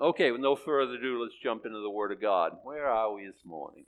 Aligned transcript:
Okay, 0.00 0.30
with 0.30 0.40
no 0.40 0.54
further 0.54 0.94
ado, 0.94 1.20
let's 1.20 1.34
jump 1.42 1.66
into 1.66 1.80
the 1.80 1.90
Word 1.90 2.12
of 2.12 2.20
God. 2.20 2.52
Where 2.62 2.86
are 2.86 3.12
we 3.12 3.26
this 3.26 3.44
morning? 3.44 3.84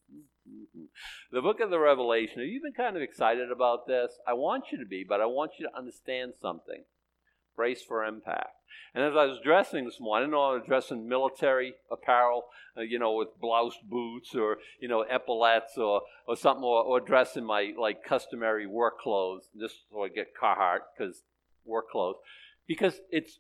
Mm-hmm. 0.49 0.87
The 1.31 1.41
book 1.41 1.61
of 1.61 1.71
the 1.71 1.79
Revelation. 1.79 2.41
Have 2.41 2.49
you 2.49 2.61
been 2.61 2.73
kind 2.73 2.97
of 2.97 3.03
excited 3.03 3.53
about 3.53 3.87
this? 3.87 4.11
I 4.27 4.33
want 4.33 4.65
you 4.73 4.79
to 4.79 4.87
be, 4.87 5.05
but 5.09 5.21
I 5.21 5.27
want 5.27 5.53
you 5.59 5.69
to 5.69 5.79
understand 5.79 6.33
something. 6.43 6.83
Brace 7.55 7.83
for 7.87 8.05
impact. 8.05 8.57
And 8.93 9.05
as 9.05 9.13
I 9.17 9.27
was 9.27 9.39
dressing 9.45 9.85
this 9.85 10.01
morning, 10.01 10.25
I 10.25 10.27
didn't 10.27 10.33
know 10.33 10.51
I 10.51 10.55
was 10.55 10.67
dressing 10.67 11.09
military 11.09 11.75
apparel, 11.93 12.47
uh, 12.77 12.81
you 12.81 12.99
know, 12.99 13.15
with 13.15 13.29
bloused 13.41 13.79
boots 13.89 14.35
or, 14.35 14.57
you 14.81 14.89
know, 14.89 15.05
epaulets 15.09 15.79
or, 15.79 16.03
or 16.27 16.35
something, 16.35 16.65
or, 16.65 16.83
or 16.83 16.99
dressing 16.99 17.45
my, 17.45 17.73
like, 17.79 18.03
customary 18.03 18.67
work 18.67 18.99
clothes, 18.99 19.49
just 19.61 19.77
so 19.93 20.03
I 20.03 20.09
get 20.09 20.33
Carhartt, 20.41 20.81
because 20.97 21.23
work 21.65 21.91
clothes. 21.91 22.17
Because 22.67 23.01
it's, 23.11 23.39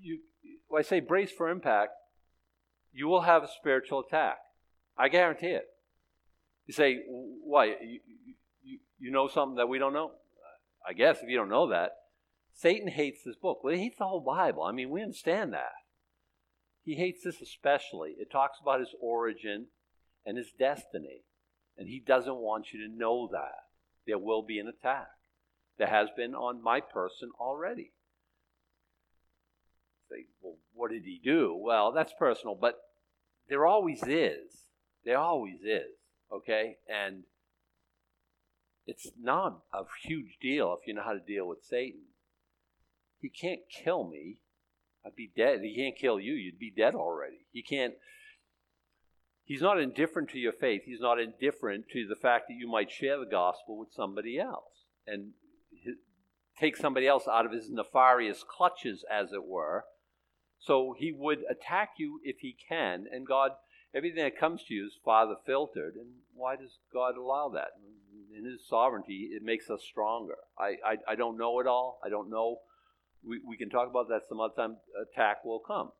you, 0.00 0.20
when 0.68 0.80
I 0.80 0.82
say 0.82 1.00
brace 1.00 1.32
for 1.32 1.48
impact, 1.48 1.92
you 2.92 3.08
will 3.08 3.22
have 3.22 3.42
a 3.42 3.48
spiritual 3.48 4.00
attack. 4.00 4.38
I 4.96 5.08
guarantee 5.08 5.48
it. 5.48 5.66
You 6.66 6.74
say, 6.74 7.00
why? 7.06 7.66
You, 7.66 8.00
you, 8.62 8.78
you 8.98 9.10
know 9.10 9.28
something 9.28 9.56
that 9.56 9.68
we 9.68 9.78
don't 9.78 9.92
know? 9.92 10.12
I 10.86 10.92
guess 10.92 11.18
if 11.22 11.28
you 11.28 11.36
don't 11.36 11.48
know 11.48 11.68
that, 11.70 11.92
Satan 12.54 12.88
hates 12.88 13.22
this 13.24 13.36
book. 13.36 13.62
Well, 13.62 13.74
he 13.74 13.80
hates 13.80 13.98
the 13.98 14.06
whole 14.06 14.20
Bible. 14.20 14.62
I 14.62 14.72
mean, 14.72 14.90
we 14.90 15.02
understand 15.02 15.52
that. 15.52 15.72
He 16.84 16.94
hates 16.94 17.22
this 17.22 17.40
especially. 17.40 18.14
It 18.18 18.30
talks 18.30 18.58
about 18.60 18.80
his 18.80 18.94
origin 19.00 19.66
and 20.26 20.36
his 20.36 20.52
destiny. 20.58 21.24
And 21.76 21.88
he 21.88 22.02
doesn't 22.04 22.36
want 22.36 22.72
you 22.72 22.86
to 22.86 22.92
know 22.94 23.28
that. 23.32 23.54
There 24.06 24.18
will 24.18 24.42
be 24.42 24.58
an 24.58 24.68
attack. 24.68 25.08
There 25.78 25.86
has 25.86 26.08
been 26.16 26.34
on 26.34 26.62
my 26.62 26.80
person 26.80 27.30
already. 27.38 27.92
Say, 30.10 30.26
well, 30.40 30.56
what 30.78 30.92
did 30.92 31.02
he 31.04 31.20
do? 31.22 31.54
Well, 31.60 31.92
that's 31.92 32.12
personal, 32.18 32.54
but 32.54 32.76
there 33.48 33.66
always 33.66 34.02
is. 34.06 34.66
There 35.04 35.18
always 35.18 35.60
is. 35.64 35.96
Okay? 36.32 36.76
And 36.88 37.24
it's 38.86 39.10
not 39.20 39.60
a 39.74 39.82
huge 40.02 40.38
deal 40.40 40.76
if 40.80 40.86
you 40.86 40.94
know 40.94 41.02
how 41.02 41.12
to 41.12 41.20
deal 41.20 41.46
with 41.48 41.64
Satan. 41.68 42.02
He 43.20 43.28
can't 43.28 43.60
kill 43.82 44.08
me. 44.08 44.40
I'd 45.04 45.16
be 45.16 45.30
dead. 45.36 45.60
He 45.62 45.74
can't 45.74 45.96
kill 45.96 46.20
you. 46.20 46.34
You'd 46.34 46.58
be 46.58 46.72
dead 46.74 46.94
already. 46.94 47.46
He 47.50 47.62
can't. 47.62 47.94
He's 49.44 49.62
not 49.62 49.80
indifferent 49.80 50.30
to 50.30 50.38
your 50.38 50.52
faith. 50.52 50.82
He's 50.84 51.00
not 51.00 51.18
indifferent 51.18 51.86
to 51.92 52.06
the 52.06 52.14
fact 52.14 52.44
that 52.48 52.54
you 52.54 52.70
might 52.70 52.90
share 52.90 53.18
the 53.18 53.26
gospel 53.26 53.78
with 53.78 53.88
somebody 53.92 54.38
else 54.38 54.84
and 55.06 55.32
take 56.58 56.76
somebody 56.76 57.06
else 57.06 57.26
out 57.26 57.46
of 57.46 57.52
his 57.52 57.70
nefarious 57.70 58.44
clutches, 58.46 59.04
as 59.10 59.32
it 59.32 59.44
were. 59.44 59.84
So 60.58 60.94
he 60.98 61.12
would 61.12 61.40
attack 61.50 61.90
you 61.98 62.20
if 62.24 62.36
he 62.40 62.56
can. 62.68 63.06
And 63.12 63.26
God, 63.26 63.52
everything 63.94 64.22
that 64.24 64.38
comes 64.38 64.64
to 64.64 64.74
you 64.74 64.86
is 64.86 64.98
Father 65.04 65.34
filtered. 65.46 65.94
And 65.94 66.08
why 66.34 66.56
does 66.56 66.78
God 66.92 67.16
allow 67.16 67.50
that? 67.54 67.68
In 68.36 68.44
his 68.44 68.66
sovereignty, 68.68 69.30
it 69.32 69.42
makes 69.42 69.70
us 69.70 69.82
stronger. 69.82 70.36
I, 70.58 70.76
I, 70.84 71.12
I 71.12 71.14
don't 71.14 71.38
know 71.38 71.60
it 71.60 71.66
all. 71.66 72.00
I 72.04 72.08
don't 72.08 72.30
know 72.30 72.58
we, 73.24 73.40
we 73.46 73.56
can 73.56 73.70
talk 73.70 73.88
about 73.88 74.08
that 74.08 74.22
some 74.28 74.40
other 74.40 74.54
time. 74.54 74.76
Attack 75.12 75.44
will 75.44 75.60
come. 75.60 75.90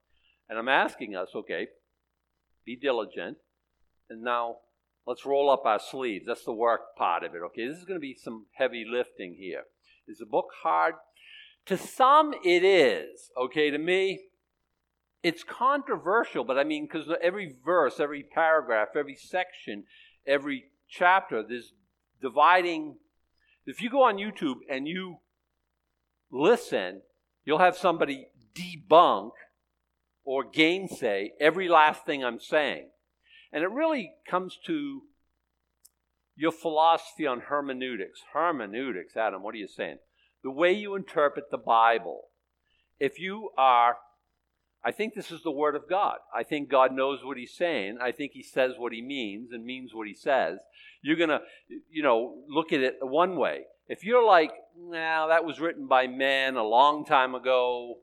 And 0.48 0.58
I'm 0.58 0.68
asking 0.68 1.14
us, 1.16 1.30
okay, 1.34 1.68
be 2.64 2.76
diligent. 2.76 3.38
And 4.08 4.22
now 4.22 4.56
let's 5.06 5.26
roll 5.26 5.50
up 5.50 5.64
our 5.64 5.78
sleeves. 5.78 6.26
That's 6.26 6.44
the 6.44 6.52
work 6.52 6.96
part 6.96 7.24
of 7.24 7.34
it, 7.34 7.42
okay? 7.46 7.68
This 7.68 7.78
is 7.78 7.84
going 7.84 7.98
to 7.98 8.00
be 8.00 8.14
some 8.14 8.46
heavy 8.56 8.84
lifting 8.90 9.36
here. 9.38 9.64
Is 10.06 10.18
the 10.18 10.26
book 10.26 10.48
hard? 10.62 10.94
To 11.66 11.76
some, 11.76 12.32
it 12.44 12.64
is, 12.64 13.30
okay? 13.36 13.70
To 13.70 13.78
me, 13.78 14.20
it's 15.22 15.42
controversial, 15.42 16.44
but 16.44 16.58
I 16.58 16.64
mean, 16.64 16.86
because 16.86 17.08
every 17.22 17.56
verse, 17.64 17.98
every 17.98 18.22
paragraph, 18.22 18.88
every 18.96 19.16
section, 19.16 19.84
every 20.26 20.64
chapter, 20.88 21.42
there's 21.42 21.72
dividing. 22.20 22.96
If 23.66 23.82
you 23.82 23.90
go 23.90 24.02
on 24.04 24.16
YouTube 24.16 24.58
and 24.70 24.86
you 24.86 25.18
listen, 26.30 27.02
you'll 27.44 27.58
have 27.58 27.76
somebody 27.76 28.28
debunk 28.54 29.30
or 30.24 30.44
gainsay 30.44 31.32
every 31.40 31.68
last 31.68 32.04
thing 32.04 32.24
I'm 32.24 32.40
saying. 32.40 32.88
And 33.52 33.64
it 33.64 33.70
really 33.70 34.12
comes 34.28 34.58
to 34.66 35.02
your 36.36 36.52
philosophy 36.52 37.26
on 37.26 37.40
hermeneutics. 37.40 38.20
Hermeneutics, 38.32 39.16
Adam, 39.16 39.42
what 39.42 39.54
are 39.54 39.58
you 39.58 39.66
saying? 39.66 39.98
The 40.44 40.50
way 40.50 40.72
you 40.72 40.94
interpret 40.94 41.50
the 41.50 41.58
Bible. 41.58 42.28
If 43.00 43.18
you 43.18 43.50
are, 43.56 43.96
I 44.84 44.92
think 44.92 45.14
this 45.14 45.30
is 45.30 45.42
the 45.42 45.50
Word 45.50 45.74
of 45.74 45.88
God. 45.88 46.18
I 46.34 46.44
think 46.44 46.70
God 46.70 46.92
knows 46.92 47.24
what 47.24 47.36
He's 47.36 47.54
saying. 47.54 47.98
I 48.00 48.12
think 48.12 48.32
He 48.32 48.42
says 48.42 48.72
what 48.78 48.92
He 48.92 49.02
means 49.02 49.50
and 49.52 49.64
means 49.64 49.92
what 49.92 50.06
He 50.06 50.14
says. 50.14 50.58
You're 51.02 51.16
going 51.16 51.30
to, 51.30 51.40
you 51.90 52.02
know, 52.02 52.36
look 52.48 52.72
at 52.72 52.80
it 52.80 52.96
one 53.00 53.36
way. 53.36 53.62
If 53.88 54.04
you're 54.04 54.24
like, 54.24 54.52
now 54.78 55.28
that 55.28 55.44
was 55.44 55.60
written 55.60 55.86
by 55.86 56.06
men 56.06 56.56
a 56.56 56.62
long 56.62 57.04
time 57.04 57.34
ago, 57.34 57.96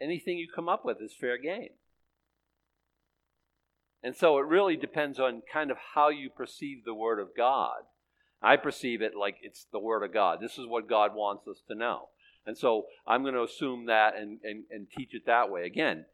anything 0.00 0.36
you 0.38 0.48
come 0.54 0.68
up 0.68 0.84
with 0.84 0.98
is 1.00 1.14
fair 1.18 1.38
game. 1.38 1.70
And 4.02 4.14
so 4.14 4.36
it 4.38 4.46
really 4.46 4.76
depends 4.76 5.18
on 5.18 5.42
kind 5.50 5.70
of 5.70 5.78
how 5.94 6.10
you 6.10 6.28
perceive 6.28 6.84
the 6.84 6.92
Word 6.92 7.18
of 7.18 7.28
God. 7.34 7.84
I 8.42 8.56
perceive 8.56 9.00
it 9.00 9.12
like 9.18 9.36
it's 9.40 9.66
the 9.72 9.78
Word 9.78 10.02
of 10.02 10.12
God. 10.12 10.40
This 10.42 10.58
is 10.58 10.66
what 10.66 10.88
God 10.88 11.14
wants 11.14 11.48
us 11.48 11.62
to 11.68 11.74
know. 11.74 12.08
And 12.46 12.56
so 12.56 12.86
I'm 13.06 13.22
going 13.22 13.34
to 13.34 13.42
assume 13.42 13.86
that 13.86 14.16
and, 14.16 14.38
and, 14.44 14.64
and 14.70 14.86
teach 14.90 15.14
it 15.14 15.26
that 15.26 15.50
way. 15.50 15.64
Again, 15.64 16.04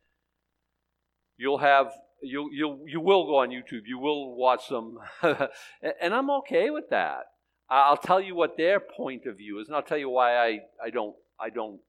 you'll 1.37 1.59
have 1.59 1.93
you 2.23 2.51
you'll 2.53 2.81
you 2.87 3.01
will 3.01 3.27
go 3.27 3.37
on 3.39 3.49
YouTube. 3.49 3.83
You 3.87 3.99
will 3.99 4.37
watch 4.37 4.69
some, 4.69 4.99
and 5.23 6.15
I'm 6.15 6.31
okay 6.31 6.71
with 6.71 6.91
that. 6.91 7.25
I'll 7.69 7.97
tell 7.97 8.21
you 8.21 8.35
what 8.35 8.57
their 8.57 8.81
point 8.81 9.27
of 9.27 9.39
view 9.39 9.61
is, 9.61 9.69
and 9.69 9.77
I'll 9.77 9.83
tell 9.83 9.99
you 9.99 10.11
why 10.11 10.37
I, 10.37 10.61
I 10.85 10.91
don't 10.91 11.15
I 11.41 11.51
don't 11.51 11.81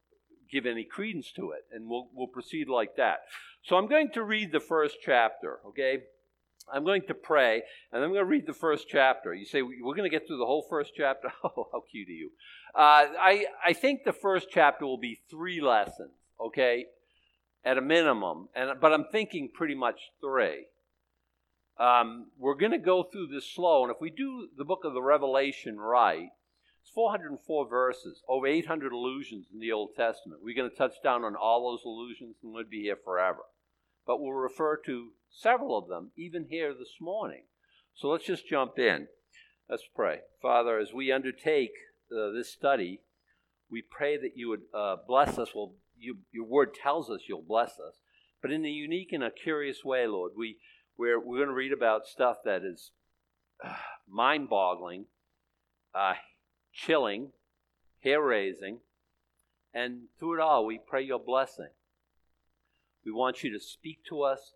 give 0.52 0.66
any 0.66 0.84
credence 0.84 1.32
to 1.34 1.52
it, 1.52 1.62
and 1.72 1.90
we'll 1.90 2.08
we'll 2.14 2.28
proceed 2.28 2.70
like 2.70 2.96
that. 2.98 3.22
So 3.64 3.76
I'm 3.76 3.88
going 3.88 4.12
to 4.12 4.24
read 4.24 4.52
the 4.52 4.60
first 4.60 4.98
chapter. 5.04 5.60
Okay, 5.68 6.04
I'm 6.72 6.84
going 6.84 7.04
to 7.08 7.14
pray, 7.14 7.64
and 7.92 8.04
I'm 8.04 8.10
going 8.10 8.22
to 8.22 8.26
read 8.26 8.46
the 8.48 8.54
first 8.54 8.88
chapter. 8.90 9.34
You 9.34 9.46
say 9.46 9.62
we're 9.62 9.96
going 9.96 10.10
to 10.10 10.16
get 10.16 10.28
through 10.28 10.38
the 10.38 10.46
whole 10.46 10.66
first 10.70 10.92
chapter? 10.96 11.32
Oh, 11.44 11.68
how 11.72 11.84
cute 11.92 12.08
of 12.08 12.14
you! 12.14 12.32
Uh, 12.76 13.08
I 13.20 13.46
I 13.66 13.74
think 13.74 14.04
the 14.04 14.14
first 14.14 14.48
chapter 14.52 14.86
will 14.86 14.98
be 14.98 15.22
three 15.30 15.62
lessons. 15.62 16.12
Okay, 16.40 16.86
at 17.64 17.78
a 17.78 17.82
minimum, 17.82 18.50
and 18.56 18.80
but 18.80 18.94
I'm 18.94 19.06
thinking 19.12 19.50
pretty 19.54 19.76
much 19.76 20.12
three. 20.20 20.66
Um, 21.80 22.28
we're 22.38 22.56
going 22.56 22.74
to 22.74 22.78
go 22.78 23.04
through 23.04 23.28
this 23.28 23.50
slow, 23.50 23.84
and 23.84 23.92
if 23.92 24.00
we 24.00 24.12
do 24.12 24.50
the 24.58 24.66
book 24.66 24.82
of 24.84 24.94
the 24.94 25.02
Revelation 25.02 25.80
right, 25.80 26.30
it's 26.82 26.92
404 26.92 27.68
verses, 27.68 28.22
over 28.28 28.48
800 28.48 28.92
allusions 28.92 29.48
in 29.54 29.60
the 29.60 29.72
Old 29.72 29.96
Testament. 29.96 30.42
We're 30.44 30.56
going 30.56 30.70
to 30.70 30.76
touch 30.76 30.96
down 31.04 31.24
on 31.24 31.36
all 31.36 31.72
those 31.72 31.86
allusions, 31.86 32.36
and 32.44 32.54
we'll 32.54 32.66
be 32.70 32.82
here 32.82 32.98
forever. 33.04 33.42
But 34.06 34.20
we'll 34.20 34.34
refer 34.34 34.78
to 34.86 35.10
several 35.30 35.78
of 35.78 35.88
them, 35.88 36.12
even 36.18 36.48
here 36.50 36.74
this 36.74 36.96
morning. 37.00 37.44
So 37.94 38.10
let's 38.10 38.26
just 38.26 38.48
jump 38.48 38.80
in. 38.80 39.08
Let's 39.70 39.88
pray. 39.96 40.20
Father, 40.42 40.80
as 40.80 40.94
we 40.94 41.12
undertake 41.12 41.72
uh, 42.12 42.32
this 42.32 42.52
study, 42.52 43.02
we 43.70 43.82
pray 43.82 44.18
that 44.18 44.34
you 44.36 44.50
would 44.50 44.64
uh, 44.74 44.98
bless 45.08 45.38
us. 45.38 45.50
Well, 45.56 45.76
you, 45.98 46.18
your 46.32 46.46
word 46.46 46.74
tells 46.74 47.10
us 47.10 47.22
you'll 47.28 47.46
bless 47.48 47.72
us. 47.72 48.02
But 48.42 48.52
in 48.52 48.66
a 48.66 48.70
unique 48.70 49.14
and 49.14 49.24
a 49.24 49.32
curious 49.32 49.86
way, 49.86 50.08
Lord, 50.08 50.34
we, 50.36 50.58
we're, 50.98 51.20
we're 51.20 51.38
going 51.38 51.50
to 51.50 51.54
read 51.54 51.74
about 51.74 52.08
stuff 52.08 52.38
that 52.44 52.64
is 52.64 52.92
uh, 53.64 53.74
mind 54.10 54.50
boggling, 54.50 55.06
chilling, 56.74 57.32
hair 58.04 58.22
raising, 58.22 58.80
and 59.74 60.04
through 60.20 60.36
it 60.36 60.42
all, 60.42 60.66
we 60.66 60.80
pray 60.86 61.04
your 61.04 61.20
blessing. 61.20 61.70
We 63.06 63.12
want 63.12 63.44
you 63.44 63.52
to 63.54 63.60
speak 63.60 64.04
to 64.10 64.24
us 64.24 64.54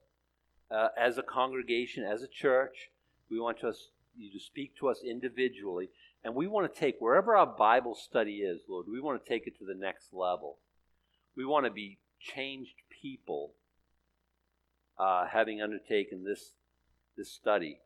uh, 0.71 0.89
as 0.97 1.17
a 1.17 1.23
congregation, 1.23 2.03
as 2.03 2.21
a 2.21 2.27
church. 2.27 2.89
We 3.29 3.39
want 3.39 3.63
us, 3.63 3.89
you 4.15 4.31
to 4.31 4.43
speak 4.43 4.75
to 4.79 4.89
us 4.89 5.01
individually. 5.03 5.89
And 6.23 6.35
we 6.35 6.47
want 6.47 6.71
to 6.71 6.79
take 6.79 6.95
wherever 6.99 7.35
our 7.35 7.45
Bible 7.45 7.95
study 7.95 8.37
is, 8.37 8.61
Lord, 8.67 8.87
we 8.89 8.99
want 8.99 9.23
to 9.23 9.29
take 9.29 9.47
it 9.47 9.57
to 9.59 9.65
the 9.65 9.79
next 9.79 10.13
level. 10.13 10.57
We 11.35 11.45
want 11.45 11.65
to 11.65 11.71
be 11.71 11.99
changed 12.19 12.75
people 13.01 13.53
uh, 14.97 15.25
having 15.27 15.61
undertaken 15.61 16.23
this, 16.23 16.51
this 17.17 17.31
study. 17.31 17.79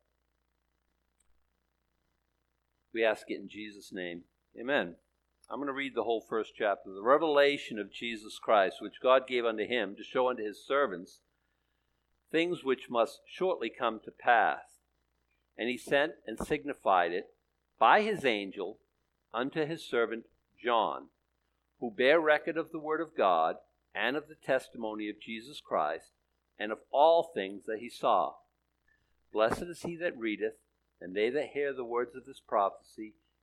We 2.94 3.04
ask 3.04 3.24
it 3.28 3.40
in 3.40 3.50
Jesus' 3.50 3.92
name. 3.92 4.24
Amen. 4.60 4.96
I'm 5.50 5.58
going 5.58 5.68
to 5.68 5.74
read 5.74 5.96
the 5.96 6.04
whole 6.04 6.22
first 6.22 6.54
chapter. 6.56 6.92
The 6.92 7.02
revelation 7.02 7.80
of 7.80 7.92
Jesus 7.92 8.38
Christ, 8.38 8.78
which 8.82 9.02
God 9.02 9.28
gave 9.28 9.46
unto 9.46 9.66
him 9.66 9.96
to 9.96 10.04
show 10.04 10.30
unto 10.30 10.44
his 10.44 10.64
servants 10.64 11.22
things 12.32 12.64
which 12.64 12.90
must 12.90 13.22
shortly 13.28 13.70
come 13.70 14.00
to 14.06 14.12
pass. 14.12 14.82
And 15.58 15.68
he 15.70 15.78
sent 15.78 16.14
and 16.28 16.38
signified 16.40 17.12
it 17.12 17.34
by 17.80 18.02
his 18.02 18.24
angel 18.24 18.78
unto 19.34 19.66
his 19.66 19.84
servant 19.84 20.26
John 20.64 21.08
who 21.80 21.92
bear 21.92 22.20
record 22.20 22.58
of 22.58 22.72
the 22.72 22.80
word 22.80 23.02
of 23.02 23.16
God 23.16 23.56
and 23.96 24.16
of 24.16 24.28
the 24.28 24.36
testimony 24.36 25.10
of 25.10 25.20
Jesus 25.20 25.62
Christ, 25.62 26.12
and 26.60 26.72
of 26.72 26.80
all 26.92 27.32
things 27.34 27.64
that 27.66 27.80
he 27.80 27.90
saw. 27.90 28.34
Blessed 29.32 29.64
is 29.64 29.82
he 29.82 29.96
that 29.98 30.18
readeth, 30.18 30.56
and 31.02 31.16
they 31.16 31.30
that 31.30 31.52
hear 31.54 31.74
the 31.74 31.86
words 31.86 32.16
of 32.16 32.26
this 32.26 32.42
prophecy, 32.46 33.14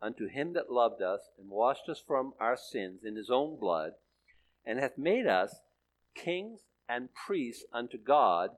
unto 0.00 0.28
him 0.28 0.52
that 0.52 0.70
loved 0.70 1.02
us 1.02 1.20
and 1.38 1.48
washed 1.48 1.88
us 1.88 2.02
from 2.06 2.34
our 2.38 2.56
sins 2.56 3.02
in 3.04 3.16
his 3.16 3.30
own 3.30 3.58
blood, 3.58 3.92
and 4.64 4.78
hath 4.78 4.98
made 4.98 5.26
us 5.26 5.60
kings 6.14 6.60
and 6.88 7.08
priests 7.14 7.64
unto 7.72 7.98
God 7.98 8.50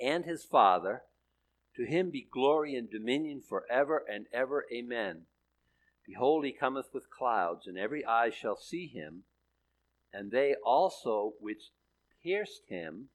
and 0.00 0.24
his 0.24 0.44
Father. 0.44 1.02
To 1.76 1.84
him 1.84 2.10
be 2.10 2.28
glory 2.30 2.74
and 2.74 2.90
dominion 2.90 3.42
for 3.46 3.64
ever 3.70 4.04
and 4.08 4.26
ever. 4.32 4.66
Amen. 4.72 5.22
Behold, 6.06 6.44
he 6.44 6.52
cometh 6.52 6.88
with 6.92 7.10
clouds, 7.10 7.66
and 7.66 7.78
every 7.78 8.04
eye 8.04 8.30
shall 8.30 8.56
see 8.56 8.88
him, 8.88 9.22
and 10.12 10.30
they 10.30 10.54
also 10.64 11.34
which 11.40 11.70
pierced 12.22 12.62
him, 12.68 13.08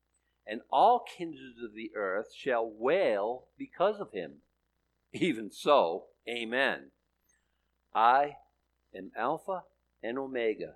and 0.46 0.62
all 0.72 1.04
kindreds 1.18 1.62
of 1.64 1.76
the 1.76 1.92
earth 1.96 2.34
shall 2.34 2.68
wail 2.68 3.48
because 3.58 4.00
of 4.00 4.12
him. 4.12 4.42
Even 5.14 5.52
so, 5.52 6.06
Amen. 6.28 6.92
I 7.98 8.38
am 8.96 9.12
Alpha 9.18 9.64
and 10.04 10.20
Omega, 10.20 10.76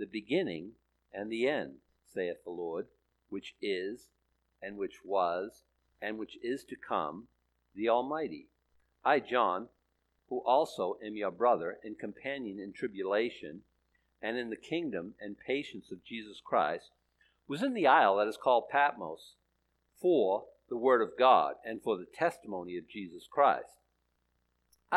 the 0.00 0.06
beginning 0.06 0.72
and 1.12 1.30
the 1.30 1.46
end, 1.46 1.76
saith 2.12 2.42
the 2.42 2.50
Lord, 2.50 2.88
which 3.28 3.54
is, 3.62 4.08
and 4.60 4.76
which 4.76 5.04
was, 5.04 5.62
and 6.02 6.18
which 6.18 6.36
is 6.42 6.64
to 6.64 6.74
come, 6.74 7.28
the 7.76 7.88
Almighty. 7.88 8.48
I, 9.04 9.20
John, 9.20 9.68
who 10.28 10.42
also 10.44 10.96
am 11.04 11.14
your 11.14 11.30
brother 11.30 11.78
and 11.84 11.96
companion 11.96 12.58
in 12.58 12.72
tribulation, 12.72 13.62
and 14.20 14.36
in 14.36 14.50
the 14.50 14.56
kingdom 14.56 15.14
and 15.20 15.38
patience 15.38 15.92
of 15.92 16.02
Jesus 16.02 16.42
Christ, 16.44 16.90
was 17.46 17.62
in 17.62 17.74
the 17.74 17.86
isle 17.86 18.16
that 18.16 18.26
is 18.26 18.36
called 18.36 18.70
Patmos 18.70 19.36
for 20.02 20.46
the 20.68 20.76
word 20.76 21.00
of 21.00 21.16
God 21.16 21.54
and 21.64 21.80
for 21.80 21.96
the 21.96 22.06
testimony 22.12 22.76
of 22.76 22.88
Jesus 22.88 23.28
Christ. 23.30 23.78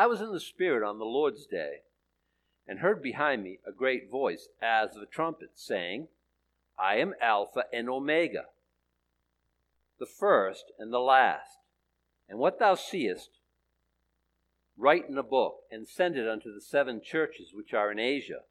I 0.00 0.06
was 0.06 0.22
in 0.22 0.32
the 0.32 0.40
Spirit 0.40 0.82
on 0.82 0.98
the 0.98 1.04
Lord's 1.04 1.44
day, 1.44 1.80
and 2.66 2.78
heard 2.78 3.02
behind 3.02 3.42
me 3.42 3.58
a 3.66 3.70
great 3.70 4.10
voice 4.10 4.48
as 4.62 4.96
of 4.96 5.02
a 5.02 5.04
trumpet, 5.04 5.50
saying, 5.56 6.08
I 6.78 6.96
am 6.96 7.12
Alpha 7.20 7.64
and 7.70 7.86
Omega, 7.90 8.46
the 9.98 10.06
first 10.06 10.72
and 10.78 10.90
the 10.90 11.00
last. 11.00 11.58
And 12.30 12.38
what 12.38 12.58
thou 12.58 12.76
seest, 12.76 13.28
write 14.74 15.06
in 15.06 15.18
a 15.18 15.22
book, 15.22 15.64
and 15.70 15.86
send 15.86 16.16
it 16.16 16.26
unto 16.26 16.50
the 16.50 16.62
seven 16.62 17.02
churches 17.02 17.52
which 17.52 17.74
are 17.74 17.92
in 17.92 17.98
Asia, 17.98 18.44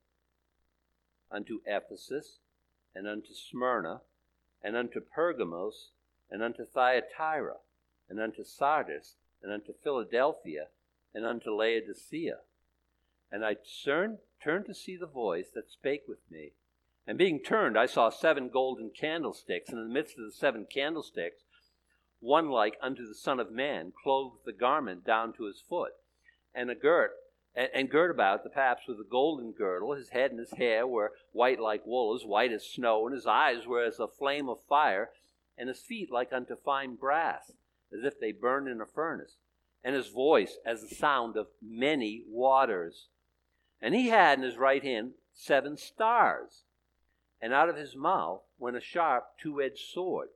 unto 1.31 1.61
Ephesus, 1.65 2.37
and 2.93 3.07
unto 3.07 3.33
Smyrna, 3.33 4.01
and 4.63 4.75
unto 4.75 5.01
Pergamos, 5.01 5.89
and 6.29 6.43
unto 6.43 6.63
Thyatira, 6.63 7.55
and 8.07 8.19
unto 8.19 8.43
Sardis, 8.43 9.15
and 9.41 9.51
unto 9.51 9.73
Philadelphia, 9.83 10.67
and 11.13 11.25
unto 11.25 11.51
Laodicea. 11.51 12.37
And 13.31 13.45
I 13.45 13.57
turned, 13.85 14.19
turned 14.43 14.65
to 14.65 14.73
see 14.73 14.97
the 14.97 15.07
voice 15.07 15.47
that 15.53 15.71
spake 15.71 16.03
with 16.07 16.19
me. 16.29 16.53
And 17.05 17.17
being 17.17 17.39
turned, 17.39 17.77
I 17.77 17.85
saw 17.85 18.09
seven 18.09 18.49
golden 18.49 18.91
candlesticks, 18.91 19.69
and 19.69 19.79
in 19.79 19.87
the 19.87 19.93
midst 19.93 20.17
of 20.17 20.25
the 20.25 20.31
seven 20.31 20.65
candlesticks, 20.71 21.43
one 22.19 22.49
like 22.49 22.77
unto 22.81 23.07
the 23.07 23.15
Son 23.15 23.39
of 23.39 23.51
Man, 23.51 23.93
clothed 24.03 24.35
with 24.45 24.55
a 24.55 24.57
garment 24.57 25.05
down 25.05 25.33
to 25.33 25.45
his 25.45 25.61
foot, 25.61 25.93
and 26.53 26.69
a 26.69 26.75
girt 26.75 27.13
and, 27.55 27.69
and 27.73 27.89
girt 27.89 28.11
about 28.11 28.43
the 28.43 28.49
paps 28.49 28.87
with 28.87 28.99
a 28.99 29.09
golden 29.09 29.51
girdle. 29.51 29.93
His 29.93 30.09
head 30.09 30.31
and 30.31 30.39
his 30.39 30.51
hair 30.51 30.85
were 30.87 31.13
white 31.31 31.59
like 31.59 31.85
wool, 31.85 32.15
as 32.15 32.25
white 32.25 32.51
as 32.51 32.65
snow, 32.65 33.05
and 33.05 33.15
his 33.15 33.25
eyes 33.25 33.65
were 33.67 33.83
as 33.83 33.99
a 33.99 34.07
flame 34.07 34.49
of 34.49 34.59
fire, 34.67 35.09
and 35.57 35.67
his 35.67 35.81
feet 35.81 36.11
like 36.11 36.31
unto 36.31 36.55
fine 36.55 36.95
brass, 36.95 37.51
as 37.91 38.03
if 38.03 38.19
they 38.19 38.31
burned 38.31 38.67
in 38.67 38.81
a 38.81 38.85
furnace, 38.85 39.37
and 39.83 39.95
his 39.95 40.09
voice 40.09 40.57
as 40.65 40.81
the 40.81 40.93
sound 40.93 41.37
of 41.37 41.47
many 41.61 42.23
waters. 42.27 43.07
And 43.81 43.95
he 43.95 44.09
had 44.09 44.37
in 44.37 44.43
his 44.43 44.57
right 44.57 44.83
hand 44.83 45.11
seven 45.33 45.77
stars, 45.77 46.63
and 47.41 47.53
out 47.53 47.69
of 47.69 47.77
his 47.77 47.95
mouth 47.95 48.41
went 48.57 48.77
a 48.77 48.81
sharp 48.81 49.25
two 49.41 49.61
edged 49.61 49.85
sword, 49.93 50.29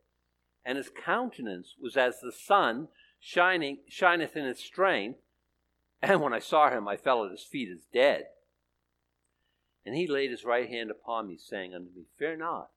and 0.65 0.77
his 0.77 0.89
countenance 1.03 1.75
was 1.79 1.97
as 1.97 2.19
the 2.19 2.31
sun 2.31 2.87
shining 3.19 3.79
shineth 3.89 4.35
in 4.35 4.45
its 4.45 4.63
strength 4.63 5.19
and 6.03 6.19
when 6.19 6.33
I 6.33 6.39
saw 6.39 6.69
him, 6.69 6.85
I 6.85 6.97
fell 6.97 7.23
at 7.23 7.31
his 7.31 7.43
feet 7.43 7.69
as 7.73 7.85
dead. 7.93 8.25
And 9.85 9.95
he 9.95 10.05
laid 10.05 10.31
his 10.31 10.43
right 10.43 10.67
hand 10.67 10.91
upon 10.91 11.27
me, 11.27 11.37
saying 11.37 11.73
unto 11.73 11.91
me, 11.95 12.03
Fear 12.19 12.37
not. 12.37 12.71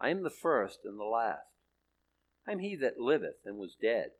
I 0.00 0.10
am 0.10 0.24
the 0.24 0.30
first 0.30 0.80
and 0.84 0.98
the 0.98 1.04
last. 1.04 1.46
I 2.46 2.50
am 2.50 2.58
he 2.58 2.74
that 2.76 2.98
liveth 2.98 3.36
and 3.44 3.56
was 3.56 3.76
dead. 3.80 4.10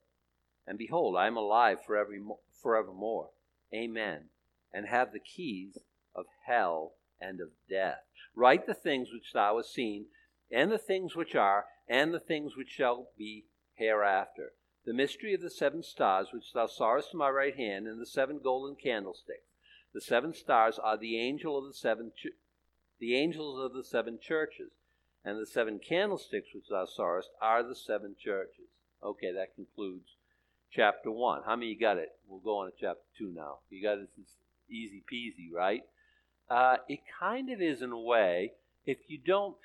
And 0.67 0.79
behold, 0.79 1.17
I 1.17 1.26
am 1.26 1.37
alive 1.37 1.79
forevermore. 1.85 3.31
Amen. 3.75 4.29
And 4.73 4.87
have 4.87 5.12
the 5.12 5.20
keys 5.20 5.79
of 6.14 6.26
hell 6.47 6.94
and 7.20 7.41
of 7.41 7.49
death. 7.69 8.00
Write 8.35 8.67
the 8.67 8.75
things 8.75 9.09
which 9.12 9.32
thou 9.32 9.56
hast 9.56 9.73
seen, 9.73 10.06
and 10.50 10.70
the 10.70 10.79
things 10.79 11.14
which 11.14 11.35
are, 11.35 11.67
and 11.88 12.12
the 12.12 12.20
things 12.20 12.56
which 12.56 12.69
shall 12.69 13.09
be 13.19 13.44
hereafter 13.75 14.53
the 14.85 14.93
mystery 14.93 15.32
of 15.35 15.41
the 15.41 15.50
seven 15.50 15.82
stars 15.82 16.29
which 16.32 16.53
thou 16.53 16.67
sawest 16.67 17.12
in 17.12 17.19
my 17.19 17.31
right 17.31 17.56
hand, 17.56 17.87
and 17.87 18.00
the 18.00 18.06
seven 18.06 18.41
golden 18.43 18.75
candlesticks. 18.75 19.47
The 19.94 20.00
seven 20.00 20.35
stars 20.35 20.79
are 20.79 20.97
the 20.97 21.19
angel 21.19 21.56
of 21.56 21.67
the 21.67 21.75
seven 21.75 22.12
ch- 22.17 22.35
the 22.99 23.15
angels 23.15 23.65
of 23.65 23.75
the 23.75 23.85
seven 23.85 24.19
churches, 24.20 24.73
and 25.25 25.41
the 25.41 25.47
seven 25.47 25.79
candlesticks 25.79 26.49
which 26.53 26.69
thou 26.69 26.86
sawest 26.86 27.31
are 27.41 27.63
the 27.63 27.77
seven 27.77 28.17
churches. 28.19 28.70
Okay, 29.03 29.32
that 29.32 29.55
concludes 29.55 30.17
chapter 30.72 31.10
one. 31.10 31.43
How 31.44 31.56
many 31.56 31.74
got 31.74 31.98
it? 31.98 32.10
We'll 32.29 32.41
go 32.41 32.58
on 32.58 32.67
to 32.67 32.72
chapter 32.79 33.02
two 33.17 33.32
now. 33.34 33.58
You 33.70 33.82
got 33.82 33.98
it? 33.98 34.08
It's 34.19 34.32
easy 34.70 35.02
peasy, 35.10 35.52
right? 35.55 35.82
Uh, 36.48 36.76
it 36.88 37.00
kind 37.20 37.50
of 37.50 37.60
is 37.60 37.82
in 37.82 37.93
a 37.93 37.98
way. 37.98 38.52
If 38.84 38.98
you 39.08 39.19
don't, 39.19 39.56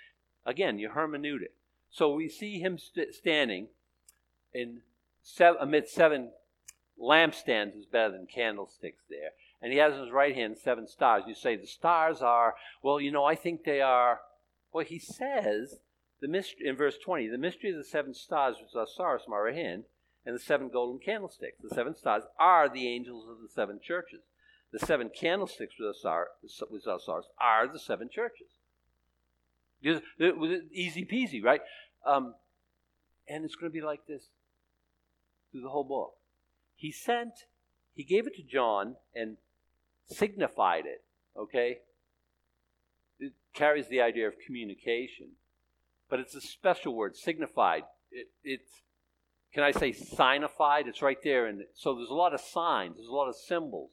again, 0.45 0.79
you 0.79 0.89
hermeneutic. 0.89 1.51
So 1.89 2.13
we 2.13 2.29
see 2.29 2.59
him 2.59 2.77
st- 2.77 3.15
standing 3.15 3.67
in 4.53 4.81
seven, 5.23 5.57
amid 5.61 5.89
seven 5.89 6.31
lampstands 7.01 7.77
is 7.77 7.85
better 7.85 8.11
than 8.11 8.27
candlesticks 8.27 9.03
there. 9.09 9.31
And 9.61 9.71
he 9.71 9.79
has 9.79 9.93
in 9.93 10.01
his 10.01 10.11
right 10.11 10.35
hand 10.35 10.57
seven 10.57 10.87
stars. 10.87 11.23
You 11.27 11.33
say 11.33 11.55
the 11.55 11.65
stars 11.65 12.21
are, 12.21 12.55
well, 12.83 12.99
you 12.99 13.11
know, 13.11 13.25
I 13.25 13.35
think 13.35 13.63
they 13.63 13.81
are. 13.81 14.19
Well, 14.71 14.85
he 14.85 14.99
says 14.99 15.79
the 16.21 16.27
mystery 16.27 16.67
in 16.67 16.75
verse 16.75 16.97
20, 17.03 17.27
the 17.27 17.37
mystery 17.37 17.71
of 17.71 17.77
the 17.77 17.83
seven 17.83 18.13
stars 18.13 18.57
which 18.61 18.75
are 18.75 18.87
stars 18.87 19.21
from 19.23 19.33
our 19.33 19.51
hand, 19.51 19.83
and 20.27 20.35
the 20.35 20.39
seven 20.39 20.67
golden 20.67 20.99
candlesticks. 20.99 21.57
The 21.63 21.73
seven 21.73 21.95
stars 21.95 22.23
are 22.37 22.67
the 22.67 22.85
angels 22.85 23.29
of 23.29 23.41
the 23.41 23.47
seven 23.47 23.79
churches. 23.81 24.19
The 24.73 24.85
seven 24.85 25.09
candlesticks 25.09 25.75
with 25.79 25.87
our 26.87 26.99
stars 26.99 27.25
are 27.39 27.61
are 27.61 27.67
the 27.71 27.79
seven 27.79 28.09
churches. 28.11 28.47
Easy 29.81 31.05
peasy, 31.05 31.41
right? 31.41 31.61
Um, 32.05 32.35
and 33.25 33.45
it's 33.45 33.55
going 33.55 33.71
to 33.71 33.73
be 33.73 33.81
like 33.81 34.05
this 34.05 34.23
through 35.51 35.61
the 35.61 35.69
whole 35.69 35.85
book. 35.85 36.15
He 36.75 36.91
sent, 36.91 37.45
he 37.95 38.03
gave 38.03 38.27
it 38.27 38.35
to 38.35 38.43
John 38.43 38.97
and 39.15 39.37
signified 40.07 40.85
it, 40.85 41.05
okay? 41.39 41.77
It 43.17 43.31
carries 43.53 43.87
the 43.87 44.01
idea 44.01 44.27
of 44.27 44.33
communication, 44.45 45.27
but 46.09 46.19
it's 46.19 46.35
a 46.35 46.41
special 46.41 46.93
word, 46.93 47.15
signified. 47.15 47.83
It, 48.11 48.27
it's, 48.43 48.81
can 49.53 49.63
I 49.63 49.71
say 49.71 49.91
signified? 49.91 50.87
It's 50.87 51.01
right 51.01 51.17
there. 51.23 51.45
And 51.45 51.61
so 51.73 51.95
there's 51.95 52.09
a 52.09 52.13
lot 52.13 52.33
of 52.33 52.41
signs, 52.41 52.97
there's 52.97 53.07
a 53.07 53.15
lot 53.15 53.29
of 53.29 53.35
symbols. 53.35 53.91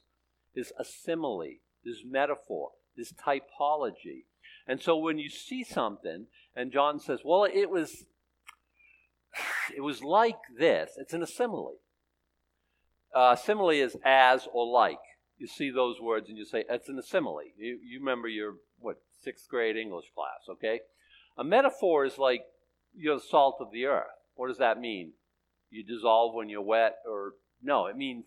There's 0.54 0.72
a 0.78 0.84
simile, 0.84 1.56
there's 1.84 2.04
metaphor, 2.08 2.70
there's 2.96 3.12
typology. 3.12 4.26
And 4.66 4.80
so 4.80 4.96
when 4.96 5.18
you 5.18 5.28
see 5.28 5.64
something, 5.64 6.26
and 6.54 6.72
John 6.72 7.00
says, 7.00 7.20
well, 7.24 7.44
it 7.44 7.68
was 7.68 8.04
it 9.76 9.80
was 9.80 10.02
like 10.02 10.38
this. 10.56 10.92
It's 10.96 11.12
in 11.12 11.22
a 11.22 11.26
simile. 11.26 11.78
Uh, 13.14 13.34
simile 13.34 13.70
is 13.70 13.96
as 14.04 14.46
or 14.52 14.66
like. 14.66 14.98
You 15.38 15.48
see 15.48 15.70
those 15.70 16.00
words 16.00 16.28
and 16.28 16.38
you 16.38 16.44
say, 16.44 16.64
it's 16.70 16.88
in 16.88 16.98
a 16.98 17.02
simile. 17.02 17.40
You, 17.56 17.78
you 17.84 17.98
remember 17.98 18.28
your, 18.28 18.54
what, 18.78 18.98
sixth 19.22 19.48
grade 19.48 19.76
English 19.76 20.06
class, 20.14 20.48
okay? 20.48 20.80
A 21.36 21.42
metaphor 21.42 22.04
is 22.04 22.18
like 22.18 22.44
you're 22.94 23.16
the 23.16 23.22
salt 23.28 23.56
of 23.60 23.72
the 23.72 23.86
earth. 23.86 24.06
What 24.36 24.48
does 24.48 24.58
that 24.58 24.78
mean? 24.78 25.12
You 25.74 25.84
dissolve 25.84 26.34
when 26.34 26.48
you're 26.48 26.62
wet, 26.62 26.98
or 27.10 27.32
no? 27.62 27.86
It 27.86 27.96
means 27.96 28.24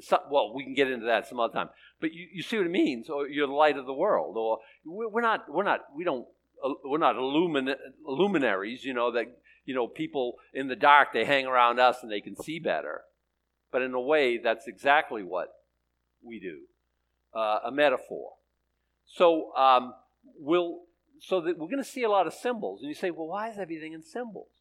some, 0.00 0.20
well, 0.30 0.52
we 0.54 0.64
can 0.64 0.74
get 0.74 0.90
into 0.90 1.06
that 1.06 1.26
some 1.26 1.40
other 1.40 1.54
time. 1.54 1.70
But 2.00 2.12
you, 2.12 2.26
you 2.34 2.42
see 2.42 2.58
what 2.58 2.66
it 2.66 2.70
means, 2.70 3.08
or 3.08 3.26
you're 3.28 3.46
the 3.46 3.52
light 3.52 3.78
of 3.78 3.86
the 3.86 3.94
world, 3.94 4.36
or 4.36 4.58
we're 4.84 5.22
not 5.22 5.46
we're 5.48 5.64
not 5.64 5.80
we 5.96 6.04
don't 6.04 6.26
we're 6.84 6.98
not 6.98 7.16
illumin, 7.16 7.74
luminaries, 8.04 8.84
you 8.84 8.92
know 8.92 9.12
that 9.12 9.26
you 9.64 9.74
know 9.74 9.86
people 9.86 10.34
in 10.52 10.68
the 10.68 10.76
dark 10.76 11.12
they 11.12 11.24
hang 11.24 11.46
around 11.46 11.78
us 11.78 11.98
and 12.02 12.10
they 12.10 12.20
can 12.20 12.36
see 12.36 12.58
better. 12.58 13.02
But 13.72 13.82
in 13.82 13.94
a 13.94 14.00
way, 14.00 14.38
that's 14.38 14.68
exactly 14.68 15.22
what 15.22 15.48
we 16.22 16.38
do. 16.38 16.60
Uh, 17.34 17.60
a 17.64 17.72
metaphor. 17.72 18.34
So 19.06 19.54
um, 19.56 19.94
we'll 20.38 20.80
so 21.20 21.40
that 21.40 21.58
we're 21.58 21.68
going 21.68 21.82
to 21.82 21.84
see 21.84 22.02
a 22.02 22.10
lot 22.10 22.26
of 22.26 22.34
symbols, 22.34 22.80
and 22.82 22.88
you 22.88 22.94
say, 22.94 23.10
well, 23.10 23.28
why 23.28 23.50
is 23.50 23.58
everything 23.58 23.92
in 23.92 24.02
symbols? 24.02 24.53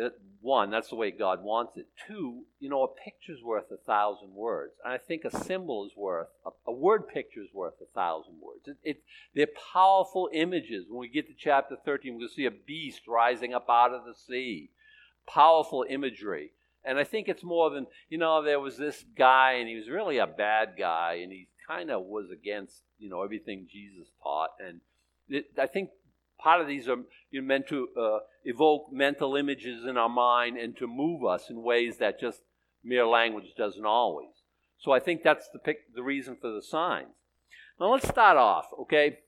Uh, 0.00 0.08
one, 0.40 0.70
that's 0.70 0.88
the 0.88 0.96
way 0.96 1.10
God 1.10 1.42
wants 1.42 1.76
it. 1.76 1.86
Two, 2.08 2.42
you 2.58 2.68
know, 2.68 2.82
a 2.82 2.88
picture's 2.88 3.42
worth 3.42 3.70
a 3.70 3.76
thousand 3.76 4.34
words. 4.34 4.72
And 4.84 4.92
I 4.92 4.98
think 4.98 5.24
a 5.24 5.44
symbol 5.44 5.86
is 5.86 5.92
worth, 5.96 6.28
a, 6.44 6.50
a 6.66 6.72
word 6.72 7.06
picture 7.08 7.40
is 7.40 7.54
worth 7.54 7.74
a 7.80 7.86
thousand 7.94 8.34
words. 8.42 8.66
It, 8.66 8.76
it, 8.82 9.02
they're 9.34 9.46
powerful 9.72 10.28
images. 10.32 10.86
When 10.88 10.98
we 10.98 11.08
get 11.08 11.28
to 11.28 11.34
chapter 11.38 11.76
13, 11.84 12.16
we'll 12.16 12.28
see 12.28 12.46
a 12.46 12.50
beast 12.50 13.02
rising 13.06 13.54
up 13.54 13.66
out 13.70 13.92
of 13.92 14.04
the 14.04 14.14
sea. 14.14 14.70
Powerful 15.28 15.84
imagery. 15.88 16.52
And 16.84 16.98
I 16.98 17.04
think 17.04 17.28
it's 17.28 17.44
more 17.44 17.70
than, 17.70 17.86
you 18.08 18.18
know, 18.18 18.42
there 18.42 18.58
was 18.58 18.76
this 18.76 19.04
guy 19.16 19.52
and 19.52 19.68
he 19.68 19.76
was 19.76 19.88
really 19.88 20.18
a 20.18 20.26
bad 20.26 20.70
guy 20.76 21.20
and 21.22 21.30
he 21.30 21.46
kind 21.68 21.90
of 21.90 22.04
was 22.04 22.30
against, 22.32 22.82
you 22.98 23.08
know, 23.08 23.22
everything 23.22 23.68
Jesus 23.70 24.08
taught. 24.22 24.50
And 24.58 24.80
it, 25.28 25.46
I 25.56 25.66
think 25.66 25.90
part 26.42 26.60
of 26.60 26.66
these 26.66 26.88
are 26.88 26.96
you're 27.30 27.42
meant 27.42 27.68
to 27.68 27.88
uh, 27.98 28.18
evoke 28.44 28.92
mental 28.92 29.36
images 29.36 29.84
in 29.84 29.96
our 29.96 30.08
mind 30.08 30.58
and 30.58 30.76
to 30.76 30.86
move 30.86 31.24
us 31.24 31.48
in 31.48 31.62
ways 31.62 31.98
that 31.98 32.20
just 32.20 32.40
mere 32.84 33.06
language 33.06 33.54
doesn't 33.56 33.86
always. 33.86 34.42
So 34.78 34.92
I 34.92 34.98
think 34.98 35.22
that's 35.22 35.48
the 35.48 35.74
the 35.94 36.02
reason 36.02 36.36
for 36.40 36.50
the 36.50 36.62
signs. 36.62 37.14
Now 37.78 37.92
let's 37.92 38.08
start 38.08 38.36
off, 38.36 38.66
okay? 38.82 39.18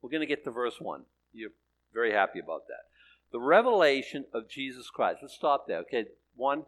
We're 0.00 0.10
going 0.10 0.20
to 0.20 0.26
get 0.26 0.44
to 0.44 0.50
verse 0.50 0.80
1. 0.80 1.02
You're 1.32 1.50
very 1.92 2.12
happy 2.12 2.38
about 2.38 2.66
that. 2.68 2.88
The 3.32 3.40
revelation 3.40 4.24
of 4.32 4.48
Jesus 4.48 4.88
Christ. 4.90 5.18
Let's 5.22 5.34
stop 5.34 5.66
there, 5.68 5.78
okay? 5.80 6.06
One, 6.34 6.64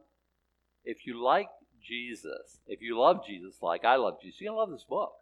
if 0.85 1.07
you 1.07 1.23
like 1.23 1.49
Jesus, 1.83 2.61
if 2.67 2.81
you 2.83 2.99
love 2.99 3.27
Jesus 3.27 3.57
like 3.63 3.85
I 3.85 3.97
love 3.97 4.21
Jesus, 4.21 4.41
you're 4.41 4.51
going 4.51 4.57
to 4.57 4.61
love 4.61 4.79
this 4.79 4.87
book. 4.89 5.13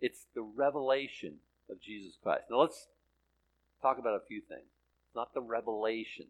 It's 0.00 0.26
the 0.34 0.42
revelation 0.42 1.36
of 1.68 1.80
Jesus 1.80 2.16
Christ. 2.22 2.44
Now 2.50 2.60
let's 2.60 2.86
talk 3.82 3.98
about 3.98 4.14
a 4.14 4.26
few 4.26 4.40
things. 4.40 4.68
Not 5.14 5.34
the 5.34 5.40
revelations. 5.40 6.28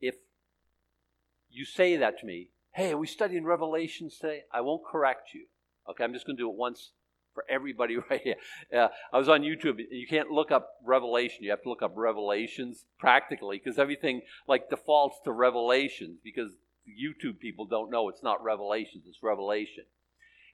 If 0.00 0.16
you 1.50 1.64
say 1.64 1.96
that 1.96 2.18
to 2.20 2.26
me, 2.26 2.48
hey, 2.72 2.92
are 2.92 2.98
we 2.98 3.06
studying 3.06 3.44
Revelations 3.44 4.18
today? 4.18 4.42
I 4.52 4.60
won't 4.60 4.84
correct 4.84 5.34
you. 5.34 5.46
Okay, 5.88 6.04
I'm 6.04 6.12
just 6.12 6.26
going 6.26 6.36
to 6.36 6.42
do 6.42 6.50
it 6.50 6.56
once 6.56 6.90
for 7.34 7.44
everybody 7.48 7.96
right 8.10 8.20
here. 8.22 8.36
Uh, 8.74 8.88
I 9.12 9.18
was 9.18 9.28
on 9.28 9.42
YouTube. 9.42 9.78
You 9.90 10.06
can't 10.06 10.30
look 10.30 10.50
up 10.50 10.70
Revelation. 10.84 11.44
You 11.44 11.50
have 11.50 11.62
to 11.62 11.68
look 11.68 11.82
up 11.82 11.92
Revelations 11.96 12.84
practically 12.98 13.60
because 13.62 13.78
everything 13.78 14.22
like 14.48 14.68
defaults 14.68 15.18
to 15.24 15.32
Revelations 15.32 16.18
because 16.24 16.50
YouTube 16.88 17.38
people 17.38 17.64
don't 17.64 17.90
know 17.90 18.08
it's 18.08 18.22
not 18.22 18.42
Revelations, 18.42 19.04
it's 19.08 19.22
Revelation. 19.22 19.84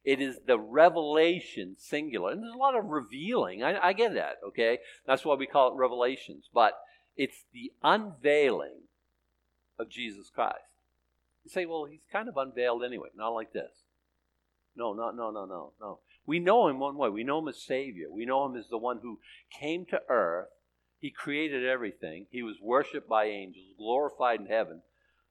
It 0.04 0.20
is 0.20 0.40
the 0.46 0.58
revelation 0.58 1.76
singular. 1.78 2.32
And 2.32 2.42
there's 2.42 2.54
a 2.54 2.58
lot 2.58 2.76
of 2.76 2.86
revealing. 2.86 3.62
I, 3.62 3.88
I 3.88 3.92
get 3.92 4.14
that, 4.14 4.38
okay? 4.48 4.78
That's 5.06 5.24
why 5.24 5.36
we 5.36 5.46
call 5.46 5.72
it 5.72 5.76
revelations. 5.76 6.48
But 6.52 6.74
it's 7.16 7.44
the 7.52 7.72
unveiling 7.82 8.82
of 9.78 9.88
Jesus 9.88 10.30
Christ. 10.34 10.58
You 11.44 11.50
say, 11.50 11.66
well, 11.66 11.84
he's 11.84 12.06
kind 12.10 12.28
of 12.28 12.36
unveiled 12.36 12.84
anyway, 12.84 13.08
not 13.16 13.30
like 13.30 13.52
this. 13.52 13.70
No, 14.74 14.92
no, 14.92 15.10
no, 15.10 15.30
no, 15.30 15.44
no, 15.44 15.72
no. 15.80 15.98
We 16.24 16.38
know 16.38 16.68
him 16.68 16.78
one 16.78 16.96
way. 16.96 17.08
We 17.08 17.24
know 17.24 17.38
him 17.38 17.48
as 17.48 17.60
Savior. 17.60 18.06
We 18.10 18.24
know 18.24 18.46
him 18.46 18.56
as 18.56 18.68
the 18.68 18.78
one 18.78 19.00
who 19.02 19.18
came 19.50 19.84
to 19.86 20.00
earth. 20.08 20.48
He 20.98 21.10
created 21.10 21.66
everything. 21.66 22.26
He 22.30 22.42
was 22.42 22.56
worshiped 22.62 23.08
by 23.08 23.24
angels, 23.24 23.74
glorified 23.76 24.40
in 24.40 24.46
heaven 24.46 24.82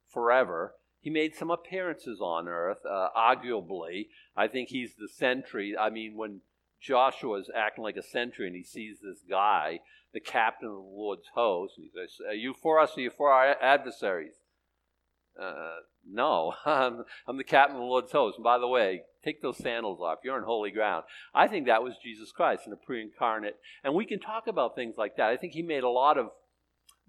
forever. 0.10 0.76
He 1.02 1.10
made 1.10 1.36
some 1.36 1.50
appearances 1.50 2.22
on 2.22 2.48
earth, 2.48 2.86
uh, 2.88 3.10
arguably. 3.18 4.08
I 4.38 4.48
think 4.48 4.70
he's 4.70 4.94
the 4.96 5.08
sentry. 5.08 5.76
I 5.76 5.90
mean, 5.90 6.16
when 6.16 6.42
Joshua 6.80 7.40
is 7.40 7.50
acting 7.56 7.84
like 7.84 7.98
a 7.98 8.04
sentry 8.04 8.48
and 8.48 8.56
he 8.56 8.64
sees 8.64 9.00
this 9.02 9.24
guy, 9.28 9.80
the 10.14 10.20
captain 10.20 10.68
of 10.68 10.76
the 10.76 10.80
Lord's 10.80 11.28
host, 11.34 11.74
and 11.78 11.86
he 11.86 11.92
says, 11.92 12.18
Are 12.28 12.34
you 12.34 12.54
for 12.54 12.80
us 12.80 12.92
or 12.92 13.00
are 13.00 13.04
you 13.04 13.10
for 13.10 13.32
our 13.32 13.56
adversaries? 13.62 14.36
Uh, 15.40 15.78
no, 16.08 16.54
I'm, 16.66 17.04
I'm 17.28 17.38
the 17.38 17.44
captain 17.44 17.78
of 17.78 17.82
the 17.82 17.86
Lord's 17.86 18.12
host. 18.12 18.38
And 18.38 18.44
by 18.44 18.60
the 18.60 18.68
way, 18.68 19.02
take 19.24 19.42
those 19.42 19.58
sandals 19.58 20.00
off. 20.02 20.20
You're 20.24 20.36
on 20.36 20.44
holy 20.44 20.72
ground. 20.72 21.06
I 21.34 21.48
think 21.48 21.66
that 21.66 21.84
was 21.84 21.96
Jesus 22.04 22.32
Christ 22.32 22.68
in 22.68 22.74
a 22.74 22.78
pre 22.78 23.02
incarnate. 23.02 23.58
And 23.84 23.96
we 23.96 24.06
can 24.06 24.20
talk 24.20 24.48
about 24.48 24.76
things 24.76 24.96
like 24.98 25.18
that. 25.18 25.30
I 25.30 25.38
think 25.38 25.54
he 25.54 25.64
made 25.64 25.84
a 25.84 25.90
lot 25.90 26.18
of 26.18 26.30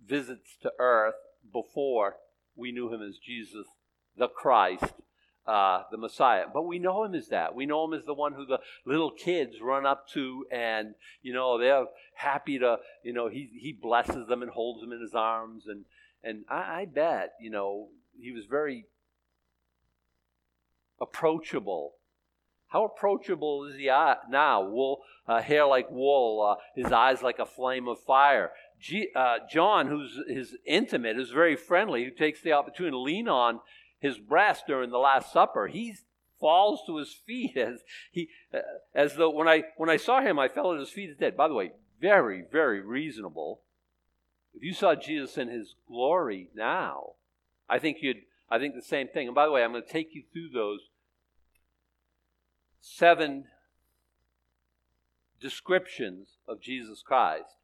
visits 0.06 0.56
to 0.62 0.72
earth 0.78 1.14
before 1.52 2.16
we 2.56 2.72
knew 2.72 2.92
him 2.92 3.02
as 3.02 3.16
Jesus 3.18 3.66
the 4.16 4.28
Christ, 4.28 4.92
uh, 5.47 5.83
the 5.90 5.97
Messiah. 5.97 6.45
But 6.52 6.62
we 6.62 6.78
know 6.78 7.04
him 7.04 7.14
as 7.14 7.28
that. 7.28 7.54
We 7.54 7.66
know 7.66 7.85
him 7.85 7.95
as 7.95 8.04
the 8.04 8.14
one 8.14 8.35
who 8.35 8.47
the 8.47 8.61
little 8.85 9.11
kids 9.11 9.61
run 9.61 9.87
up 9.87 10.09
to, 10.11 10.47
and 10.52 10.95
you 11.23 11.33
know 11.33 11.59
they're 11.59 11.87
happy 12.14 12.59
to, 12.59 12.78
you 13.02 13.12
know, 13.12 13.28
he 13.28 13.50
he 13.61 13.73
blesses 13.73 14.26
them 14.28 14.42
and 14.42 14.50
holds 14.50 14.81
them 14.81 14.92
in 14.92 15.00
his 15.00 15.14
arms, 15.14 15.64
and 15.66 15.85
and 16.23 16.45
I, 16.49 16.83
I 16.83 16.85
bet 16.87 17.33
you 17.40 17.50
know 17.50 17.88
he 18.21 18.33
was 18.33 18.45
very 18.47 18.87
approachable. 21.00 21.95
How 22.69 22.85
approachable 22.87 23.64
is 23.64 23.76
he 23.76 23.87
now? 23.87 24.66
Wool, 24.66 25.02
uh, 25.28 25.42
hair 25.42 25.66
like 25.66 25.90
wool, 25.90 26.40
uh, 26.40 26.62
his 26.75 26.90
eyes 26.90 27.21
like 27.21 27.38
a 27.38 27.45
flame 27.45 27.87
of 27.87 28.00
fire. 28.00 28.52
G, 28.81 29.09
uh, 29.14 29.40
John, 29.50 29.88
who's 29.88 30.19
his 30.26 30.57
intimate, 30.66 31.19
is 31.19 31.31
very 31.31 31.54
friendly, 31.54 32.04
who 32.04 32.11
takes 32.11 32.40
the 32.40 32.52
opportunity 32.52 32.92
to 32.92 32.99
lean 32.99 33.28
on 33.28 33.61
his 34.02 34.18
breast 34.18 34.64
during 34.66 34.90
the 34.90 34.99
Last 34.99 35.32
Supper. 35.32 35.68
He 35.68 35.94
falls 36.40 36.80
to 36.87 36.97
his 36.99 37.14
feet 37.25 37.56
as 37.56 37.82
he, 38.11 38.28
uh, 38.52 38.59
as 38.94 39.14
though 39.14 39.30
when 39.30 39.49
I 39.49 39.62
when 39.76 39.88
I 39.88 39.97
saw 39.97 40.21
him, 40.21 40.38
I 40.38 40.49
fell 40.49 40.75
at 40.75 40.80
his 40.80 40.90
feet 40.90 41.09
as 41.11 41.16
dead. 41.16 41.37
By 41.37 41.47
the 41.49 41.54
way, 41.54 41.71
very 42.00 42.44
very 42.50 42.80
reasonable. 42.80 43.62
If 44.52 44.62
you 44.62 44.75
saw 44.75 44.97
Jesus 44.97 45.38
in 45.38 45.49
his 45.49 45.76
glory 45.88 46.50
now, 46.54 47.12
I 47.71 47.78
think 47.78 47.99
you'd. 48.02 48.18
I 48.50 48.59
think 48.59 48.75
the 48.75 48.82
same 48.82 49.09
thing. 49.09 49.28
And 49.28 49.35
by 49.35 49.47
the 49.47 49.52
way, 49.52 49.64
I'm 49.64 49.73
going 49.73 49.82
to 49.82 49.88
take 49.88 50.14
you 50.14 50.25
through 50.30 50.50
those 50.52 50.80
seven 52.82 53.44
descriptions 55.40 56.37
of 56.47 56.61
Jesus 56.61 57.02
Christ. 57.06 57.56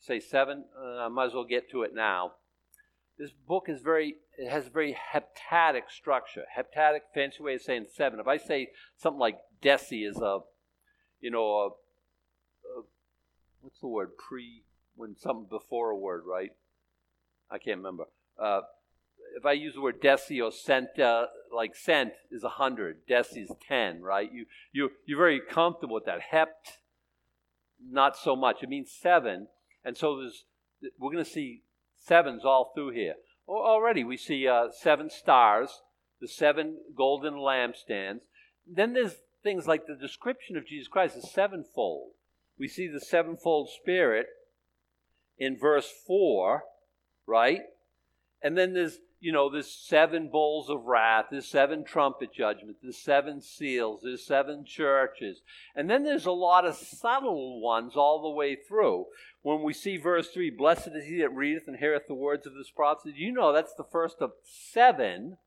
Say 0.00 0.18
seven. 0.18 0.64
Uh, 0.76 1.04
I 1.04 1.08
might 1.08 1.26
as 1.26 1.34
well 1.34 1.44
get 1.44 1.70
to 1.70 1.82
it 1.82 1.94
now. 1.94 2.32
This 3.18 3.30
book 3.32 3.64
is 3.68 3.80
very, 3.80 4.16
it 4.38 4.48
has 4.48 4.66
a 4.66 4.70
very 4.70 4.96
heptadic 5.12 5.90
structure. 5.90 6.44
Heptadic, 6.56 7.00
fancy 7.12 7.42
way 7.42 7.54
of 7.54 7.62
saying 7.62 7.86
seven. 7.92 8.20
If 8.20 8.28
I 8.28 8.36
say 8.36 8.68
something 8.96 9.18
like 9.18 9.38
deci 9.60 10.08
is 10.08 10.18
a, 10.18 10.38
you 11.20 11.30
know, 11.30 11.44
a, 11.44 11.66
a 11.66 12.82
what's 13.60 13.80
the 13.80 13.88
word? 13.88 14.10
Pre, 14.16 14.62
when 14.94 15.16
something 15.16 15.46
before 15.50 15.90
a 15.90 15.96
word, 15.96 16.22
right? 16.26 16.52
I 17.50 17.58
can't 17.58 17.78
remember. 17.78 18.04
Uh, 18.38 18.60
if 19.36 19.44
I 19.44 19.52
use 19.52 19.74
the 19.74 19.80
word 19.80 20.00
deci 20.00 20.42
or 20.42 20.52
cent, 20.52 20.98
uh, 20.98 21.26
like 21.54 21.74
cent 21.74 22.12
is 22.30 22.44
a 22.44 22.48
hundred, 22.48 23.06
deci 23.08 23.42
is 23.42 23.50
ten, 23.66 24.00
right? 24.00 24.32
You 24.32 24.46
you 24.72 24.90
you're 25.06 25.18
very 25.18 25.40
comfortable 25.40 25.94
with 25.94 26.04
that. 26.04 26.20
Hept, 26.20 26.78
not 27.84 28.16
so 28.16 28.36
much. 28.36 28.62
It 28.62 28.68
means 28.68 28.92
seven, 28.92 29.48
and 29.84 29.96
so 29.96 30.20
there's 30.20 30.44
we're 30.98 31.12
going 31.12 31.24
to 31.24 31.30
see 31.30 31.62
sevens 31.98 32.44
all 32.44 32.72
through 32.74 32.90
here. 32.90 33.14
Already 33.46 34.04
we 34.04 34.16
see 34.16 34.46
uh, 34.46 34.68
seven 34.70 35.10
stars, 35.10 35.82
the 36.20 36.28
seven 36.28 36.78
golden 36.96 37.34
lampstands. 37.34 38.20
Then 38.66 38.92
there's 38.92 39.16
things 39.42 39.66
like 39.66 39.86
the 39.86 39.96
description 39.96 40.56
of 40.56 40.66
Jesus 40.66 40.88
Christ 40.88 41.16
is 41.16 41.30
sevenfold. 41.30 42.12
We 42.58 42.68
see 42.68 42.88
the 42.88 43.00
sevenfold 43.00 43.70
Spirit 43.70 44.26
in 45.38 45.56
verse 45.56 45.90
4, 46.06 46.64
right? 47.26 47.62
And 48.42 48.58
then 48.58 48.74
there's 48.74 48.98
you 49.20 49.32
know, 49.32 49.50
there's 49.50 49.70
seven 49.70 50.28
bowls 50.30 50.70
of 50.70 50.84
wrath, 50.84 51.26
there's 51.30 51.48
seven 51.48 51.84
trumpet 51.84 52.32
judgments, 52.32 52.80
there's 52.82 52.98
seven 52.98 53.40
seals, 53.40 54.02
there's 54.04 54.24
seven 54.24 54.64
churches. 54.64 55.42
And 55.74 55.90
then 55.90 56.04
there's 56.04 56.26
a 56.26 56.32
lot 56.32 56.64
of 56.64 56.76
subtle 56.76 57.60
ones 57.60 57.94
all 57.96 58.22
the 58.22 58.36
way 58.36 58.56
through. 58.56 59.06
When 59.42 59.62
we 59.62 59.72
see 59.72 59.96
verse 59.96 60.28
3, 60.28 60.50
blessed 60.50 60.90
is 60.94 61.06
he 61.06 61.18
that 61.18 61.34
readeth 61.34 61.66
and 61.66 61.78
heareth 61.78 62.06
the 62.06 62.14
words 62.14 62.46
of 62.46 62.54
this 62.54 62.70
prophecy, 62.70 63.14
you 63.16 63.32
know 63.32 63.52
that's 63.52 63.74
the 63.74 63.86
first 63.90 64.18
of 64.20 64.32
seven 64.44 65.38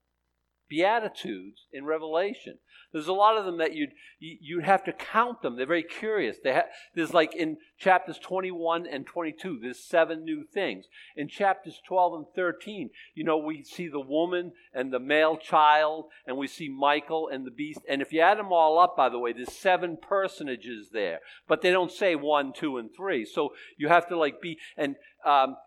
beatitudes 0.72 1.68
in 1.74 1.84
Revelation. 1.84 2.58
There's 2.94 3.10
a 3.10 3.14
lot 3.14 3.38
of 3.38 3.46
them 3.46 3.58
that 3.58 3.74
you'd 3.74 3.92
you'd 4.20 4.64
have 4.64 4.86
to 4.86 4.94
count 4.94 5.42
them. 5.42 5.58
They're 5.58 5.66
very 5.66 5.84
curious. 5.84 6.38
They 6.42 6.54
ha- 6.54 6.70
there's 6.96 7.14
like 7.14 7.36
in 7.36 7.58
chapters 7.78 8.18
21 8.20 8.88
and 8.88 9.06
22, 9.06 9.60
there's 9.62 9.84
seven 9.84 10.24
new 10.24 10.46
things. 10.46 10.86
In 11.18 11.28
chapters 11.28 11.82
12 11.86 12.14
and 12.14 12.26
13, 12.36 12.90
you 13.14 13.26
know, 13.26 13.38
we 13.38 13.64
see 13.64 13.90
the 13.90 14.00
woman 14.00 14.54
and 14.74 14.94
the 14.94 15.00
male 15.00 15.36
child, 15.36 16.06
and 16.26 16.38
we 16.38 16.48
see 16.48 16.70
Michael 16.70 17.28
and 17.28 17.46
the 17.46 17.52
beast. 17.52 17.82
And 17.90 18.02
if 18.02 18.14
you 18.14 18.22
add 18.22 18.38
them 18.38 18.54
all 18.54 18.80
up, 18.80 18.96
by 18.96 19.10
the 19.10 19.20
way, 19.20 19.34
there's 19.34 19.52
seven 19.52 19.98
personages 20.02 20.90
there, 20.94 21.20
but 21.50 21.62
they 21.62 21.72
don't 21.72 21.92
say 21.92 22.16
one, 22.16 22.54
two, 22.54 22.78
and 22.78 22.90
three. 22.96 23.26
So 23.26 23.54
you 23.78 23.90
have 23.90 24.08
to 24.08 24.18
like 24.18 24.42
be 24.42 24.58
and 24.78 24.96
um, 25.26 25.58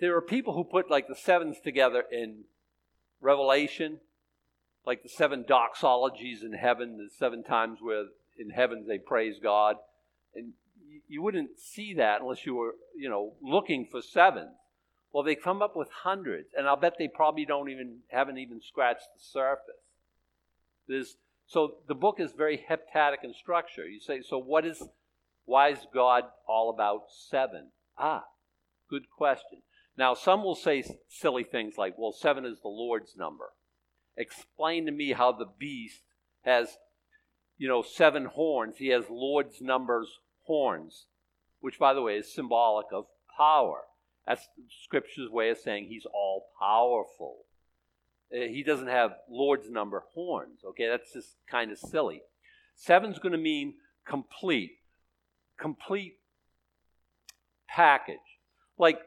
there 0.00 0.16
are 0.16 0.22
people 0.22 0.54
who 0.54 0.64
put 0.64 0.90
like 0.90 1.06
the 1.06 1.14
sevens 1.14 1.60
together 1.62 2.04
in 2.10 2.44
Revelation 3.20 4.00
like 4.86 5.02
the 5.02 5.08
seven 5.08 5.44
doxologies 5.44 6.42
in 6.42 6.52
heaven, 6.52 6.96
the 6.96 7.10
seven 7.18 7.42
times 7.42 7.78
where 7.80 8.04
in 8.38 8.50
heaven 8.50 8.86
they 8.86 8.98
praise 8.98 9.38
God. 9.42 9.76
And 10.34 10.52
you 11.08 11.22
wouldn't 11.22 11.58
see 11.58 11.94
that 11.94 12.20
unless 12.20 12.46
you 12.46 12.54
were, 12.54 12.74
you 12.96 13.08
know, 13.08 13.34
looking 13.42 13.86
for 13.90 14.00
sevens. 14.00 14.56
Well, 15.12 15.24
they 15.24 15.34
come 15.34 15.62
up 15.62 15.74
with 15.74 15.88
hundreds, 16.04 16.50
and 16.56 16.66
I'll 16.66 16.76
bet 16.76 16.94
they 16.98 17.08
probably 17.08 17.46
don't 17.46 17.70
even 17.70 17.98
haven't 18.08 18.38
even 18.38 18.60
scratched 18.60 19.08
the 19.14 19.22
surface. 19.22 19.74
There's 20.86 21.16
so 21.46 21.76
the 21.86 21.94
book 21.94 22.16
is 22.20 22.32
very 22.32 22.62
heptadic 22.70 23.24
in 23.24 23.32
structure. 23.32 23.86
You 23.86 24.00
say, 24.00 24.20
so 24.20 24.38
what 24.38 24.66
is 24.66 24.82
why 25.46 25.70
is 25.70 25.78
God 25.94 26.24
all 26.46 26.70
about 26.70 27.04
seven? 27.08 27.70
Ah, 27.96 28.24
good 28.90 29.10
question. 29.10 29.62
Now 29.96 30.14
some 30.14 30.44
will 30.44 30.54
say 30.54 30.84
silly 31.08 31.44
things 31.44 31.78
like, 31.78 31.94
well, 31.96 32.12
seven 32.12 32.44
is 32.44 32.60
the 32.60 32.68
Lord's 32.68 33.16
number 33.16 33.46
explain 34.18 34.84
to 34.84 34.92
me 34.92 35.12
how 35.12 35.32
the 35.32 35.46
beast 35.58 36.02
has, 36.42 36.76
you 37.56 37.68
know, 37.68 37.82
seven 37.82 38.26
horns. 38.26 38.76
He 38.76 38.88
has 38.88 39.04
Lord's 39.08 39.62
numbers 39.62 40.18
horns, 40.42 41.06
which, 41.60 41.78
by 41.78 41.94
the 41.94 42.02
way, 42.02 42.16
is 42.16 42.34
symbolic 42.34 42.86
of 42.92 43.06
power. 43.34 43.84
That's 44.26 44.46
Scripture's 44.84 45.30
way 45.30 45.48
of 45.48 45.58
saying 45.58 45.86
he's 45.86 46.06
all 46.12 46.48
powerful. 46.60 47.44
Uh, 48.30 48.40
he 48.40 48.62
doesn't 48.62 48.88
have 48.88 49.12
Lord's 49.30 49.70
number 49.70 50.02
horns. 50.12 50.60
Okay, 50.64 50.86
that's 50.88 51.14
just 51.14 51.36
kind 51.50 51.70
of 51.70 51.78
silly. 51.78 52.22
Seven's 52.74 53.18
going 53.18 53.32
to 53.32 53.38
mean 53.38 53.74
complete, 54.06 54.78
complete 55.58 56.18
package. 57.68 58.18
Like 58.76 59.00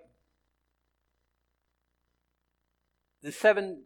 the 3.21 3.31
seven 3.31 3.83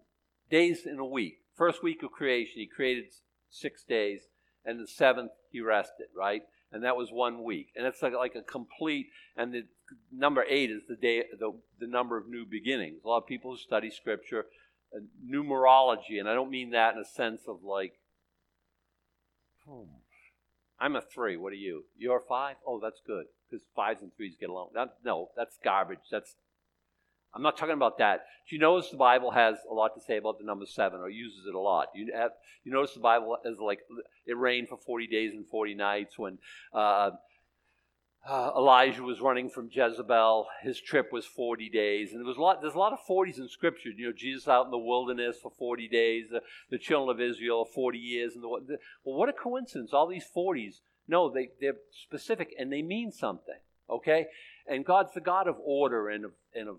days 0.50 0.86
in 0.86 1.00
a 1.00 1.06
week. 1.06 1.40
First 1.56 1.84
week 1.84 2.04
of 2.04 2.12
creation, 2.12 2.56
he 2.56 2.68
created 2.68 3.06
six 3.50 3.84
days, 3.84 4.22
and 4.66 4.80
the 4.80 4.88
seventh 4.88 5.32
he 5.52 5.62
rested, 5.62 6.08
right? 6.16 6.42
And 6.72 6.84
that 6.84 6.98
was 6.98 7.10
one 7.12 7.44
week. 7.44 7.68
And 7.76 7.86
it's 7.86 8.02
like, 8.02 8.14
like 8.14 8.36
a 8.36 8.42
complete, 8.42 9.08
and 9.38 9.54
the 9.54 9.64
number 10.12 10.44
eight 10.50 10.70
is 10.70 10.82
the 10.90 10.96
day, 10.96 11.24
the, 11.40 11.54
the 11.80 11.88
number 11.88 12.18
of 12.18 12.28
new 12.28 12.46
beginnings. 12.46 13.02
A 13.06 13.08
lot 13.08 13.20
of 13.20 13.28
people 13.28 13.52
who 13.52 13.58
study 13.58 13.90
scripture, 13.90 14.46
uh, 14.94 15.00
numerology, 15.26 16.20
and 16.20 16.28
I 16.28 16.34
don't 16.34 16.50
mean 16.52 16.72
that 16.72 16.96
in 16.96 17.00
a 17.00 17.06
sense 17.06 17.44
of 17.48 17.64
like, 17.64 17.94
hmm, 19.66 19.84
I'm 20.80 20.96
a 20.96 21.02
three. 21.02 21.38
What 21.38 21.54
are 21.54 21.58
you? 21.58 21.86
You're 21.98 22.18
a 22.18 22.28
five? 22.28 22.58
Oh, 22.68 22.80
that's 22.82 23.02
good 23.06 23.26
because 23.50 23.66
fives 23.76 24.02
and 24.02 24.12
threes 24.16 24.36
get 24.40 24.50
along. 24.50 24.70
That, 24.74 24.96
no, 25.04 25.30
that's 25.38 25.58
garbage. 25.64 26.00
That's 26.12 26.36
I'm 27.36 27.42
not 27.42 27.58
talking 27.58 27.74
about 27.74 27.98
that. 27.98 28.26
Do 28.50 28.56
you 28.56 28.62
notice 28.62 28.90
the 28.90 28.98
Bible 28.98 29.32
has 29.32 29.58
a 29.70 29.74
lot 29.74 29.94
to 29.96 30.02
say 30.02 30.18
about 30.18 30.40
the 30.40 30.46
number 30.46 30.66
seven, 30.66 31.02
or 31.02 31.10
uses 31.10 31.46
it 31.48 31.54
a 31.54 31.60
lot? 31.60 31.88
You 31.94 32.14
have, 32.16 32.32
you 32.64 32.72
notice 32.72 32.94
the 32.94 33.02
Bible 33.02 33.38
is 33.44 33.58
like 33.60 33.80
it 34.26 34.38
rained 34.38 34.70
for 34.70 34.78
40 34.78 35.08
days 35.08 35.34
and 35.34 35.46
40 35.46 35.76
nights 35.76 36.18
when 36.18 36.38
uh, 36.74 37.12
uh, 38.28 38.52
Elijah 38.56 39.04
was 39.04 39.20
running 39.20 39.50
from 39.50 39.70
Jezebel. 39.72 40.48
His 40.64 40.80
trip 40.80 41.12
was 41.12 41.26
40 41.26 41.70
days, 41.70 42.12
and 42.12 42.22
there 42.22 42.28
was 42.28 42.38
a 42.38 42.42
lot. 42.42 42.62
There's 42.62 42.74
a 42.74 42.80
lot 42.80 42.94
of 42.94 43.00
40s 43.08 43.38
in 43.38 43.50
Scripture. 43.50 43.90
You 43.90 44.08
know, 44.08 44.14
Jesus 44.16 44.48
out 44.48 44.66
in 44.66 44.72
the 44.72 44.78
wilderness 44.78 45.38
for 45.42 45.52
40 45.58 45.90
days. 45.90 46.26
Uh, 46.34 46.40
the 46.70 46.78
children 46.78 47.16
of 47.16 47.22
Israel 47.22 47.66
40 47.66 47.98
years. 47.98 48.34
And 48.34 48.44
the, 48.44 48.60
the, 48.66 48.78
well, 49.04 49.18
what 49.18 49.30
a 49.30 49.34
coincidence! 49.34 49.92
All 49.94 50.08
these 50.08 50.26
40s. 50.36 50.76
No, 51.08 51.30
they 51.30 51.50
they're 51.60 51.76
specific 51.92 52.56
and 52.58 52.72
they 52.72 52.82
mean 52.82 53.12
something. 53.12 53.60
Okay, 53.90 54.26
and 54.68 54.86
God's 54.86 55.14
the 55.14 55.22
God 55.22 55.48
of 55.48 55.58
order 55.64 56.10
and 56.10 56.26
of 56.26 56.32
and 56.54 56.68
of 56.68 56.78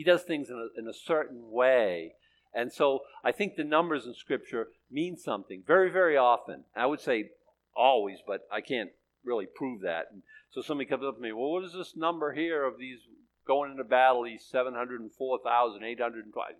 he 0.00 0.04
does 0.04 0.22
things 0.22 0.48
in 0.48 0.56
a, 0.56 0.80
in 0.80 0.88
a 0.88 0.94
certain 0.94 1.50
way. 1.50 2.14
And 2.54 2.72
so 2.72 3.00
I 3.22 3.32
think 3.32 3.54
the 3.54 3.64
numbers 3.64 4.06
in 4.06 4.14
Scripture 4.14 4.68
mean 4.90 5.18
something 5.18 5.62
very, 5.66 5.90
very 5.90 6.16
often. 6.16 6.64
I 6.74 6.86
would 6.86 7.00
say 7.00 7.32
always, 7.76 8.20
but 8.26 8.40
I 8.50 8.62
can't 8.62 8.88
really 9.26 9.46
prove 9.54 9.82
that. 9.82 10.06
And 10.10 10.22
so 10.48 10.62
somebody 10.62 10.88
comes 10.88 11.04
up 11.04 11.16
to 11.16 11.20
me, 11.20 11.32
well, 11.32 11.50
what 11.50 11.64
is 11.64 11.74
this 11.74 11.96
number 11.96 12.32
here 12.32 12.64
of 12.64 12.78
these 12.78 13.00
going 13.46 13.72
into 13.72 13.84
battle, 13.84 14.24
these 14.24 14.46
704,820? 14.50 16.54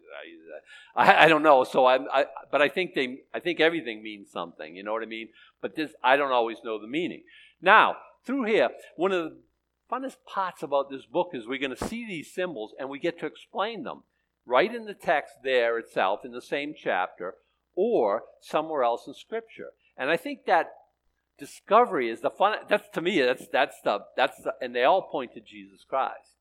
I, 0.95 1.25
I 1.25 1.27
don't 1.27 1.43
know. 1.43 1.65
So 1.65 1.87
I, 1.87 1.97
I, 2.13 2.27
but 2.53 2.61
I 2.61 2.69
think 2.69 2.93
they, 2.93 3.21
I 3.33 3.41
think 3.41 3.59
everything 3.59 4.03
means 4.03 4.31
something. 4.31 4.77
You 4.77 4.83
know 4.83 4.93
what 4.93 5.03
I 5.03 5.07
mean? 5.07 5.31
But 5.63 5.77
this, 5.77 5.95
I 6.05 6.19
don't 6.19 6.33
always 6.33 6.59
know 6.63 6.79
the 6.79 6.87
meaning. 6.87 7.23
Now, 7.63 7.97
through 8.27 8.45
here, 8.45 8.69
one 8.97 9.13
of 9.13 9.25
the 9.25 9.39
funnest 9.91 10.17
parts 10.27 10.63
about 10.63 10.91
this 10.91 11.07
book 11.07 11.31
is 11.33 11.47
we're 11.47 11.59
going 11.59 11.75
to 11.77 11.89
see 11.89 12.07
these 12.07 12.33
symbols 12.33 12.73
and 12.79 12.89
we 12.89 12.99
get 12.99 13.19
to 13.19 13.27
explain 13.27 13.83
them 13.85 14.03
right 14.47 14.75
in 14.75 14.85
the 14.85 14.95
text 14.95 15.35
there 15.43 15.79
itself 15.79 16.25
in 16.25 16.33
the 16.33 16.43
same 16.43 16.75
chapter 16.77 17.35
or 17.75 18.25
somewhere 18.41 18.83
else 18.83 19.07
in 19.07 19.15
scripture. 19.15 19.71
And 19.97 20.11
i 20.11 20.17
think 20.17 20.47
that 20.47 20.71
discovery 21.39 22.11
is 22.11 22.21
the 22.21 22.31
fun 22.31 22.59
that's 22.69 22.89
to 22.91 23.01
me 23.01 23.21
that's 23.21 23.47
that's 23.49 23.77
the 23.83 24.01
that's 24.17 24.43
the 24.43 24.55
and 24.61 24.75
they 24.75 24.85
all 24.85 25.03
point 25.03 25.33
to 25.35 25.41
jesus 25.41 25.85
christ. 25.89 26.37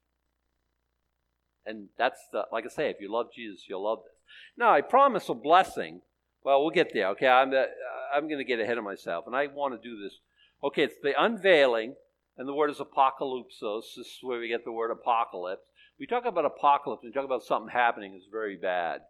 And 1.65 1.89
that's 1.97 2.19
the 2.31 2.45
like 2.51 2.65
i 2.65 2.69
say 2.69 2.89
if 2.89 2.97
you 2.99 3.11
love 3.11 3.27
jesus 3.35 3.65
you'll 3.67 3.83
love 3.83 3.99
this. 4.03 4.17
Now 4.57 4.73
i 4.73 4.81
promise 4.81 5.29
a 5.29 5.33
blessing. 5.33 6.01
Well 6.43 6.61
we'll 6.61 6.71
get 6.71 6.93
there 6.93 7.07
okay? 7.09 7.27
I'm 7.27 7.53
uh, 7.53 7.63
i'm 8.13 8.27
going 8.27 8.39
to 8.39 8.43
get 8.43 8.59
ahead 8.59 8.77
of 8.77 8.83
myself 8.83 9.25
and 9.27 9.35
i 9.35 9.47
want 9.47 9.79
to 9.79 9.89
do 9.89 10.01
this. 10.01 10.19
Okay 10.63 10.83
it's 10.83 10.99
the 11.01 11.13
unveiling 11.21 11.95
and 12.39 12.47
the 12.47 12.53
word 12.53 12.71
is 12.71 12.77
apocalypsos. 12.79 13.95
This 13.97 14.07
is 14.07 14.17
where 14.21 14.39
we 14.39 14.47
get 14.47 14.63
the 14.63 14.71
word 14.71 14.91
apocalypse. 14.91 15.67
We 15.99 16.07
talk 16.07 16.25
about 16.25 16.45
apocalypse, 16.45 17.03
we 17.03 17.11
talk 17.11 17.25
about 17.25 17.43
something 17.43 17.69
happening 17.69 18.15
is 18.15 18.23
very 18.31 18.55
bad. 18.55 19.01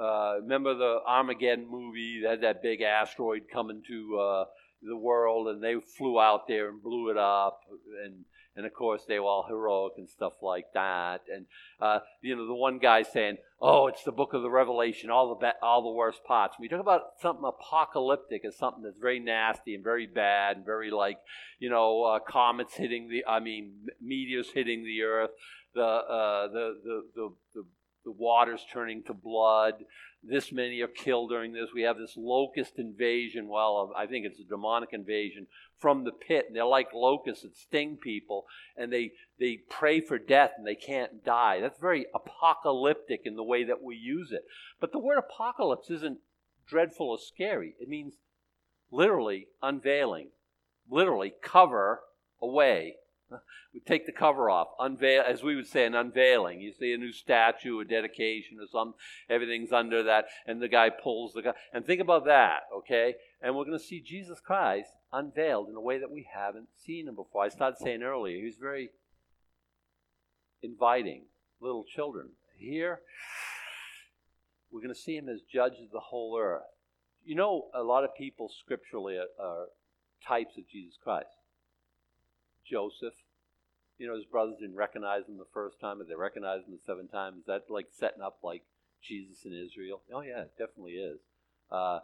Uh, 0.00 0.36
remember 0.40 0.72
the 0.74 1.00
Armageddon 1.06 1.68
movie? 1.68 2.20
They 2.22 2.30
had 2.30 2.42
that 2.42 2.62
big 2.62 2.80
asteroid 2.80 3.42
coming 3.52 3.82
to 3.88 4.16
uh, 4.16 4.44
the 4.80 4.96
world, 4.96 5.48
and 5.48 5.62
they 5.62 5.74
flew 5.98 6.20
out 6.20 6.46
there 6.46 6.68
and 6.68 6.80
blew 6.80 7.10
it 7.10 7.16
up, 7.16 7.60
and 8.04 8.24
and 8.56 8.66
of 8.66 8.72
course 8.74 9.02
they 9.06 9.18
were 9.18 9.26
all 9.26 9.46
heroic 9.48 9.94
and 9.96 10.08
stuff 10.08 10.34
like 10.42 10.66
that. 10.74 11.22
And 11.32 11.46
uh, 11.80 12.00
you 12.20 12.36
know, 12.36 12.46
the 12.46 12.54
one 12.54 12.78
guy 12.78 13.02
saying, 13.02 13.38
"Oh, 13.60 13.86
it's 13.86 14.04
the 14.04 14.12
book 14.12 14.34
of 14.34 14.42
the 14.42 14.50
Revelation, 14.50 15.10
all 15.10 15.28
the 15.30 15.46
be- 15.46 15.58
all 15.62 15.82
the 15.82 15.96
worst 15.96 16.24
parts." 16.24 16.56
When 16.58 16.64
you 16.64 16.70
talk 16.70 16.80
about 16.80 17.02
something 17.20 17.44
apocalyptic 17.44 18.44
as 18.44 18.56
something 18.56 18.82
that's 18.82 18.98
very 18.98 19.20
nasty 19.20 19.74
and 19.74 19.84
very 19.84 20.06
bad 20.06 20.56
and 20.56 20.66
very 20.66 20.90
like, 20.90 21.18
you 21.58 21.70
know, 21.70 22.02
uh, 22.04 22.18
comets 22.20 22.74
hitting 22.74 23.08
the, 23.08 23.24
I 23.26 23.40
mean, 23.40 23.86
meteors 24.00 24.50
hitting 24.54 24.84
the 24.84 25.02
earth, 25.02 25.30
the 25.74 25.82
uh, 25.82 26.48
the, 26.48 26.74
the 26.84 27.02
the 27.14 27.28
the 27.54 27.64
the 28.04 28.12
waters 28.12 28.64
turning 28.72 29.02
to 29.04 29.14
blood, 29.14 29.74
this 30.22 30.52
many 30.52 30.80
are 30.80 30.88
killed 30.88 31.30
during 31.30 31.52
this. 31.52 31.70
We 31.74 31.82
have 31.82 31.98
this 31.98 32.16
locust 32.16 32.78
invasion. 32.78 33.48
Well, 33.48 33.92
I 33.96 34.06
think 34.06 34.24
it's 34.24 34.38
a 34.38 34.44
demonic 34.44 34.90
invasion 34.92 35.46
from 35.78 36.04
the 36.04 36.12
pit. 36.12 36.44
And 36.46 36.54
they're 36.54 36.64
like 36.64 36.94
locusts 36.94 37.42
that 37.42 37.56
sting 37.56 37.96
people, 37.96 38.46
and 38.76 38.92
they 38.92 39.12
they 39.40 39.58
pray 39.68 40.00
for 40.00 40.18
death 40.18 40.52
and 40.56 40.66
they 40.66 40.76
can't 40.76 41.24
die. 41.24 41.60
That's 41.60 41.80
very 41.80 42.06
apocalyptic 42.14 43.22
in 43.24 43.34
the 43.34 43.42
way 43.42 43.64
that 43.64 43.82
we 43.82 43.96
use 43.96 44.30
it. 44.30 44.44
But 44.80 44.92
the 44.92 45.00
word 45.00 45.18
apocalypse 45.18 45.90
isn't 45.90 46.18
dreadful 46.66 47.10
or 47.10 47.18
scary. 47.18 47.74
It 47.80 47.88
means 47.88 48.14
literally 48.92 49.48
unveiling, 49.60 50.28
literally 50.88 51.34
cover 51.42 52.02
away 52.40 52.96
we 53.74 53.80
take 53.80 54.06
the 54.06 54.12
cover 54.12 54.50
off, 54.50 54.68
unveil, 54.78 55.22
as 55.26 55.42
we 55.42 55.56
would 55.56 55.66
say, 55.66 55.84
an 55.84 55.94
unveiling. 55.94 56.60
You 56.60 56.72
see 56.72 56.92
a 56.92 56.98
new 56.98 57.12
statue, 57.12 57.80
a 57.80 57.84
dedication, 57.84 58.58
or 58.60 58.66
some, 58.70 58.94
everything's 59.28 59.72
under 59.72 60.02
that, 60.04 60.26
and 60.46 60.60
the 60.60 60.68
guy 60.68 60.90
pulls 60.90 61.32
the 61.32 61.42
guy. 61.42 61.52
And 61.72 61.84
think 61.84 62.00
about 62.00 62.24
that, 62.26 62.60
okay? 62.76 63.14
And 63.40 63.56
we're 63.56 63.64
going 63.64 63.78
to 63.78 63.84
see 63.84 64.00
Jesus 64.00 64.40
Christ 64.40 64.90
unveiled 65.12 65.68
in 65.68 65.74
a 65.74 65.80
way 65.80 65.98
that 65.98 66.10
we 66.10 66.26
haven't 66.32 66.68
seen 66.76 67.08
him 67.08 67.16
before. 67.16 67.44
I 67.44 67.48
started 67.48 67.78
saying 67.78 68.02
earlier, 68.02 68.38
he 68.38 68.44
was 68.44 68.56
very 68.60 68.90
inviting 70.62 71.24
little 71.60 71.84
children. 71.84 72.30
Here, 72.58 73.00
we're 74.70 74.80
going 74.80 74.94
to 74.94 75.00
see 75.00 75.16
him 75.16 75.28
as 75.28 75.40
judge 75.42 75.74
of 75.82 75.90
the 75.92 76.00
whole 76.00 76.38
earth. 76.40 76.62
You 77.24 77.34
know, 77.34 77.66
a 77.74 77.82
lot 77.82 78.04
of 78.04 78.10
people 78.16 78.50
scripturally 78.64 79.16
are, 79.16 79.44
are 79.44 79.66
types 80.26 80.56
of 80.56 80.68
Jesus 80.68 80.96
Christ. 81.02 81.28
Joseph. 82.68 83.14
You 83.98 84.08
know, 84.08 84.16
his 84.16 84.24
brothers 84.24 84.56
didn't 84.60 84.76
recognize 84.76 85.28
him 85.28 85.38
the 85.38 85.52
first 85.52 85.80
time, 85.80 85.98
but 85.98 86.08
they 86.08 86.14
recognized 86.14 86.66
him 86.66 86.72
the 86.72 86.82
seventh 86.84 87.12
time. 87.12 87.34
Is 87.38 87.46
that 87.46 87.64
like 87.68 87.86
setting 87.90 88.22
up 88.22 88.38
like 88.42 88.62
Jesus 89.02 89.44
in 89.44 89.52
Israel. 89.52 90.00
Oh, 90.14 90.20
yeah, 90.20 90.42
it 90.42 90.52
definitely 90.58 90.92
is. 90.92 91.18
Uh, 91.70 92.00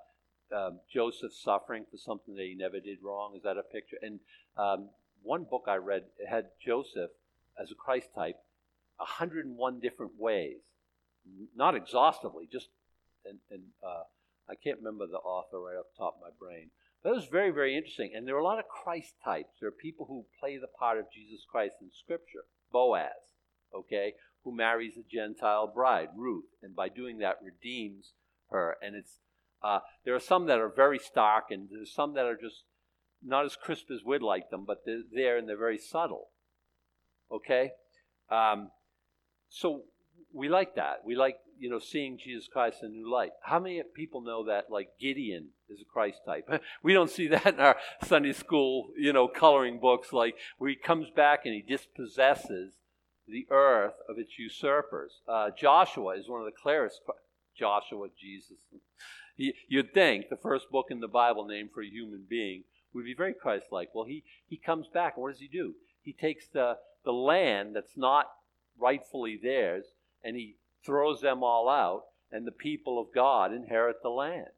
um, 0.55 0.81
Joseph 0.93 1.33
suffering 1.33 1.85
for 1.91 1.97
something 1.97 2.35
that 2.35 2.45
he 2.45 2.55
never 2.55 2.81
did 2.81 2.99
wrong. 3.03 3.35
Is 3.37 3.43
that 3.43 3.57
a 3.57 3.63
picture? 3.63 3.97
And 4.03 4.21
um, 4.57 4.89
one 5.23 5.45
book 5.45 5.65
I 5.69 5.77
read 5.77 6.05
had 6.29 6.47
Joseph 6.65 7.11
as 7.61 7.71
a 7.71 7.75
Christ 7.75 8.09
type 8.15 8.37
101 8.97 9.81
different 9.81 10.13
ways. 10.19 10.59
Not 11.55 11.75
exhaustively, 11.75 12.49
just, 12.51 12.69
and, 13.27 13.39
and 13.51 13.63
uh, 13.87 14.05
I 14.49 14.55
can't 14.55 14.79
remember 14.79 15.07
the 15.07 15.19
author 15.19 15.61
right 15.61 15.77
off 15.77 15.87
the 15.95 16.03
top 16.03 16.17
of 16.17 16.23
my 16.23 16.35
brain. 16.39 16.71
That 17.05 17.15
was 17.15 17.27
very, 17.31 17.51
very 17.51 17.77
interesting. 17.77 18.13
And 18.15 18.27
there 18.27 18.37
are 18.37 18.41
a 18.41 18.45
lot 18.45 18.59
of 18.59 18.67
Christ 18.67 19.15
types. 19.25 19.55
There 19.61 19.69
are 19.69 19.73
people 19.73 20.07
who 20.07 20.27
play 20.41 20.59
the 20.59 20.67
part 20.67 20.99
of 20.99 21.13
Jesus 21.15 21.45
Christ 21.51 21.75
in 21.81 21.91
Scripture. 21.93 22.45
Boaz, 22.73 23.13
okay, 23.75 24.15
who 24.45 24.55
marries 24.55 24.97
a 24.97 25.03
Gentile 25.03 25.67
bride, 25.67 26.09
Ruth, 26.17 26.45
and 26.63 26.75
by 26.75 26.89
doing 26.89 27.19
that 27.19 27.37
redeems 27.43 28.13
her. 28.51 28.77
And 28.83 28.95
it's 28.95 29.21
uh, 29.63 29.81
there 30.05 30.15
are 30.15 30.21
some 30.21 30.47
that 30.47 30.59
are 30.59 30.73
very 30.75 30.99
stark, 30.99 31.45
and 31.51 31.69
there's 31.71 31.93
some 31.93 32.15
that 32.15 32.27
are 32.27 32.37
just 32.37 32.65
not 33.23 33.45
as 33.45 33.57
crisp 33.57 33.91
as 33.91 34.05
we'd 34.05 34.23
like 34.23 34.51
them, 34.51 34.65
but 34.65 34.83
they're 34.85 35.03
there 35.11 35.37
and 35.37 35.49
they're 35.49 35.59
very 35.59 35.79
subtle. 35.79 36.29
Okay, 37.33 37.73
um, 38.31 38.71
so 39.49 39.83
we 40.33 40.49
like 40.49 40.75
that. 40.77 41.05
We 41.05 41.17
like 41.17 41.37
you 41.59 41.71
know 41.71 41.79
seeing 41.79 42.19
Jesus 42.19 42.49
Christ 42.53 42.83
in 42.83 42.93
new 42.93 43.11
light. 43.11 43.33
How 43.43 43.59
many 43.59 43.83
people 43.95 44.21
know 44.21 44.47
that 44.47 44.71
like 44.71 44.91
Gideon 45.01 45.49
is 45.69 45.81
a 45.81 45.85
Christ 45.85 46.21
type? 46.27 46.49
we 46.83 46.93
don't 46.93 47.11
see 47.11 47.29
that 47.29 47.55
in 47.55 47.61
our 47.61 47.77
Sunday 48.05 48.33
school 48.33 48.89
you 48.97 49.13
know 49.13 49.29
coloring 49.29 49.79
books. 49.79 50.13
Like 50.13 50.37
where 50.59 50.71
he 50.71 50.77
comes 50.77 51.09
back 51.11 51.41
and 51.45 51.55
he 51.55 51.63
dispossesses 51.63 52.75
the 53.27 53.47
earth 53.51 53.95
of 54.09 54.19
its 54.19 54.39
usurpers. 54.39 55.21
Uh, 55.29 55.51
Joshua 55.57 56.17
is 56.17 56.29
one 56.29 56.41
of 56.41 56.47
the 56.47 56.61
clearest. 56.63 57.01
Joshua, 57.59 58.09
Jesus. 58.19 58.57
You'd 59.37 59.93
think 59.93 60.29
the 60.29 60.37
first 60.37 60.71
book 60.71 60.87
in 60.91 61.01
the 61.01 61.09
Bible 61.09 61.45
named 61.45 61.71
for 61.73 61.83
a 61.83 61.89
human 61.89 62.25
being 62.29 62.65
would 62.93 63.05
be 63.05 63.15
very 63.15 63.35
Christ-like. 63.35 63.91
Well, 63.95 64.05
he, 64.05 64.25
he 64.49 64.57
comes 64.57 64.87
back, 64.93 65.17
what 65.17 65.33
does 65.33 65.41
he 65.41 65.49
do? 65.49 65.75
He 66.03 66.13
takes 66.13 66.49
the, 66.49 66.79
the 67.05 67.13
land 67.13 67.77
that's 67.77 67.97
not 67.97 68.27
rightfully 68.79 69.39
theirs, 69.41 69.85
and 70.29 70.37
he 70.37 70.57
throws 70.85 71.23
them 71.23 71.43
all 71.43 71.71
out, 71.71 72.03
and 72.31 72.47
the 72.47 72.53
people 72.53 73.01
of 73.01 73.15
God 73.15 73.51
inherit 73.51 73.97
the 74.03 74.11
land. 74.11 74.49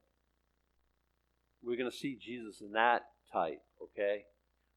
We're 1.63 1.77
going 1.77 1.91
to 1.91 1.97
see 1.97 2.19
Jesus 2.21 2.61
in 2.61 2.73
that 2.73 3.03
type, 3.33 3.63
okay? 3.81 4.25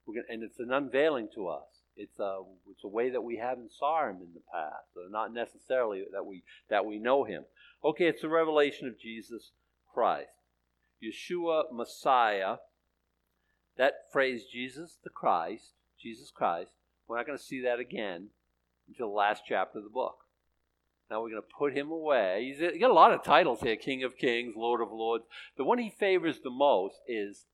We're 0.05 0.21
gonna, 0.21 0.27
and 0.29 0.43
it's 0.43 0.59
an 0.59 0.71
unveiling 0.71 1.29
to 1.33 1.47
us. 1.47 1.65
It's 1.97 2.19
a, 2.19 2.41
it's 2.69 2.83
a 2.83 2.87
way 2.87 3.09
that 3.09 3.23
we 3.23 3.37
haven't 3.37 3.71
saw 3.71 4.07
him 4.07 4.17
in 4.17 4.35
the 4.35 4.41
past, 4.53 4.93
so 4.93 5.01
not 5.09 5.33
necessarily 5.33 6.03
that 6.11 6.25
we 6.25 6.43
that 6.69 6.85
we 6.85 6.99
know 6.99 7.23
him. 7.23 7.43
Okay, 7.83 8.05
it's 8.05 8.23
a 8.23 8.29
revelation 8.29 8.87
of 8.87 8.99
Jesus 8.99 9.51
Christ. 9.91 10.35
Yeshua 11.03 11.63
Messiah. 11.71 12.57
That 13.77 13.93
phrase, 14.11 14.43
Jesus 14.51 14.99
the 15.03 15.09
Christ, 15.09 15.73
Jesus 15.99 16.29
Christ, 16.29 16.71
we're 17.07 17.17
not 17.17 17.25
going 17.25 17.37
to 17.37 17.43
see 17.43 17.63
that 17.63 17.79
again 17.79 18.27
until 18.87 19.07
the 19.07 19.15
last 19.15 19.43
chapter 19.47 19.79
of 19.79 19.83
the 19.83 19.89
book. 19.89 20.22
Now 21.13 21.21
we're 21.21 21.29
going 21.29 21.43
to 21.43 21.55
put 21.59 21.77
him 21.77 21.91
away. 21.91 22.51
He's 22.57 22.79
got 22.79 22.89
a 22.89 22.93
lot 22.93 23.13
of 23.13 23.23
titles 23.23 23.61
here 23.61 23.75
King 23.75 24.03
of 24.03 24.17
Kings, 24.17 24.55
Lord 24.57 24.81
of 24.81 24.91
Lords. 24.91 25.25
The 25.57 25.63
one 25.63 25.77
he 25.77 25.91
favors 25.91 26.39
the 26.43 26.49
most 26.49 26.95
is 27.07 27.45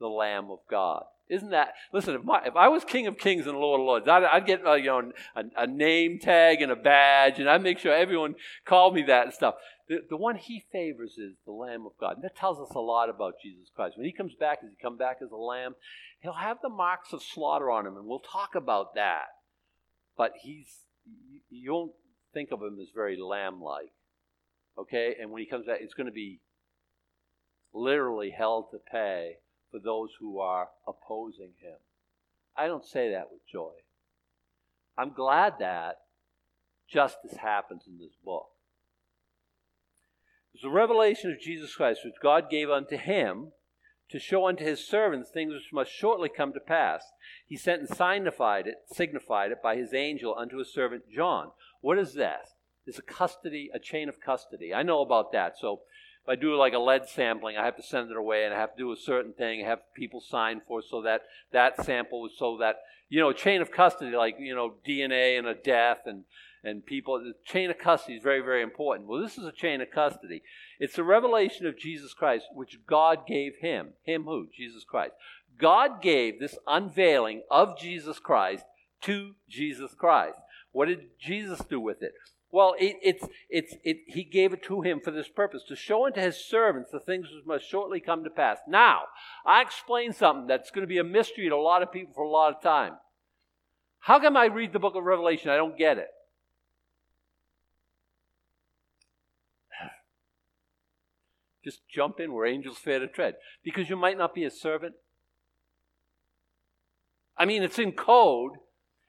the 0.00 0.08
Lamb 0.08 0.50
of 0.50 0.58
God. 0.68 1.04
Isn't 1.28 1.50
that? 1.50 1.74
Listen, 1.92 2.16
if, 2.16 2.24
my, 2.24 2.42
if 2.44 2.56
I 2.56 2.66
was 2.66 2.82
King 2.82 3.06
of 3.06 3.16
Kings 3.16 3.46
and 3.46 3.56
Lord 3.56 3.80
of 3.80 3.86
Lords, 3.86 4.08
I'd, 4.08 4.24
I'd 4.24 4.44
get 4.44 4.66
uh, 4.66 4.72
you 4.72 4.86
know 4.86 5.12
a, 5.36 5.44
a, 5.56 5.66
name 5.68 6.18
tag 6.18 6.62
and 6.62 6.72
a 6.72 6.76
badge, 6.76 7.38
and 7.38 7.48
I'd 7.48 7.62
make 7.62 7.78
sure 7.78 7.94
everyone 7.94 8.34
called 8.64 8.96
me 8.96 9.02
that 9.02 9.26
and 9.26 9.32
stuff. 9.32 9.54
The, 9.88 9.98
the 10.10 10.16
one 10.16 10.34
he 10.34 10.64
favors 10.72 11.12
is 11.12 11.36
the 11.46 11.52
Lamb 11.52 11.86
of 11.86 11.92
God. 12.00 12.16
And 12.16 12.24
that 12.24 12.34
tells 12.34 12.58
us 12.58 12.74
a 12.74 12.80
lot 12.80 13.08
about 13.08 13.34
Jesus 13.40 13.68
Christ. 13.72 13.98
When 13.98 14.06
he 14.06 14.12
comes 14.12 14.34
back, 14.34 14.62
does 14.62 14.70
he 14.70 14.82
come 14.82 14.96
back 14.96 15.18
as 15.22 15.30
a 15.30 15.36
lamb? 15.36 15.76
He'll 16.18 16.32
have 16.32 16.56
the 16.60 16.68
marks 16.68 17.12
of 17.12 17.22
slaughter 17.22 17.70
on 17.70 17.86
him, 17.86 17.96
and 17.96 18.06
we'll 18.06 18.18
talk 18.18 18.56
about 18.56 18.96
that. 18.96 19.26
But 20.16 20.32
he's 20.42 20.66
you, 21.06 21.40
you 21.50 21.72
won't 21.72 21.92
think 22.32 22.50
of 22.52 22.62
him 22.62 22.78
as 22.80 22.88
very 22.94 23.16
lamb-like. 23.16 23.92
Okay, 24.78 25.16
and 25.20 25.30
when 25.30 25.40
he 25.40 25.46
comes 25.46 25.66
back, 25.66 25.78
it's 25.80 25.94
going 25.94 26.06
to 26.06 26.12
be 26.12 26.40
literally 27.72 28.30
hell 28.30 28.68
to 28.70 28.78
pay 28.78 29.36
for 29.70 29.78
those 29.78 30.10
who 30.18 30.38
are 30.38 30.68
opposing 30.86 31.52
him. 31.60 31.76
I 32.56 32.66
don't 32.66 32.84
say 32.84 33.12
that 33.12 33.30
with 33.30 33.46
joy. 33.50 33.72
I'm 34.98 35.12
glad 35.12 35.54
that 35.60 36.00
justice 36.88 37.36
happens 37.36 37.84
in 37.86 37.98
this 37.98 38.14
book. 38.24 38.48
It's 40.52 40.62
the 40.62 40.70
revelation 40.70 41.30
of 41.30 41.40
Jesus 41.40 41.74
Christ, 41.74 42.00
which 42.04 42.14
God 42.22 42.50
gave 42.50 42.70
unto 42.70 42.96
him 42.96 43.52
to 44.10 44.18
show 44.18 44.46
unto 44.46 44.64
his 44.64 44.86
servants 44.86 45.30
things 45.30 45.52
which 45.52 45.72
must 45.72 45.90
shortly 45.90 46.28
come 46.28 46.52
to 46.52 46.60
pass. 46.60 47.02
He 47.46 47.56
sent 47.56 47.80
and 47.80 47.88
signified 47.88 48.66
it, 48.66 48.76
signified 48.92 49.52
it 49.52 49.62
by 49.62 49.76
his 49.76 49.94
angel 49.94 50.34
unto 50.36 50.58
his 50.58 50.72
servant 50.72 51.04
John. 51.14 51.50
What 51.80 51.98
is 51.98 52.14
that? 52.14 52.48
It's 52.86 52.98
a 52.98 53.02
custody, 53.02 53.70
a 53.72 53.78
chain 53.78 54.08
of 54.08 54.20
custody. 54.20 54.74
I 54.74 54.82
know 54.82 55.00
about 55.00 55.32
that. 55.32 55.54
So 55.58 55.80
if 56.24 56.28
I 56.28 56.34
do 56.34 56.56
like 56.56 56.72
a 56.72 56.78
lead 56.78 57.08
sampling, 57.08 57.56
I 57.56 57.64
have 57.64 57.76
to 57.76 57.82
send 57.82 58.10
it 58.10 58.16
away 58.16 58.44
and 58.44 58.52
I 58.52 58.58
have 58.58 58.74
to 58.74 58.82
do 58.82 58.92
a 58.92 58.96
certain 58.96 59.32
thing, 59.32 59.64
have 59.64 59.80
people 59.94 60.20
sign 60.20 60.60
for 60.66 60.82
so 60.82 61.02
that 61.02 61.22
that 61.52 61.84
sample 61.84 62.26
is 62.26 62.32
so 62.36 62.56
that, 62.58 62.76
you 63.08 63.20
know, 63.20 63.32
chain 63.32 63.62
of 63.62 63.70
custody, 63.70 64.16
like, 64.16 64.36
you 64.38 64.54
know, 64.54 64.74
DNA 64.86 65.38
and 65.38 65.46
a 65.46 65.54
death 65.54 66.00
and, 66.06 66.24
and 66.62 66.84
people, 66.84 67.18
the 67.18 67.34
chain 67.44 67.70
of 67.70 67.78
custody 67.78 68.16
is 68.16 68.22
very, 68.22 68.40
very 68.40 68.62
important. 68.62 69.08
Well, 69.08 69.22
this 69.22 69.38
is 69.38 69.46
a 69.46 69.52
chain 69.52 69.80
of 69.80 69.90
custody. 69.90 70.42
It's 70.78 70.98
a 70.98 71.04
revelation 71.04 71.66
of 71.66 71.78
Jesus 71.78 72.12
Christ, 72.12 72.46
which 72.54 72.80
God 72.86 73.26
gave 73.26 73.52
him. 73.60 73.94
Him 74.02 74.24
who? 74.24 74.48
Jesus 74.54 74.84
Christ. 74.84 75.12
God 75.58 76.02
gave 76.02 76.38
this 76.38 76.58
unveiling 76.66 77.42
of 77.50 77.78
Jesus 77.78 78.18
Christ 78.18 78.64
to 79.02 79.32
Jesus 79.48 79.94
Christ. 79.94 80.38
What 80.72 80.88
did 80.88 81.00
Jesus 81.18 81.60
do 81.68 81.80
with 81.80 82.02
it? 82.02 82.12
Well, 82.52 82.74
it, 82.78 82.96
it's, 83.02 83.26
it's, 83.48 83.74
it, 83.84 83.98
he 84.08 84.24
gave 84.24 84.52
it 84.52 84.62
to 84.64 84.82
him 84.82 85.00
for 85.00 85.12
this 85.12 85.28
purpose, 85.28 85.62
to 85.68 85.76
show 85.76 86.06
unto 86.06 86.20
his 86.20 86.36
servants 86.36 86.90
the 86.90 86.98
things 86.98 87.28
which 87.32 87.46
must 87.46 87.68
shortly 87.68 88.00
come 88.00 88.24
to 88.24 88.30
pass. 88.30 88.58
Now, 88.66 89.02
I 89.46 89.62
explain 89.62 90.12
something 90.12 90.48
that's 90.48 90.70
going 90.70 90.82
to 90.82 90.88
be 90.88 90.98
a 90.98 91.04
mystery 91.04 91.48
to 91.48 91.54
a 91.54 91.56
lot 91.56 91.82
of 91.82 91.92
people 91.92 92.12
for 92.12 92.24
a 92.24 92.28
lot 92.28 92.54
of 92.54 92.62
time. 92.62 92.94
How 94.00 94.18
come 94.18 94.36
I 94.36 94.46
read 94.46 94.72
the 94.72 94.78
book 94.78 94.96
of 94.96 95.04
Revelation? 95.04 95.50
I 95.50 95.56
don't 95.56 95.78
get 95.78 95.98
it. 95.98 96.08
Just 101.64 101.80
jump 101.88 102.20
in 102.20 102.32
where 102.32 102.46
angels 102.46 102.78
fear 102.78 102.98
to 102.98 103.06
tread. 103.06 103.34
Because 103.62 103.90
you 103.90 103.96
might 103.96 104.18
not 104.18 104.34
be 104.34 104.44
a 104.44 104.50
servant. 104.50 104.94
I 107.36 107.44
mean, 107.46 107.62
it's 107.62 107.78
in 107.78 107.92
code, 107.92 108.52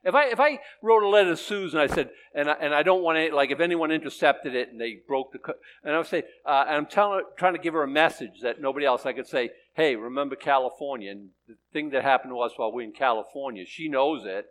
if 0.03 0.15
I 0.15 0.25
if 0.27 0.39
I 0.39 0.59
wrote 0.81 1.03
a 1.03 1.07
letter 1.07 1.31
to 1.31 1.37
Susan, 1.37 1.79
I 1.79 1.87
said, 1.87 2.09
and 2.33 2.49
I, 2.49 2.53
and 2.53 2.73
I 2.73 2.81
don't 2.81 3.03
want 3.03 3.17
to 3.17 3.35
like 3.35 3.51
if 3.51 3.59
anyone 3.59 3.91
intercepted 3.91 4.55
it 4.55 4.69
and 4.69 4.81
they 4.81 4.99
broke 5.07 5.31
the, 5.31 5.39
and 5.83 5.93
I 5.93 5.97
would 5.97 6.07
say, 6.07 6.23
uh, 6.45 6.65
and 6.67 6.77
I'm 6.77 6.85
telling, 6.87 7.23
trying 7.37 7.53
to 7.53 7.59
give 7.59 7.75
her 7.75 7.83
a 7.83 7.87
message 7.87 8.41
that 8.41 8.59
nobody 8.59 8.85
else. 8.85 9.05
I 9.05 9.13
could 9.13 9.27
say, 9.27 9.51
hey, 9.75 9.95
remember 9.95 10.35
California 10.35 11.11
and 11.11 11.29
the 11.47 11.55
thing 11.71 11.91
that 11.91 12.01
happened 12.03 12.31
to 12.31 12.39
us 12.39 12.53
while 12.55 12.71
we 12.71 12.83
are 12.83 12.87
in 12.87 12.93
California. 12.93 13.63
She 13.67 13.87
knows 13.87 14.25
it, 14.25 14.47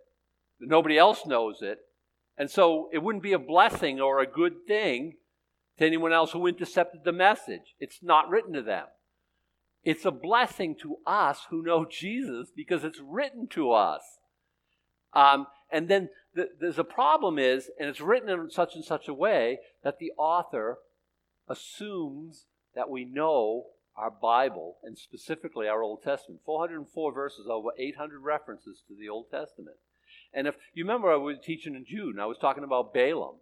nobody 0.61 0.97
else 0.97 1.27
knows 1.27 1.63
it, 1.63 1.81
and 2.39 2.49
so 2.49 2.89
it 2.93 2.99
wouldn't 3.03 3.25
be 3.25 3.33
a 3.33 3.39
blessing 3.39 4.01
or 4.01 4.21
a 4.21 4.27
good 4.27 4.67
thing 4.69 5.15
to 5.81 5.87
anyone 5.87 6.13
else 6.13 6.33
who 6.33 6.47
intercepted 6.47 7.05
the 7.05 7.13
message. 7.13 7.75
It's 7.81 8.01
not 8.03 8.29
written 8.29 8.53
to 8.53 8.63
them. 8.63 8.85
It's 9.83 10.05
a 10.05 10.11
blessing 10.11 10.77
to 10.83 10.97
us 11.07 11.47
who 11.49 11.63
know 11.63 11.87
Jesus 11.91 12.53
because 12.55 12.85
it's 12.85 13.01
written 13.03 13.49
to 13.49 13.73
us. 13.73 14.03
Um, 15.15 15.47
and 15.73 15.89
then 15.89 16.11
the, 16.35 16.51
there's 16.61 16.79
a 16.79 16.85
problem 16.85 17.39
is, 17.39 17.71
and 17.81 17.89
it's 17.89 18.03
written 18.03 18.29
in 18.29 18.51
such 18.51 18.75
and 18.75 18.85
such 18.85 19.09
a 19.09 19.15
way 19.15 19.59
that 19.83 19.99
the 19.99 20.13
author 20.19 20.79
assumes 21.49 22.45
that 22.75 22.91
we 22.91 23.07
know 23.07 23.65
our 23.97 24.11
Bible 24.11 24.77
and 24.83 24.99
specifically 24.99 25.67
our 25.67 25.83
Old 25.83 26.03
Testament. 26.03 26.43
404 26.45 27.13
verses, 27.13 27.47
over 27.51 27.71
800 27.79 28.21
references 28.21 28.83
to 28.87 28.95
the 28.95 29.09
Old 29.09 29.31
Testament. 29.31 29.77
And 30.35 30.47
if 30.47 30.57
you 30.75 30.85
remember, 30.85 31.11
I 31.11 31.17
was 31.17 31.39
teaching 31.43 31.75
in 31.75 31.87
June, 31.87 32.21
I 32.21 32.27
was 32.27 32.39
talking 32.39 32.65
about 32.65 32.93
Balaam. 32.93 33.37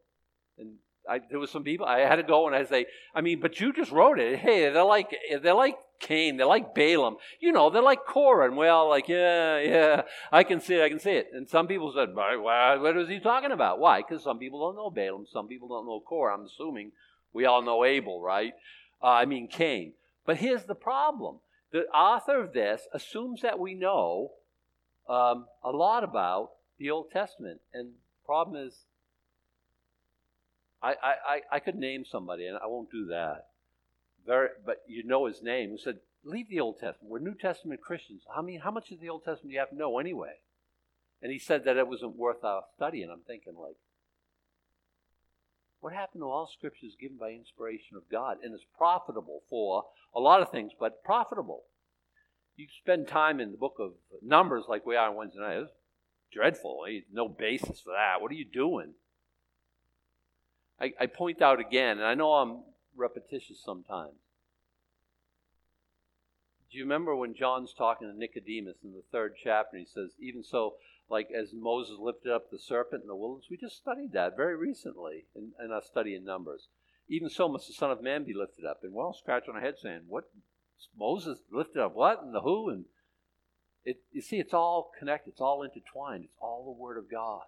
And 0.57 0.77
I, 1.09 1.21
there 1.31 1.39
was 1.39 1.51
some 1.51 1.65
people 1.65 1.87
I 1.87 2.01
had 2.01 2.17
to 2.17 2.23
go 2.23 2.47
and 2.47 2.55
I 2.55 2.65
say, 2.65 2.87
I 3.15 3.21
mean, 3.21 3.41
but 3.41 3.61
you 3.61 3.73
just 3.73 3.91
wrote 3.91 4.19
it. 4.19 4.39
Hey, 4.39 4.71
they're 4.71 4.85
like 4.85 5.15
they're 5.43 5.55
like 5.55 5.77
Cain, 6.01 6.37
they're 6.37 6.47
like 6.47 6.75
Balaam. 6.75 7.17
You 7.41 7.53
know, 7.53 7.71
they're 7.71 7.83
like 7.83 8.05
Korah, 8.05 8.51
we're 8.51 8.89
like, 8.89 9.09
yeah, 9.09 9.59
yeah, 9.59 10.03
I 10.31 10.45
can 10.45 10.61
see 10.61 10.77
it, 10.77 10.85
I 10.85 10.89
can 10.89 11.01
see 11.01 11.13
it. 11.13 11.31
And 11.33 11.49
some 11.49 11.67
people 11.67 11.93
said, 11.93 12.15
why, 12.15 12.77
what 12.77 12.97
is 12.97 13.09
he 13.09 13.21
talking 13.21 13.53
about? 13.53 13.79
Why? 13.79 14.03
Because 14.03 14.23
some 14.23 14.39
people 14.39 14.61
don't 14.61 14.77
know 14.77 14.91
Balaam, 14.91 15.27
some 15.31 15.49
people 15.49 15.69
don't 15.69 15.87
know 15.87 16.01
Korah. 16.01 16.35
I'm 16.35 16.45
assuming 16.45 16.93
we 17.33 17.47
all 17.47 17.63
know 17.63 17.85
Abel, 17.85 18.21
right? 18.21 18.55
Uh, 19.03 19.07
I 19.07 19.25
mean 19.25 19.49
Cain. 19.49 19.93
But 20.27 20.37
here's 20.37 20.65
the 20.65 20.75
problem: 20.75 21.39
the 21.73 21.87
author 21.89 22.43
of 22.43 22.53
this 22.53 22.83
assumes 22.93 23.43
that 23.43 23.59
we 23.59 23.75
know 23.75 24.33
um, 25.09 25.47
a 25.65 25.71
lot 25.71 26.05
about 26.05 26.51
the 26.79 26.91
Old 26.91 27.11
Testament, 27.11 27.61
and 27.73 27.89
the 27.89 28.27
problem 28.27 28.67
is 28.67 28.85
I, 30.83 30.95
I, 31.03 31.41
I 31.53 31.59
could 31.59 31.75
name 31.75 32.05
somebody, 32.05 32.47
and 32.47 32.57
I 32.57 32.67
won't 32.67 32.91
do 32.91 33.07
that. 33.07 33.47
Very, 34.27 34.49
but 34.65 34.83
you 34.87 35.03
know 35.05 35.27
his 35.27 35.43
name. 35.43 35.71
Who 35.71 35.79
said, 35.79 35.99
"Leave 36.25 36.49
the 36.49 36.61
Old 36.61 36.79
Testament. 36.79 37.11
We're 37.11 37.19
New 37.19 37.35
Testament 37.35 37.81
Christians. 37.81 38.23
I 38.35 38.43
mean, 38.43 38.61
how 38.61 38.71
much 38.71 38.91
of 38.93 39.01
the 39.01 39.09
Old 39.09 39.25
Testament 39.25 39.51
do 39.51 39.55
you 39.55 39.59
have 39.59 39.71
to 39.71 39.77
know 39.77 39.99
anyway?" 39.99 40.35
And 41.21 41.33
he 41.33 41.39
said 41.39 41.65
that 41.65 41.77
it 41.77 41.89
wasn't 41.89 42.17
worth 42.17 42.45
our 42.45 42.63
study. 42.77 43.03
And 43.03 43.11
I'm 43.11 43.23
thinking, 43.27 43.55
like, 43.61 43.77
what 45.81 45.93
happened 45.93 46.23
to 46.23 46.27
all 46.27 46.47
scriptures 46.47 46.97
given 47.01 47.17
by 47.17 47.31
inspiration 47.31 47.97
of 47.97 48.09
God 48.11 48.39
and 48.43 48.55
is 48.55 48.65
profitable 48.77 49.43
for 49.51 49.85
a 50.15 50.21
lot 50.21 50.43
of 50.43 50.51
things, 50.51 50.73
but 50.79 51.03
profitable? 51.03 51.65
You 52.57 52.67
spend 52.81 53.09
time 53.09 53.41
in 53.41 53.53
the 53.53 53.57
book 53.57 53.77
of 53.79 53.93
Numbers 54.23 54.65
like 54.69 54.85
we 54.85 54.97
are 54.97 55.09
on 55.09 55.17
Wednesday 55.17 55.41
night. 55.41 55.59
It's 55.59 55.73
dreadful. 56.33 56.85
No 57.13 57.29
basis 57.29 57.81
for 57.81 57.93
that. 57.93 58.21
What 58.21 58.31
are 58.31 58.37
you 58.37 58.45
doing? 58.45 58.95
I, 60.81 60.93
I 61.01 61.07
point 61.07 61.43
out 61.43 61.61
again, 61.61 61.99
and 61.99 62.07
I 62.07 62.15
know 62.15 62.33
I'm 62.33 62.63
repetitious 62.97 63.61
sometimes. 63.65 64.15
Do 66.71 66.77
you 66.77 66.85
remember 66.85 67.17
when 67.17 67.35
John's 67.35 67.73
talking 67.73 68.11
to 68.11 68.17
Nicodemus 68.17 68.77
in 68.85 68.93
the 68.93 69.03
third 69.11 69.35
chapter? 69.43 69.79
He 69.79 69.87
says, 69.87 70.11
Even 70.21 70.45
so, 70.45 70.75
like 71.09 71.31
as 71.31 71.53
Moses 71.55 71.97
lifted 71.99 72.31
up 72.31 72.51
the 72.51 72.59
serpent 72.59 73.03
in 73.03 73.09
the 73.09 73.17
wilderness. 73.17 73.47
We 73.51 73.57
just 73.57 73.77
studied 73.77 74.13
that 74.13 74.37
very 74.37 74.57
recently 74.57 75.25
in, 75.35 75.53
in 75.65 75.73
our 75.73 75.83
study 75.83 76.15
in 76.15 76.25
Numbers. 76.25 76.69
Even 77.09 77.31
so 77.31 77.49
must 77.49 77.69
the 77.69 77.73
Son 77.73 77.91
of 77.91 78.03
Man 78.03 78.25
be 78.25 78.35
lifted 78.35 78.67
up. 78.67 78.81
And 78.83 78.93
we're 78.93 79.05
all 79.05 79.15
scratching 79.15 79.55
our 79.55 79.61
heads 79.61 79.81
saying, 79.83 80.03
What? 80.09 80.25
Moses 80.97 81.41
lifted 81.51 81.83
up 81.83 81.95
what? 81.95 82.23
And 82.23 82.35
the 82.35 82.43
who? 82.43 82.69
And 82.69 82.85
it, 83.85 84.01
you 84.13 84.21
see, 84.21 84.37
it's 84.37 84.53
all 84.53 84.93
connected. 84.99 85.31
It's 85.31 85.41
all 85.41 85.63
intertwined. 85.63 86.25
It's 86.25 86.39
all 86.41 86.65
the 86.65 86.83
Word 86.83 86.99
of 86.99 87.11
God. 87.11 87.43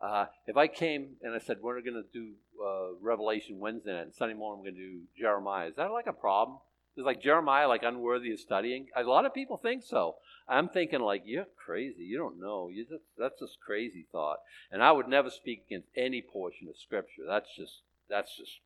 Uh, 0.00 0.26
if 0.46 0.56
I 0.56 0.66
came 0.66 1.16
and 1.22 1.34
I 1.34 1.38
said, 1.38 1.58
We're 1.60 1.80
going 1.82 2.02
to 2.02 2.04
do 2.12 2.32
uh, 2.64 2.94
Revelation 3.00 3.58
Wednesday 3.58 3.92
night, 3.92 4.02
and 4.02 4.14
Sunday 4.14 4.34
morning 4.34 4.62
we're 4.62 4.70
going 4.70 4.82
to 4.82 4.90
do 4.90 5.00
Jeremiah, 5.18 5.68
is 5.68 5.76
that 5.76 5.92
like 5.92 6.06
a 6.06 6.12
problem? 6.12 6.58
Is 6.96 7.04
like 7.04 7.22
Jeremiah 7.22 7.68
like 7.68 7.82
unworthy 7.82 8.32
of 8.32 8.40
studying? 8.40 8.88
A 8.96 9.02
lot 9.02 9.24
of 9.24 9.32
people 9.32 9.56
think 9.56 9.84
so. 9.84 10.16
I'm 10.48 10.68
thinking 10.68 11.00
like 11.00 11.22
you're 11.24 11.46
crazy. 11.56 12.02
You 12.02 12.18
don't 12.18 12.40
know. 12.40 12.68
You 12.68 12.84
just, 12.84 13.04
that's 13.16 13.38
just 13.38 13.58
crazy 13.64 14.06
thought. 14.10 14.38
And 14.72 14.82
I 14.82 14.90
would 14.90 15.06
never 15.06 15.30
speak 15.30 15.64
against 15.66 15.88
any 15.96 16.20
portion 16.20 16.66
of 16.68 16.76
Scripture. 16.76 17.22
That's 17.26 17.48
just 17.56 17.82
that's 18.08 18.36
just 18.36 18.58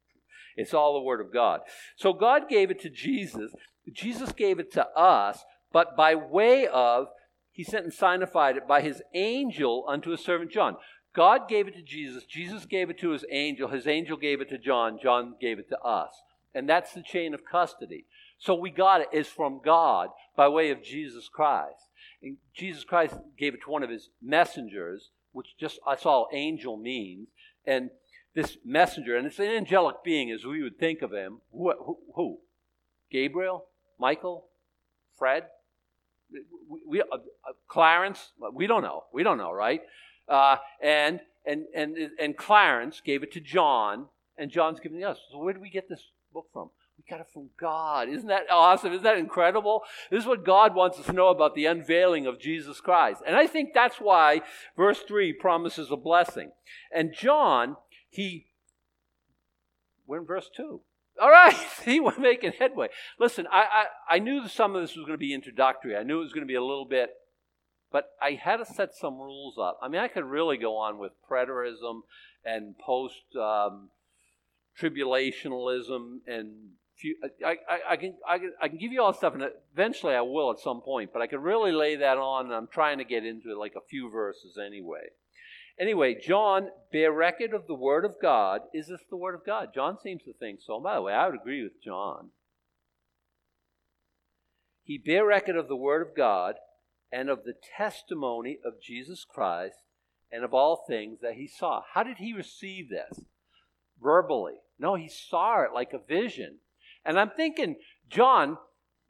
it's 0.57 0.73
all 0.73 0.95
the 0.95 1.01
Word 1.01 1.21
of 1.21 1.33
God. 1.33 1.61
So 1.97 2.13
God 2.13 2.49
gave 2.49 2.71
it 2.71 2.81
to 2.81 2.91
Jesus. 2.91 3.53
Jesus 3.93 4.33
gave 4.33 4.59
it 4.59 4.73
to 4.73 4.87
us, 4.97 5.45
but 5.73 5.97
by 5.97 6.15
way 6.15 6.67
of 6.67 7.09
he 7.53 7.63
sent 7.63 7.85
and 7.85 7.95
signified 7.95 8.57
it 8.57 8.67
by 8.67 8.81
his 8.81 9.03
angel 9.15 9.85
unto 9.87 10.11
his 10.11 10.25
servant 10.25 10.51
John. 10.51 10.77
God 11.15 11.49
gave 11.49 11.69
it 11.69 11.77
to 11.77 11.83
Jesus. 11.83 12.25
Jesus 12.25 12.67
gave 12.67 12.91
it 12.91 12.99
to 12.99 13.11
his 13.11 13.25
angel. 13.31 13.69
His 13.69 13.87
angel 13.87 14.17
gave 14.17 14.41
it 14.41 14.49
to 14.51 14.59
John. 14.59 14.99
John 15.01 15.35
gave 15.41 15.59
it 15.59 15.69
to 15.69 15.81
us. 15.81 16.23
And 16.55 16.69
that's 16.69 16.93
the 16.93 17.03
chain 17.03 17.35
of 17.35 17.45
custody. 17.45 18.07
So 18.39 18.55
we 18.55 18.71
got 18.71 19.01
it 19.01 19.09
is 19.13 19.29
from 19.29 19.61
God 19.65 20.11
by 20.37 20.49
way 20.49 20.71
of 20.71 20.83
Jesus 20.83 21.29
Christ. 21.29 21.89
And 22.23 22.37
Jesus 22.53 22.85
Christ 22.85 23.15
gave 23.39 23.55
it 23.55 23.63
to 23.65 23.71
one 23.71 23.83
of 23.83 23.91
his 23.91 24.11
messengers, 24.21 25.11
which 25.33 25.57
just 25.59 25.79
that's 25.87 26.05
all 26.05 26.29
angel 26.33 26.77
means. 26.77 27.29
And 27.67 27.91
this 28.35 28.59
messenger, 28.65 29.17
and 29.17 29.27
it's 29.27 29.39
an 29.39 29.47
angelic 29.47 29.97
being 30.05 30.31
as 30.31 30.45
we 30.45 30.63
would 30.63 30.79
think 30.79 31.03
of 31.03 31.13
him. 31.13 31.41
Who? 31.53 31.73
who, 31.79 31.99
who? 32.15 32.39
Gabriel? 33.11 33.67
Michael? 33.99 34.47
Fred? 35.17 35.45
We, 36.69 36.81
we 36.89 37.01
uh, 37.01 37.05
uh, 37.13 37.53
Clarence? 37.69 38.33
We 38.53 38.67
don't 38.67 38.83
know. 38.83 39.05
We 39.13 39.23
don't 39.23 39.39
know, 39.39 39.53
right? 39.53 39.81
Uh, 40.29 40.57
and 40.83 41.21
and 41.47 41.67
and 41.75 41.97
and 42.19 42.37
Clarence 42.37 43.01
gave 43.05 43.23
it 43.23 43.33
to 43.33 43.41
John, 43.41 44.07
and 44.39 44.51
John's 44.51 44.81
giving 44.81 44.99
it 44.99 45.03
to 45.03 45.11
us. 45.11 45.19
So 45.31 45.39
where 45.39 45.55
do 45.55 45.61
we 45.61 45.71
get 45.71 45.89
this 45.89 46.03
book 46.33 46.47
from? 46.53 46.71
We 46.97 47.05
got 47.11 47.21
it 47.21 47.27
from 47.33 47.51
God. 47.59 48.09
Isn't 48.09 48.29
that 48.29 48.45
awesome? 48.51 48.93
Isn't 48.93 49.03
that 49.03 49.19
incredible? 49.19 49.83
This 50.11 50.23
is 50.23 50.29
what 50.29 50.45
God 50.45 50.75
wants 50.75 50.99
us 50.99 51.07
to 51.07 51.13
know 51.13 51.29
about 51.29 51.55
the 51.55 51.67
unveiling 51.67 52.27
of 52.27 52.39
Jesus 52.39 52.81
Christ. 52.81 53.23
And 53.27 53.35
I 53.35 53.47
think 53.47 53.71
that's 53.75 53.97
why 53.97 54.43
verse 54.77 55.01
3 55.01 55.33
promises 55.33 55.91
a 55.91 55.97
blessing. 55.97 56.53
And 56.95 57.13
John, 57.13 57.77
he, 58.11 58.47
we're 60.07 60.21
in 60.21 60.25
verse 60.25 60.49
2. 60.57 60.81
All 61.21 61.31
right, 61.31 61.55
see, 61.83 62.01
we're 62.01 62.19
making 62.19 62.53
headway. 62.59 62.89
Listen, 63.19 63.47
I, 63.51 63.87
I, 64.11 64.17
I 64.17 64.19
knew 64.19 64.47
some 64.49 64.75
of 64.75 64.83
this 64.83 64.97
was 64.97 65.05
going 65.05 65.19
to 65.19 65.19
be 65.19 65.35
introductory. 65.35 65.97
I 65.97 66.03
knew 66.03 66.21
it 66.21 66.25
was 66.25 66.33
going 66.33 66.47
to 66.47 66.51
be 66.51 66.55
a 66.55 66.63
little 66.63 66.87
bit, 66.87 67.11
but 67.95 68.11
I 68.21 68.33
had 68.33 68.57
to 68.57 68.65
set 68.65 68.93
some 68.93 69.21
rules 69.21 69.55
up. 69.57 69.79
I 69.81 69.87
mean, 69.87 70.01
I 70.01 70.09
could 70.09 70.25
really 70.25 70.57
go 70.57 70.79
on 70.79 70.99
with 70.99 71.13
preterism 71.31 72.01
and 72.45 72.77
post 72.77 73.23
um, 73.41 73.91
tribulationalism 74.83 76.19
and 76.27 76.71
I, 77.45 77.57
I, 77.69 77.79
I, 77.91 77.97
can, 77.97 78.15
I, 78.29 78.39
can, 78.39 78.53
I 78.61 78.69
can 78.69 78.79
give 78.79 78.91
you 78.91 79.01
all 79.01 79.13
stuff, 79.13 79.35
and 79.35 79.45
eventually 79.73 80.15
I 80.15 80.23
will 80.23 80.51
at 80.51 80.59
some 80.59 80.81
point, 80.81 81.11
but 81.13 81.23
I 81.23 81.29
can 81.29 81.41
really 81.41 81.71
lay 81.71 81.95
that 81.97 82.19
on, 82.19 82.47
and 82.47 82.55
I'm 82.55 82.67
trying 82.67 82.99
to 82.99 83.05
get 83.05 83.25
into 83.25 83.51
it 83.51 83.59
like 83.59 83.75
a 83.77 83.89
few 83.89 84.11
verses 84.11 84.59
anyway. 84.59 85.11
Anyway, 85.79 86.17
John 86.21 86.71
bear 86.93 87.13
record 87.13 87.53
of 87.53 87.69
the 87.69 87.75
Word 87.75 88.05
of 88.05 88.15
God. 88.21 88.63
Is 88.73 88.89
this 88.89 89.03
the 89.09 89.17
Word 89.17 89.37
of 89.37 89.47
God? 89.47 89.69
John 89.73 89.99
seems 90.03 90.23
to 90.25 90.33
think 90.33 90.61
so. 90.63 90.81
by 90.81 90.97
the 90.97 91.03
way, 91.03 91.13
I 91.13 91.27
would 91.27 91.41
agree 91.41 91.63
with 91.63 91.83
John. 91.85 92.31
He 94.83 94.99
bear 94.99 95.25
record 95.27 95.57
of 95.57 95.69
the 95.69 95.77
Word 95.77 96.03
of 96.03 96.17
God 96.17 96.55
and 97.13 97.29
of 97.29 97.45
the 97.45 97.55
testimony 97.77 98.59
of 98.65 98.81
Jesus 98.81 99.25
Christ 99.25 99.77
and 100.33 100.45
of 100.45 100.53
all 100.53 100.85
things 100.89 101.21
that 101.21 101.35
he 101.35 101.47
saw. 101.47 101.83
How 101.95 102.03
did 102.03 102.19
he 102.19 102.33
receive 102.33 102.89
this? 102.89 103.21
Verbally. 104.03 104.55
No, 104.79 104.97
he 104.97 105.09
saw 105.09 105.63
it 105.63 105.73
like 105.73 105.93
a 105.93 105.99
vision. 105.99 106.57
And 107.05 107.19
I'm 107.19 107.31
thinking, 107.31 107.77
John, 108.11 108.59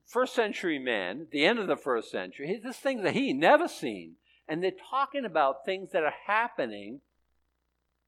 first 0.06 0.34
century 0.34 0.78
man, 0.78 1.28
the 1.30 1.46
end 1.46 1.58
of 1.58 1.66
the 1.66 1.76
first 1.76 2.10
century, 2.10 2.60
this 2.62 2.76
thing 2.76 3.02
that 3.02 3.14
he 3.14 3.32
never 3.32 3.68
seen. 3.68 4.16
And 4.46 4.62
they're 4.62 4.72
talking 4.90 5.24
about 5.24 5.64
things 5.64 5.92
that 5.92 6.02
are 6.02 6.14
happening, 6.26 7.00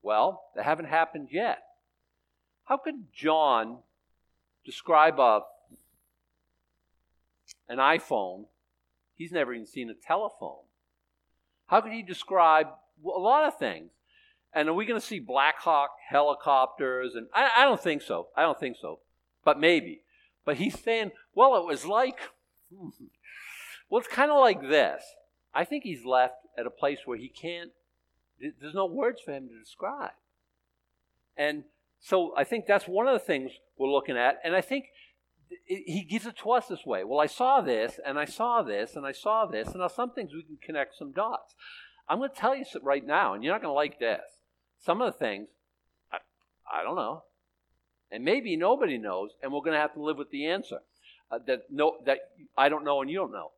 well, 0.03 0.43
that 0.55 0.65
haven't 0.65 0.89
happened 0.89 1.29
yet. 1.31 1.63
How 2.65 2.77
could 2.77 3.13
John 3.15 3.79
describe 4.65 5.19
a, 5.19 5.41
an 7.69 7.79
iPhone? 7.79 8.47
He's 9.17 9.33
never 9.33 9.53
even 9.53 9.67
seen 9.67 9.91
a 9.91 9.95
telephone. 9.95 10.65
How 11.67 11.81
could 11.81 11.93
he 11.93 12.03
describe 12.03 12.69
a 13.05 13.19
lot 13.19 13.45
of 13.45 13.59
things? 13.59 13.91
And 14.53 14.69
are 14.69 14.75
we 14.75 14.87
going 14.87 15.01
to 15.01 15.07
see 15.07 15.19
Black 15.19 15.59
Hawk 15.59 15.91
helicopters? 16.09 17.15
And 17.15 17.27
I, 17.35 17.51
I 17.59 17.65
don't 17.65 17.83
think 17.83 18.03
so. 18.03 18.29
I 18.37 18.43
don't 18.43 18.59
think 18.59 18.77
so 18.81 19.01
but 19.47 19.59
maybe. 19.59 20.03
But 20.45 20.59
he's 20.59 20.79
saying, 20.79 21.13
well, 21.35 21.57
it 21.57 21.65
was 21.65 21.87
like, 21.87 22.19
well, 22.71 24.01
it's 24.01 24.09
kind 24.09 24.31
of 24.31 24.41
like 24.41 24.61
this. 24.61 25.03
I 25.55 25.65
think 25.65 25.85
he's 25.85 26.05
left 26.05 26.35
at 26.59 26.67
a 26.67 26.71
place 26.71 26.99
where 27.07 27.17
he 27.17 27.29
can't, 27.29 27.71
there's 28.39 28.75
no 28.75 28.85
words 28.85 29.23
for 29.25 29.33
him 29.33 29.49
to 29.49 29.59
describe. 29.59 30.11
And 31.39 31.65
so 32.01 32.35
I 32.37 32.45
think 32.45 32.67
that's 32.67 32.87
one 32.87 33.07
of 33.07 33.15
the 33.15 33.25
things 33.25 33.53
we're 33.79 33.89
looking 33.89 34.19
at. 34.19 34.41
And 34.45 34.55
I 34.55 34.61
think 34.61 34.87
he 35.65 36.07
gives 36.09 36.27
it 36.27 36.37
to 36.39 36.51
us 36.51 36.67
this 36.67 36.85
way. 36.87 37.05
Well, 37.05 37.21
I 37.21 37.27
saw 37.27 37.61
this, 37.61 37.99
and 38.05 38.19
I 38.19 38.25
saw 38.25 38.63
this, 38.63 38.97
and 38.97 39.07
I 39.07 39.13
saw 39.13 39.47
this, 39.47 39.69
and 39.69 39.79
now 39.79 39.89
some 39.89 40.13
things 40.13 40.33
we 40.33 40.43
can 40.43 40.59
connect 40.63 40.97
some 40.97 41.13
dots. 41.13 41.55
I'm 42.09 42.19
going 42.19 42.31
to 42.31 42.37
tell 42.37 42.55
you 42.55 42.65
right 42.83 43.05
now, 43.05 43.35
and 43.35 43.43
you're 43.43 43.53
not 43.53 43.63
going 43.63 43.73
to 43.73 43.75
like 43.75 43.99
this. 43.99 44.23
Some 44.79 45.03
of 45.03 45.13
the 45.13 45.19
things, 45.19 45.49
I, 46.13 46.19
I 46.73 46.83
don't 46.83 46.97
know. 46.97 47.25
And 48.11 48.25
maybe 48.25 48.57
nobody 48.57 48.99
knows, 48.99 49.31
and 49.43 49.53
we're 49.53 49.61
going 49.61 49.73
to 49.73 49.81
have 49.81 49.95
to 49.95 50.03
live 50.03 50.19
with 50.19 50.31
the 50.31 50.47
answer 50.47 50.79
uh, 51.31 51.39
that 51.47 51.65
no, 51.71 51.97
that 52.07 52.19
I 52.57 52.69
don't 52.69 52.85
know 52.85 53.01
and 53.01 53.11
you 53.11 53.19
don't 53.19 53.33
know. 53.33 53.51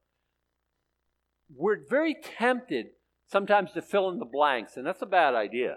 We're 1.55 1.81
very 1.89 2.15
tempted 2.39 2.89
sometimes 3.27 3.73
to 3.73 3.83
fill 3.83 4.09
in 4.11 4.19
the 4.19 4.25
blanks, 4.25 4.77
and 4.77 4.87
that's 4.87 5.03
a 5.03 5.07
bad 5.07 5.35
idea. 5.35 5.77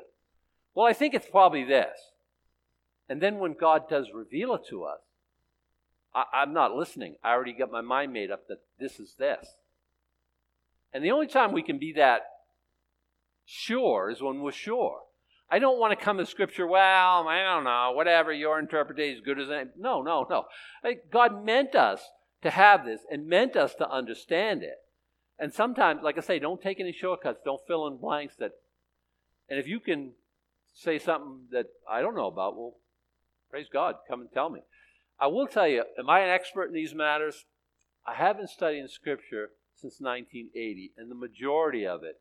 Well, 0.74 0.86
I 0.86 0.94
think 0.94 1.14
it's 1.14 1.28
probably 1.30 1.66
this. 1.66 1.98
And 3.10 3.22
then 3.22 3.40
when 3.40 3.54
God 3.60 3.90
does 3.90 4.08
reveal 4.14 4.56
it 4.56 4.62
to 4.70 4.84
us, 4.86 5.00
I, 6.14 6.24
I'm 6.34 6.54
not 6.54 6.76
listening. 6.76 7.16
I 7.24 7.32
already 7.32 7.54
got 7.54 7.72
my 7.72 7.82
mind 7.82 8.14
made 8.14 8.32
up 8.32 8.48
that 8.48 8.62
this 8.80 9.00
is 9.00 9.16
this. 9.18 9.48
And 10.94 11.04
the 11.04 11.12
only 11.12 11.28
time 11.28 11.54
we 11.54 11.64
can 11.64 11.80
be 11.80 11.94
that 11.94 12.22
sure 13.46 14.10
is 14.10 14.22
when 14.22 14.42
we're 14.42 14.52
sure. 14.52 15.02
I 15.50 15.60
don't 15.60 15.80
want 15.80 15.98
to 15.98 16.04
come 16.04 16.18
to 16.18 16.26
Scripture, 16.26 16.66
well, 16.66 17.28
I 17.28 17.44
don't 17.44 17.66
know, 17.66 17.92
whatever, 17.94 18.32
your 18.32 18.58
interpretation 18.58 19.18
is 19.18 19.26
good 19.26 19.40
as 19.40 19.50
any. 19.50 19.70
No, 19.78 20.02
no, 20.02 20.26
no. 20.30 20.46
God 21.12 21.46
meant 21.46 21.76
us 21.76 22.02
to 22.42 22.50
have 22.50 22.86
this 22.86 23.02
and 23.12 23.28
meant 23.28 23.56
us 23.56 23.76
to 23.76 23.90
understand 23.90 24.64
it. 24.64 24.78
And 25.38 25.54
sometimes, 25.54 26.04
like 26.04 26.18
I 26.18 26.22
say, 26.22 26.40
don't 26.40 26.62
take 26.62 26.80
any 26.80 26.94
shortcuts. 26.94 27.42
Don't 27.44 27.62
fill 27.68 27.88
in 27.88 27.98
blanks 27.98 28.36
that. 28.38 28.52
And 29.50 29.60
if 29.60 29.68
you 29.68 29.80
can 29.80 30.12
say 30.74 31.00
something 31.00 31.48
that 31.52 31.66
I 31.90 32.02
don't 32.02 32.16
know 32.16 32.28
about, 32.28 32.56
well, 32.56 32.76
praise 33.50 33.68
God, 33.72 33.96
come 34.08 34.22
and 34.22 34.32
tell 34.32 34.50
me. 34.50 34.62
I 35.22 35.28
will 35.28 35.46
tell 35.46 35.68
you, 35.68 35.84
am 36.00 36.10
I 36.10 36.22
an 36.22 36.30
expert 36.30 36.66
in 36.66 36.74
these 36.74 36.96
matters? 36.96 37.46
I 38.08 38.16
have 38.16 38.38
been 38.38 38.48
studying 38.48 38.88
Scripture 38.88 39.52
since 39.76 40.02
1980, 40.02 40.94
and 40.98 41.12
the 41.12 41.16
majority 41.16 41.86
of 41.86 42.04
it 42.04 42.20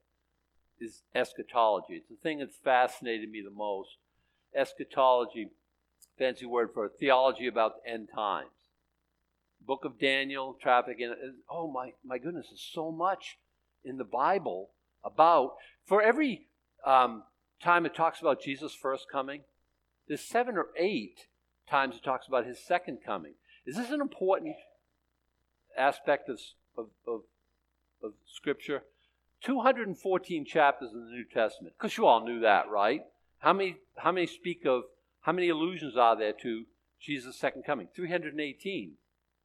is 0.79 1.03
eschatology. 1.15 1.95
It's 1.95 2.11
the 2.11 2.17
thing 2.17 2.41
that's 2.41 2.59
fascinated 2.63 3.31
me 3.31 3.41
the 3.43 3.51
most. 3.51 3.97
eschatology, 4.55 5.49
fancy 6.19 6.45
word 6.45 6.71
for 6.75 6.91
theology 6.91 7.47
about 7.47 7.83
the 7.83 7.91
end 7.91 8.09
times. 8.15 8.51
Book 9.67 9.87
of 9.87 9.99
Daniel, 9.99 10.57
traffic 10.61 10.97
in 10.99 11.15
oh 11.49 11.71
my 11.71 11.93
my 12.05 12.19
goodness, 12.19 12.49
there's 12.51 12.71
so 12.73 12.91
much 12.91 13.39
in 13.85 13.97
the 13.97 14.05
Bible 14.05 14.71
about 15.05 15.53
for 15.87 16.03
every 16.03 16.49
um, 16.85 17.23
time 17.63 17.87
it 17.87 17.95
talks 17.95 18.21
about 18.21 18.43
Jesus' 18.43 18.75
first 18.75 19.07
coming, 19.11 19.43
there's 20.09 20.23
seven 20.23 20.57
or 20.57 20.69
eight 20.77 21.27
times 21.71 21.97
it 21.97 22.03
talks 22.03 22.27
about 22.27 22.47
his 22.47 22.59
second 22.59 22.99
coming. 23.05 23.35
Is 23.65 23.77
this 23.77 23.91
an 23.91 24.01
important 24.01 24.57
aspect 25.79 26.29
of, 26.29 26.41
of, 26.77 26.87
of, 27.07 27.21
of 28.03 28.13
Scripture? 28.27 28.83
214 29.43 30.45
chapters 30.45 30.91
in 30.93 31.01
the 31.01 31.11
New 31.11 31.25
Testament. 31.25 31.75
Because 31.79 31.97
you 31.97 32.07
all 32.07 32.25
knew 32.25 32.41
that, 32.41 32.69
right? 32.69 33.03
How 33.39 33.53
many, 33.53 33.77
how 33.97 34.13
many 34.13 34.27
speak 34.27 34.67
of, 34.67 34.83
how 35.23 35.33
many 35.33 35.49
allusions 35.49 35.97
are 35.97 36.17
there 36.17 36.35
to 36.43 36.65
Jesus' 37.01 37.39
second 37.39 37.65
coming? 37.65 37.89
318 37.95 38.93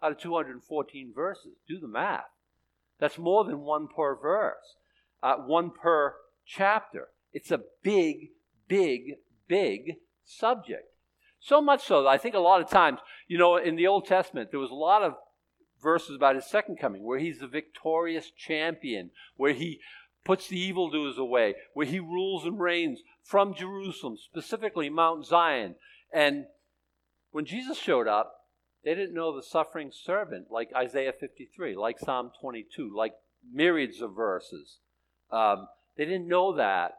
out 0.04 0.12
of 0.12 0.18
214 0.18 1.14
verses. 1.16 1.54
Do 1.68 1.80
the 1.80 1.88
math. 1.88 2.26
That's 3.00 3.18
more 3.18 3.44
than 3.44 3.62
one 3.62 3.88
per 3.88 4.16
verse, 4.16 4.76
uh, 5.22 5.36
one 5.36 5.72
per 5.72 6.16
chapter. 6.46 7.10
It's 7.34 7.52
a 7.52 7.62
big, 7.84 8.30
big, 8.68 9.16
big 9.48 9.98
subject. 10.24 10.95
So 11.46 11.62
much 11.62 11.86
so 11.86 12.02
that 12.02 12.10
I 12.10 12.18
think 12.18 12.34
a 12.34 12.40
lot 12.40 12.60
of 12.60 12.72
times, 12.72 12.98
you 13.28 13.38
know, 13.38 13.58
in 13.58 13.76
the 13.76 13.86
Old 13.86 14.08
Testament, 14.08 14.50
there 14.50 14.60
was 14.60 14.72
a 14.72 14.74
lot 14.74 15.04
of 15.04 15.14
verses 15.80 16.16
about 16.16 16.34
his 16.34 16.48
second 16.48 16.78
coming 16.78 17.04
where 17.04 17.20
he's 17.20 17.38
the 17.38 17.48
victorious 17.48 18.32
champion, 18.32 19.12
where 19.38 19.54
he 19.54 19.80
puts 20.24 20.48
the 20.48 20.60
evildoers 20.60 21.20
away, 21.20 21.54
where 21.76 21.86
he 21.86 22.00
rules 22.00 22.46
and 22.46 22.60
reigns 22.60 23.02
from 23.22 23.54
Jerusalem, 23.54 24.18
specifically 24.18 24.90
Mount 24.90 25.28
Zion. 25.28 25.76
And 26.12 26.46
when 27.30 27.46
Jesus 27.46 27.78
showed 27.78 28.08
up, 28.08 28.34
they 28.84 28.96
didn't 28.96 29.14
know 29.14 29.36
the 29.36 29.44
suffering 29.44 29.92
servant, 29.94 30.48
like 30.50 30.70
Isaiah 30.76 31.14
53, 31.14 31.76
like 31.76 32.00
Psalm 32.00 32.32
22, 32.42 32.92
like 32.92 33.14
myriads 33.54 34.02
of 34.02 34.16
verses. 34.16 34.80
Um, 35.30 35.68
they 35.96 36.06
didn't 36.06 36.28
know 36.28 36.56
that, 36.56 36.94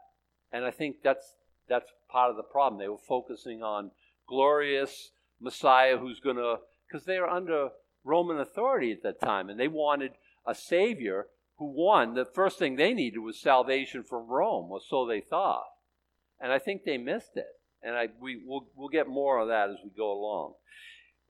and 0.53 0.63
I 0.63 0.71
think 0.71 0.97
that's 1.03 1.33
that's 1.67 1.91
part 2.09 2.29
of 2.29 2.37
the 2.37 2.43
problem. 2.43 2.79
They 2.79 2.87
were 2.87 2.97
focusing 2.97 3.61
on 3.61 3.91
glorious 4.27 5.11
Messiah 5.39 5.97
who's 5.97 6.19
going 6.19 6.37
to, 6.37 6.57
because 6.87 7.05
they 7.05 7.19
were 7.19 7.29
under 7.29 7.69
Roman 8.03 8.39
authority 8.39 8.91
at 8.91 9.03
that 9.03 9.19
time, 9.21 9.49
and 9.49 9.59
they 9.59 9.67
wanted 9.67 10.11
a 10.45 10.55
savior 10.55 11.27
who 11.57 11.65
won. 11.65 12.13
The 12.13 12.25
first 12.25 12.59
thing 12.59 12.75
they 12.75 12.93
needed 12.93 13.19
was 13.19 13.39
salvation 13.39 14.03
from 14.03 14.27
Rome, 14.27 14.71
or 14.71 14.79
so 14.87 15.05
they 15.05 15.21
thought, 15.21 15.65
and 16.39 16.51
I 16.51 16.59
think 16.59 16.83
they 16.83 16.97
missed 16.97 17.35
it. 17.35 17.47
And 17.83 17.95
I 17.95 18.07
we 18.19 18.41
we'll, 18.43 18.67
we'll 18.75 18.89
get 18.89 19.07
more 19.07 19.39
of 19.39 19.49
that 19.49 19.69
as 19.69 19.77
we 19.83 19.91
go 19.95 20.11
along. 20.11 20.53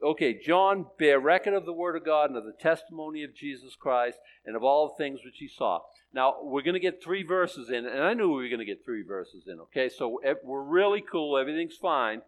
Okay, 0.01 0.39
John 0.39 0.85
bear 0.99 1.19
record 1.19 1.55
of 1.55 1.65
the 1.65 1.73
word 1.73 1.95
of 1.95 2.05
God 2.05 2.29
and 2.29 2.37
of 2.37 2.45
the 2.45 2.53
testimony 2.53 3.23
of 3.23 3.35
Jesus 3.35 3.75
Christ 3.75 4.19
and 4.45 4.55
of 4.55 4.63
all 4.63 4.89
things 4.89 5.21
which 5.25 5.37
he 5.39 5.47
saw. 5.47 5.79
Now, 6.13 6.35
we're 6.41 6.61
going 6.61 6.75
to 6.75 6.79
get 6.79 7.03
three 7.03 7.23
verses 7.23 7.69
in, 7.69 7.85
and 7.85 8.03
I 8.03 8.13
knew 8.13 8.29
we 8.29 8.43
were 8.43 8.49
going 8.49 8.59
to 8.59 8.65
get 8.65 8.85
three 8.85 9.03
verses 9.03 9.45
in, 9.47 9.59
okay? 9.61 9.89
So 9.89 10.17
eh, 10.23 10.35
we're 10.43 10.63
really 10.63 11.01
cool. 11.01 11.37
Everything's 11.37 11.75
fine. 11.75 12.21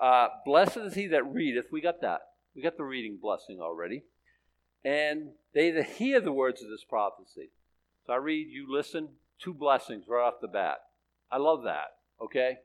Uh, 0.00 0.28
Blessed 0.44 0.78
is 0.78 0.94
he 0.94 1.06
that 1.08 1.24
readeth. 1.24 1.66
We 1.72 1.80
got 1.80 2.00
that. 2.02 2.20
We 2.54 2.62
got 2.62 2.76
the 2.76 2.84
reading 2.84 3.18
blessing 3.20 3.58
already. 3.60 4.04
And 4.84 5.30
they 5.54 5.70
that 5.70 5.86
hear 5.86 6.20
the 6.20 6.32
words 6.32 6.62
of 6.62 6.68
this 6.70 6.84
prophecy. 6.84 7.50
So 8.06 8.12
I 8.12 8.16
read, 8.16 8.48
you 8.50 8.66
listen, 8.68 9.08
two 9.42 9.54
blessings 9.54 10.04
right 10.08 10.26
off 10.26 10.34
the 10.40 10.48
bat. 10.48 10.78
I 11.30 11.38
love 11.38 11.64
that, 11.64 11.86
okay? 12.22 12.58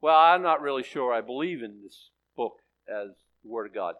Well, 0.00 0.16
I'm 0.16 0.42
not 0.42 0.60
really 0.60 0.82
sure 0.82 1.12
I 1.12 1.20
believe 1.20 1.62
in 1.62 1.80
this 1.82 2.10
book 2.36 2.54
as 2.88 3.08
the 3.42 3.50
Word 3.50 3.66
of 3.66 3.74
God. 3.74 3.94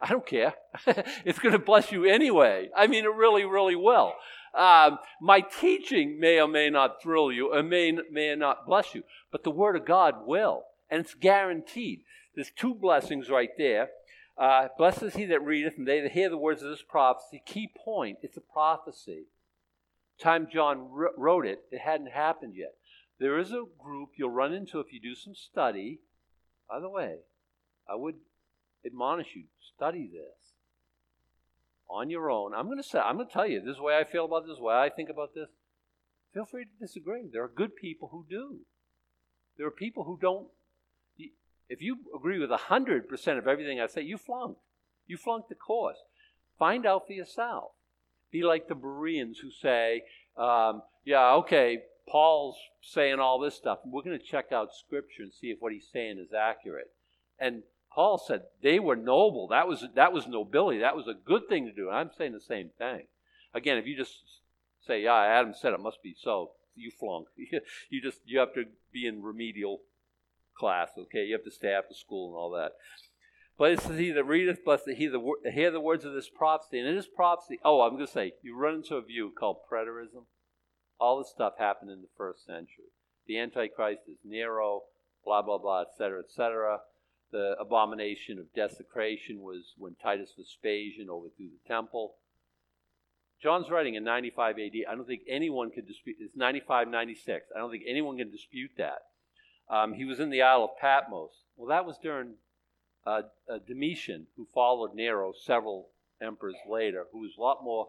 I 0.00 0.08
don't 0.08 0.26
care. 0.26 0.54
it's 1.24 1.38
going 1.38 1.52
to 1.52 1.58
bless 1.58 1.90
you 1.90 2.04
anyway. 2.04 2.68
I 2.76 2.86
mean, 2.86 3.04
it 3.04 3.14
really, 3.14 3.44
really 3.44 3.76
will. 3.76 4.12
Um, 4.56 4.98
my 5.20 5.40
teaching 5.40 6.20
may 6.20 6.40
or 6.40 6.48
may 6.48 6.70
not 6.70 7.02
thrill 7.02 7.32
you, 7.32 7.54
or 7.54 7.62
may, 7.62 7.92
may 8.10 8.34
not 8.36 8.66
bless 8.66 8.94
you, 8.94 9.02
but 9.30 9.44
the 9.44 9.50
Word 9.50 9.76
of 9.76 9.86
God 9.86 10.26
will, 10.26 10.62
and 10.92 11.00
it's 11.00 11.14
guaranteed. 11.14 12.02
There's 12.36 12.52
two 12.54 12.74
blessings 12.74 13.30
right 13.30 13.50
there. 13.56 13.88
Uh, 14.36 14.68
blessed 14.76 15.02
is 15.02 15.14
he 15.14 15.24
that 15.24 15.44
readeth, 15.44 15.78
and 15.78 15.88
they 15.88 16.00
that 16.00 16.12
hear 16.12 16.28
the 16.28 16.36
words 16.36 16.62
of 16.62 16.68
this 16.68 16.84
prophecy. 16.86 17.42
Key 17.44 17.70
point: 17.84 18.18
it's 18.22 18.36
a 18.36 18.42
prophecy. 18.42 19.24
Time 20.20 20.46
John 20.52 20.88
wrote 21.16 21.46
it, 21.46 21.60
it 21.72 21.80
hadn't 21.80 22.12
happened 22.12 22.54
yet. 22.54 22.74
There 23.18 23.38
is 23.38 23.50
a 23.50 23.64
group 23.82 24.10
you'll 24.16 24.30
run 24.30 24.52
into 24.52 24.78
if 24.78 24.92
you 24.92 25.00
do 25.00 25.14
some 25.14 25.34
study. 25.34 26.00
By 26.68 26.78
the 26.78 26.88
way, 26.88 27.16
I 27.88 27.96
would 27.96 28.16
admonish 28.84 29.34
you 29.34 29.44
study 29.74 30.08
this 30.12 30.52
on 31.88 32.10
your 32.10 32.30
own. 32.30 32.54
I'm 32.54 32.66
going 32.66 32.78
to 32.78 32.82
say, 32.82 32.98
I'm 32.98 33.16
going 33.16 33.28
to 33.28 33.32
tell 33.32 33.46
you 33.46 33.60
this 33.60 33.72
is 33.72 33.76
the 33.76 33.82
way 33.82 33.96
I 33.96 34.04
feel 34.04 34.26
about 34.26 34.46
this, 34.46 34.58
the 34.58 34.62
way 34.62 34.74
I 34.74 34.90
think 34.90 35.08
about 35.08 35.34
this. 35.34 35.48
Feel 36.34 36.44
free 36.44 36.64
to 36.64 36.70
disagree. 36.80 37.28
There 37.30 37.42
are 37.42 37.48
good 37.48 37.76
people 37.76 38.08
who 38.12 38.24
do. 38.28 38.58
There 39.58 39.66
are 39.66 39.72
people 39.72 40.04
who 40.04 40.18
don't. 40.20 40.48
If 41.72 41.80
you 41.80 41.96
agree 42.14 42.38
with 42.38 42.50
100% 42.50 43.38
of 43.38 43.48
everything 43.48 43.80
I 43.80 43.86
say, 43.86 44.02
you 44.02 44.18
flunked. 44.18 44.60
You 45.06 45.16
flunked 45.16 45.48
the 45.48 45.54
course. 45.54 45.96
Find 46.58 46.84
out 46.84 47.06
for 47.06 47.14
yourself. 47.14 47.70
Be 48.30 48.42
like 48.42 48.68
the 48.68 48.74
Bereans 48.74 49.38
who 49.38 49.50
say, 49.50 50.02
um, 50.36 50.82
yeah, 51.06 51.32
okay, 51.36 51.84
Paul's 52.06 52.58
saying 52.82 53.20
all 53.20 53.38
this 53.38 53.54
stuff. 53.54 53.78
We're 53.86 54.02
going 54.02 54.18
to 54.18 54.24
check 54.24 54.52
out 54.52 54.74
Scripture 54.74 55.22
and 55.22 55.32
see 55.32 55.46
if 55.46 55.62
what 55.62 55.72
he's 55.72 55.88
saying 55.90 56.18
is 56.18 56.34
accurate. 56.34 56.90
And 57.38 57.62
Paul 57.90 58.18
said 58.18 58.42
they 58.62 58.78
were 58.78 58.96
noble. 58.96 59.48
That 59.48 59.66
was 59.66 59.86
that 59.94 60.12
was 60.12 60.26
nobility. 60.26 60.78
That 60.80 60.96
was 60.96 61.08
a 61.08 61.14
good 61.14 61.48
thing 61.48 61.64
to 61.66 61.72
do. 61.72 61.88
And 61.88 61.96
I'm 61.96 62.10
saying 62.16 62.32
the 62.32 62.40
same 62.40 62.70
thing. 62.78 63.06
Again, 63.54 63.78
if 63.78 63.86
you 63.86 63.96
just 63.96 64.22
say, 64.86 65.02
"Yeah, 65.02 65.14
Adam 65.14 65.54
said 65.54 65.72
it 65.72 65.80
must 65.80 66.02
be 66.02 66.14
so," 66.18 66.52
you 66.74 66.90
flunk. 66.90 67.28
you 67.90 68.00
just 68.00 68.20
you 68.24 68.38
have 68.38 68.54
to 68.54 68.64
be 68.92 69.06
in 69.06 69.22
remedial 69.22 69.80
class. 70.56 70.90
Okay, 70.98 71.24
you 71.24 71.34
have 71.34 71.44
to 71.44 71.50
stay 71.50 71.70
after 71.70 71.94
school 71.94 72.28
and 72.28 72.36
all 72.36 72.50
that. 72.50 72.72
But 73.58 73.72
it's 73.72 73.86
he 73.86 74.10
that 74.10 74.24
readeth, 74.24 74.64
blessed 74.64 74.90
he 74.96 75.06
that 75.06 75.52
hear 75.52 75.70
the 75.70 75.80
words 75.80 76.04
of 76.04 76.14
this 76.14 76.28
prophecy. 76.28 76.78
And 76.78 76.88
in 76.88 76.96
this 76.96 77.08
prophecy, 77.14 77.58
oh, 77.64 77.82
I'm 77.82 77.94
going 77.94 78.06
to 78.06 78.12
say, 78.12 78.32
you 78.42 78.56
run 78.56 78.76
into 78.76 78.96
a 78.96 79.02
view 79.02 79.32
called 79.38 79.58
preterism. 79.70 80.24
All 80.98 81.18
this 81.18 81.30
stuff 81.30 81.54
happened 81.58 81.90
in 81.90 82.00
the 82.00 82.08
first 82.16 82.46
century. 82.46 82.90
The 83.26 83.38
Antichrist 83.38 84.02
is 84.08 84.18
Nero, 84.24 84.82
blah, 85.24 85.42
blah, 85.42 85.58
blah, 85.58 85.82
etc., 85.82 86.20
etc 86.20 86.78
the 87.32 87.56
abomination 87.58 88.38
of 88.38 88.52
desecration 88.54 89.40
was 89.40 89.72
when 89.78 89.96
Titus 90.00 90.34
Vespasian 90.38 91.08
overthrew 91.10 91.48
the 91.48 91.68
temple. 91.68 92.14
John's 93.42 93.70
writing 93.70 93.96
in 93.96 94.04
95 94.04 94.56
AD. 94.58 94.72
I 94.88 94.94
don't 94.94 95.06
think 95.06 95.22
anyone 95.28 95.70
could 95.70 95.88
dispute. 95.88 96.16
It's 96.20 96.36
95, 96.36 96.88
96. 96.88 97.46
I 97.54 97.58
don't 97.58 97.70
think 97.70 97.84
anyone 97.88 98.18
can 98.18 98.30
dispute 98.30 98.70
that. 98.76 99.00
Um, 99.68 99.94
he 99.94 100.04
was 100.04 100.20
in 100.20 100.30
the 100.30 100.42
Isle 100.42 100.64
of 100.64 100.76
Patmos. 100.80 101.30
Well, 101.56 101.68
that 101.68 101.86
was 101.86 101.98
during 102.02 102.34
uh, 103.06 103.22
uh, 103.48 103.58
Domitian, 103.66 104.26
who 104.36 104.46
followed 104.54 104.94
Nero 104.94 105.32
several 105.32 105.88
emperors 106.20 106.56
later, 106.68 107.06
who 107.12 107.20
was 107.20 107.32
a 107.36 107.40
lot 107.40 107.64
more 107.64 107.88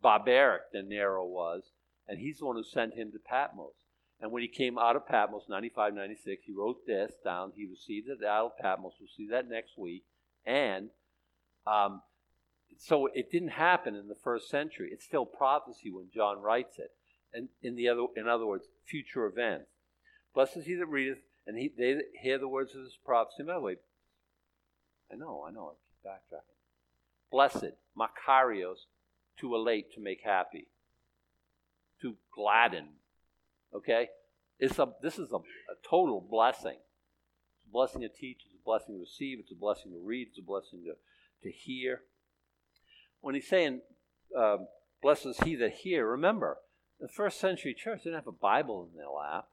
barbaric 0.00 0.62
than 0.72 0.88
Nero 0.88 1.24
was, 1.24 1.62
and 2.06 2.18
he's 2.18 2.38
the 2.38 2.46
one 2.46 2.56
who 2.56 2.64
sent 2.64 2.94
him 2.94 3.12
to 3.12 3.18
Patmos. 3.18 3.74
And 4.20 4.32
when 4.32 4.42
he 4.42 4.48
came 4.48 4.78
out 4.78 4.96
of 4.96 5.06
Patmos, 5.06 5.44
95, 5.48 5.94
96, 5.94 6.42
he 6.44 6.52
wrote 6.52 6.84
this 6.86 7.12
down. 7.24 7.52
He 7.54 7.66
received 7.66 8.08
it 8.08 8.24
out 8.24 8.46
of 8.46 8.58
Patmos. 8.58 8.94
We'll 8.98 9.08
see 9.16 9.28
that 9.30 9.48
next 9.48 9.78
week. 9.78 10.04
And 10.44 10.90
um, 11.66 12.02
so 12.78 13.06
it 13.06 13.30
didn't 13.30 13.50
happen 13.50 13.94
in 13.94 14.08
the 14.08 14.16
first 14.16 14.48
century. 14.48 14.90
It's 14.92 15.04
still 15.04 15.24
prophecy 15.24 15.90
when 15.90 16.08
John 16.12 16.40
writes 16.40 16.78
it. 16.78 16.90
And 17.32 17.48
in 17.62 17.76
the 17.76 17.88
other, 17.88 18.06
in 18.16 18.26
other 18.26 18.46
words, 18.46 18.66
future 18.86 19.26
events. 19.26 19.70
Blessed 20.38 20.58
is 20.58 20.66
he 20.66 20.76
that 20.76 20.86
readeth, 20.86 21.18
and 21.48 21.58
he, 21.58 21.68
they 21.76 21.94
that 21.94 22.04
hear 22.22 22.38
the 22.38 22.46
words 22.46 22.72
of 22.76 22.84
this 22.84 22.96
prophecy. 23.04 23.42
By 23.42 23.54
the 23.54 23.60
way, 23.60 23.76
I 25.12 25.16
know, 25.16 25.44
I 25.44 25.50
know, 25.50 25.72
I 25.72 25.74
keep 25.82 26.06
backtracking. 26.06 26.54
Blessed, 27.32 27.74
Makarios, 27.98 28.84
to 29.40 29.56
elate, 29.56 29.92
to 29.94 30.00
make 30.00 30.20
happy, 30.24 30.68
to 32.02 32.14
gladden, 32.32 32.90
Okay? 33.74 34.10
It's 34.60 34.78
a, 34.78 34.92
this 35.02 35.18
is 35.18 35.32
a, 35.32 35.38
a 35.38 35.74
total 35.82 36.20
blessing. 36.20 36.76
It's 37.56 37.66
a 37.68 37.72
blessing 37.72 38.02
to 38.02 38.08
teach, 38.08 38.42
it's 38.44 38.54
a 38.54 38.64
blessing 38.64 38.94
to 38.94 39.00
receive, 39.00 39.40
it's 39.40 39.50
a 39.50 39.56
blessing 39.56 39.90
to 39.90 39.98
read, 39.98 40.28
it's 40.28 40.38
a 40.38 40.42
blessing 40.42 40.84
to, 40.84 40.92
to 41.42 41.52
hear. 41.52 42.02
When 43.22 43.34
he's 43.34 43.48
saying, 43.48 43.80
uh, 44.38 44.58
blessed 45.02 45.26
is 45.26 45.38
he 45.38 45.56
that 45.56 45.78
hear, 45.82 46.06
remember, 46.06 46.58
the 47.00 47.08
first 47.08 47.40
century 47.40 47.74
church 47.74 48.04
didn't 48.04 48.20
have 48.20 48.28
a 48.28 48.30
Bible 48.30 48.88
in 48.88 48.96
their 48.96 49.08
lap. 49.08 49.48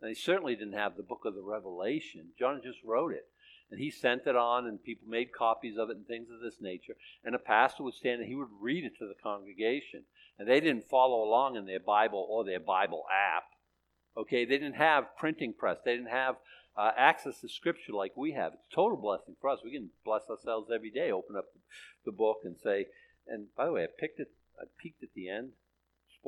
And 0.00 0.10
they 0.10 0.14
certainly 0.14 0.54
didn't 0.54 0.74
have 0.74 0.96
the 0.96 1.02
book 1.02 1.22
of 1.24 1.34
the 1.34 1.42
Revelation. 1.42 2.28
John 2.38 2.60
just 2.62 2.78
wrote 2.84 3.12
it. 3.12 3.26
And 3.70 3.80
he 3.80 3.90
sent 3.90 4.26
it 4.26 4.36
on, 4.36 4.66
and 4.66 4.82
people 4.82 5.08
made 5.08 5.32
copies 5.32 5.76
of 5.76 5.90
it 5.90 5.96
and 5.96 6.06
things 6.06 6.28
of 6.30 6.40
this 6.40 6.60
nature. 6.60 6.94
And 7.24 7.34
a 7.34 7.38
pastor 7.38 7.82
would 7.82 7.94
stand 7.94 8.20
and 8.20 8.28
he 8.28 8.34
would 8.34 8.48
read 8.60 8.84
it 8.84 8.96
to 8.98 9.06
the 9.06 9.14
congregation. 9.22 10.04
And 10.38 10.48
they 10.48 10.60
didn't 10.60 10.88
follow 10.88 11.22
along 11.22 11.56
in 11.56 11.66
their 11.66 11.80
Bible 11.80 12.26
or 12.30 12.44
their 12.44 12.60
Bible 12.60 13.04
app. 13.12 13.44
Okay, 14.16 14.44
they 14.44 14.56
didn't 14.56 14.74
have 14.74 15.16
printing 15.18 15.52
press. 15.52 15.78
They 15.84 15.94
didn't 15.94 16.10
have 16.10 16.36
uh, 16.76 16.92
access 16.96 17.40
to 17.40 17.48
Scripture 17.48 17.92
like 17.92 18.16
we 18.16 18.32
have. 18.32 18.52
It's 18.54 18.72
a 18.72 18.74
total 18.74 18.96
blessing 18.96 19.36
for 19.40 19.50
us. 19.50 19.60
We 19.62 19.72
can 19.72 19.90
bless 20.04 20.22
ourselves 20.30 20.70
every 20.74 20.90
day. 20.90 21.10
Open 21.10 21.36
up 21.36 21.46
the 22.04 22.12
book 22.12 22.38
and 22.44 22.56
say. 22.62 22.86
And 23.26 23.54
by 23.56 23.66
the 23.66 23.72
way, 23.72 23.84
I 23.84 23.88
picked 23.98 24.20
it. 24.20 24.30
I 24.58 24.64
peeked 24.78 25.02
at 25.02 25.10
the 25.14 25.28
end. 25.28 25.50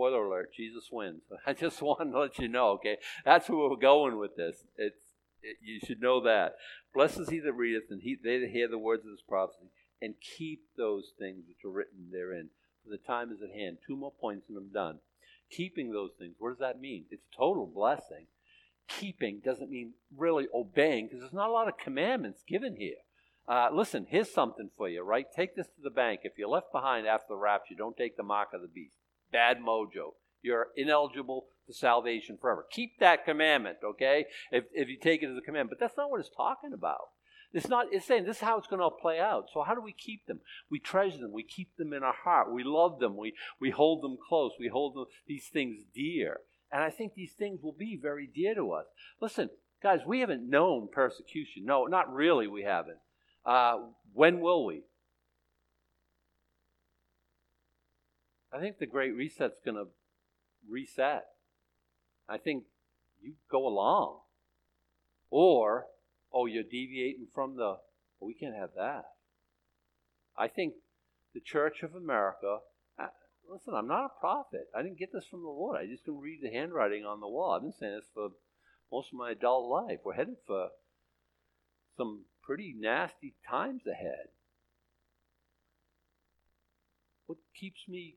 Spoiler 0.01 0.25
alert: 0.25 0.55
Jesus 0.55 0.89
wins. 0.91 1.21
I 1.47 1.53
just 1.53 1.83
want 1.83 2.11
to 2.11 2.19
let 2.19 2.39
you 2.39 2.49
know. 2.49 2.71
Okay, 2.71 2.97
that's 3.23 3.51
where 3.51 3.69
we're 3.69 3.77
going 3.77 4.19
with 4.19 4.35
this. 4.35 4.65
It's 4.79 4.97
it, 5.43 5.59
you 5.63 5.79
should 5.79 6.01
know 6.01 6.23
that. 6.23 6.55
Blessed 6.95 7.21
is 7.21 7.29
he 7.29 7.39
that 7.41 7.53
readeth, 7.53 7.91
and 7.91 8.01
he, 8.01 8.17
they 8.17 8.39
that 8.39 8.49
hear 8.49 8.67
the 8.67 8.79
words 8.79 9.05
of 9.05 9.11
this 9.11 9.21
prophecy, 9.29 9.71
and 10.01 10.15
keep 10.39 10.63
those 10.79 11.13
things 11.19 11.45
which 11.47 11.67
are 11.67 11.71
written 11.71 12.09
therein. 12.11 12.49
For 12.83 12.89
the 12.89 12.97
time 12.97 13.31
is 13.31 13.43
at 13.43 13.55
hand. 13.55 13.77
Two 13.87 13.95
more 13.95 14.13
points, 14.19 14.49
and 14.49 14.57
I'm 14.57 14.73
done 14.73 15.01
keeping 15.51 15.93
those 15.93 16.13
things. 16.19 16.37
What 16.39 16.51
does 16.51 16.61
that 16.61 16.81
mean? 16.81 17.05
It's 17.11 17.27
total 17.37 17.67
blessing. 17.67 18.27
Keeping 18.89 19.41
doesn't 19.45 19.71
mean 19.71 19.93
really 20.17 20.47
obeying 20.55 21.07
because 21.07 21.21
there's 21.21 21.33
not 21.33 21.51
a 21.51 21.53
lot 21.53 21.69
of 21.69 21.77
commandments 21.77 22.43
given 22.49 22.77
here. 22.77 23.03
Uh, 23.47 23.69
listen, 23.73 24.07
here's 24.09 24.33
something 24.33 24.71
for 24.77 24.89
you, 24.89 25.03
right? 25.03 25.27
Take 25.35 25.57
this 25.57 25.67
to 25.67 25.83
the 25.83 25.91
bank. 25.91 26.21
If 26.23 26.39
you're 26.39 26.49
left 26.49 26.73
behind 26.73 27.07
after 27.07 27.27
the 27.31 27.37
rapture, 27.37 27.75
don't 27.77 27.97
take 27.97 28.17
the 28.17 28.23
mark 28.23 28.51
of 28.55 28.63
the 28.63 28.69
beast. 28.69 28.95
Bad 29.33 29.59
mojo. 29.59 30.14
You're 30.43 30.68
ineligible 30.76 31.47
to 31.66 31.74
salvation 31.74 32.39
forever. 32.41 32.66
Keep 32.70 32.99
that 33.01 33.24
commandment, 33.24 33.78
okay? 33.85 34.26
If, 34.51 34.64
if 34.72 34.89
you 34.89 34.97
take 34.99 35.22
it 35.22 35.31
as 35.31 35.37
a 35.37 35.43
commandment. 35.43 35.78
But 35.78 35.85
that's 35.85 35.97
not 35.97 36.11
what 36.11 36.20
it's 36.20 36.31
talking 36.35 36.72
about. 36.72 37.11
It's 37.53 37.68
not, 37.68 37.87
it's 37.91 38.07
saying 38.07 38.24
this 38.24 38.37
is 38.37 38.43
how 38.43 38.59
it's 38.59 38.68
going 38.68 38.81
to 38.81 38.91
play 38.91 39.18
out. 39.18 39.47
So 39.53 39.62
how 39.62 39.74
do 39.74 39.81
we 39.81 39.93
keep 39.93 40.26
them? 40.26 40.41
We 40.70 40.78
treasure 40.78 41.18
them. 41.18 41.33
We 41.33 41.43
keep 41.43 41.76
them 41.76 41.93
in 41.93 42.03
our 42.03 42.14
heart. 42.14 42.53
We 42.53 42.62
love 42.64 43.01
them. 43.01 43.16
We, 43.16 43.35
we 43.61 43.70
hold 43.70 44.03
them 44.03 44.16
close. 44.28 44.53
We 44.59 44.68
hold 44.68 44.95
them, 44.95 45.07
these 45.26 45.49
things 45.49 45.83
dear. 45.95 46.39
And 46.72 46.83
I 46.83 46.91
think 46.91 47.14
these 47.14 47.33
things 47.33 47.61
will 47.62 47.74
be 47.76 47.99
very 48.01 48.28
dear 48.33 48.55
to 48.55 48.70
us. 48.72 48.87
Listen, 49.20 49.51
guys, 49.83 50.01
we 50.07 50.20
haven't 50.20 50.49
known 50.49 50.89
persecution. 50.93 51.64
No, 51.64 51.87
not 51.87 52.12
really, 52.12 52.47
we 52.47 52.62
haven't. 52.62 52.99
Uh, 53.45 53.78
when 54.12 54.41
will 54.41 54.64
we? 54.64 54.83
I 58.53 58.59
think 58.59 58.79
the 58.79 58.87
Great 58.87 59.15
Reset's 59.15 59.61
going 59.65 59.77
to 59.77 59.89
reset. 60.69 61.25
I 62.29 62.39
think 62.39 62.65
you 63.21 63.35
go 63.51 63.67
along. 63.67 64.21
Or 65.31 65.87
oh, 66.33 66.47
you're 66.47 66.63
deviating 66.63 67.29
from 67.35 67.57
the, 67.57 67.77
we 68.21 68.35
can't 68.35 68.57
have 68.57 68.71
that. 68.77 69.05
I 70.37 70.49
think 70.49 70.75
the 71.35 71.41
Church 71.41 71.83
of 71.83 71.95
America, 71.95 72.59
uh, 72.99 73.07
listen, 73.49 73.75
I'm 73.75 73.89
not 73.89 74.07
a 74.07 74.21
prophet. 74.21 74.69
I 74.75 74.83
didn't 74.83 74.99
get 74.99 75.13
this 75.13 75.27
from 75.31 75.43
the 75.43 75.49
Lord. 75.49 75.79
I 75.81 75.87
just 75.87 76.05
can 76.05 76.19
read 76.19 76.41
the 76.43 76.51
handwriting 76.51 77.05
on 77.05 77.21
the 77.21 77.29
wall. 77.29 77.53
I've 77.53 77.63
been 77.63 77.73
saying 77.73 77.95
this 77.97 78.09
for 78.13 78.31
most 78.91 79.09
of 79.13 79.19
my 79.19 79.33
adult 79.33 79.69
life. 79.69 80.01
We're 80.05 80.15
headed 80.15 80.37
for 80.47 80.69
some 81.97 82.25
pretty 82.43 82.75
nasty 82.77 83.35
times 83.49 83.83
ahead. 83.87 84.29
What 87.27 87.39
keeps 87.59 87.83
me 87.89 88.17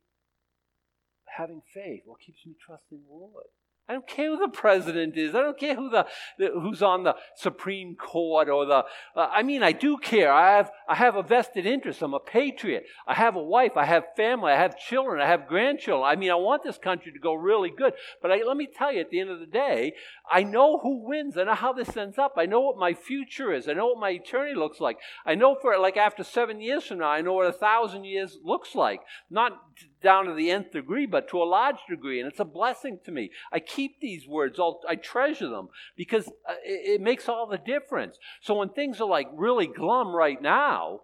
having 1.37 1.61
faith? 1.73 2.03
What 2.05 2.19
keeps 2.21 2.45
me 2.45 2.55
trusting 2.65 3.01
the 3.07 3.13
Lord? 3.13 3.45
I 3.89 3.91
don't 3.91 4.07
care 4.07 4.29
who 4.29 4.39
the 4.39 4.47
president 4.47 5.17
is. 5.17 5.35
I 5.35 5.41
don't 5.41 5.59
care 5.59 5.75
who 5.75 5.89
the, 5.89 6.07
who's 6.37 6.81
on 6.81 7.03
the 7.03 7.17
Supreme 7.35 7.95
Court 7.95 8.47
or 8.47 8.65
the. 8.65 8.85
Uh, 9.13 9.27
I 9.29 9.43
mean, 9.43 9.61
I 9.61 9.73
do 9.73 9.97
care. 9.97 10.31
I 10.31 10.55
have 10.55 10.71
I 10.87 10.95
have 10.95 11.17
a 11.17 11.23
vested 11.23 11.65
interest. 11.65 12.01
I'm 12.01 12.13
a 12.13 12.19
patriot. 12.19 12.85
I 13.05 13.13
have 13.13 13.35
a 13.35 13.43
wife. 13.43 13.73
I 13.75 13.83
have 13.83 14.05
family. 14.15 14.53
I 14.53 14.57
have 14.57 14.77
children. 14.77 15.19
I 15.19 15.27
have 15.27 15.49
grandchildren. 15.49 16.09
I 16.09 16.15
mean, 16.15 16.31
I 16.31 16.35
want 16.35 16.63
this 16.63 16.77
country 16.77 17.11
to 17.11 17.19
go 17.19 17.33
really 17.33 17.71
good. 17.71 17.91
But 18.21 18.31
I, 18.31 18.41
let 18.47 18.55
me 18.55 18.69
tell 18.73 18.93
you, 18.93 19.01
at 19.01 19.09
the 19.09 19.19
end 19.19 19.29
of 19.29 19.41
the 19.41 19.45
day, 19.45 19.95
I 20.31 20.43
know 20.43 20.77
who 20.77 21.05
wins. 21.05 21.37
I 21.37 21.43
know 21.43 21.53
how 21.53 21.73
this 21.73 21.97
ends 21.97 22.17
up. 22.17 22.35
I 22.37 22.45
know 22.45 22.61
what 22.61 22.77
my 22.77 22.93
future 22.93 23.51
is. 23.51 23.67
I 23.67 23.73
know 23.73 23.87
what 23.87 23.99
my 23.99 24.11
eternity 24.11 24.55
looks 24.55 24.79
like. 24.79 24.97
I 25.25 25.35
know 25.35 25.57
for 25.61 25.77
like 25.77 25.97
after 25.97 26.23
seven 26.23 26.61
years 26.61 26.85
from 26.85 26.99
now, 26.99 27.09
I 27.09 27.19
know 27.19 27.33
what 27.33 27.47
a 27.47 27.51
thousand 27.51 28.05
years 28.05 28.39
looks 28.41 28.75
like. 28.75 29.01
Not 29.29 29.59
down 30.01 30.25
to 30.25 30.33
the 30.33 30.51
nth 30.51 30.71
degree, 30.71 31.05
but 31.05 31.27
to 31.29 31.41
a 31.41 31.45
large 31.45 31.79
degree, 31.89 32.19
and 32.19 32.29
it's 32.29 32.39
a 32.39 32.45
blessing 32.45 32.99
to 33.05 33.11
me. 33.11 33.31
I 33.51 33.59
keep 33.75 33.99
these 33.99 34.27
words, 34.27 34.59
I'll, 34.59 34.81
i 34.87 34.95
treasure 34.95 35.49
them 35.49 35.69
because 35.95 36.27
uh, 36.27 36.55
it, 36.65 36.95
it 36.95 37.01
makes 37.01 37.27
all 37.27 37.47
the 37.47 37.57
difference. 37.57 38.17
So 38.41 38.55
when 38.55 38.69
things 38.69 39.01
are 39.01 39.07
like 39.07 39.27
really 39.33 39.67
glum 39.67 40.15
right 40.15 40.41
now, 40.41 41.01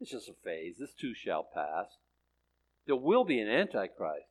it's 0.00 0.10
just 0.10 0.28
a 0.28 0.34
phase. 0.44 0.76
This 0.78 0.92
too 0.92 1.14
shall 1.14 1.46
pass. 1.54 1.86
There 2.86 2.96
will 2.96 3.24
be 3.24 3.40
an 3.40 3.48
antichrist. 3.48 4.26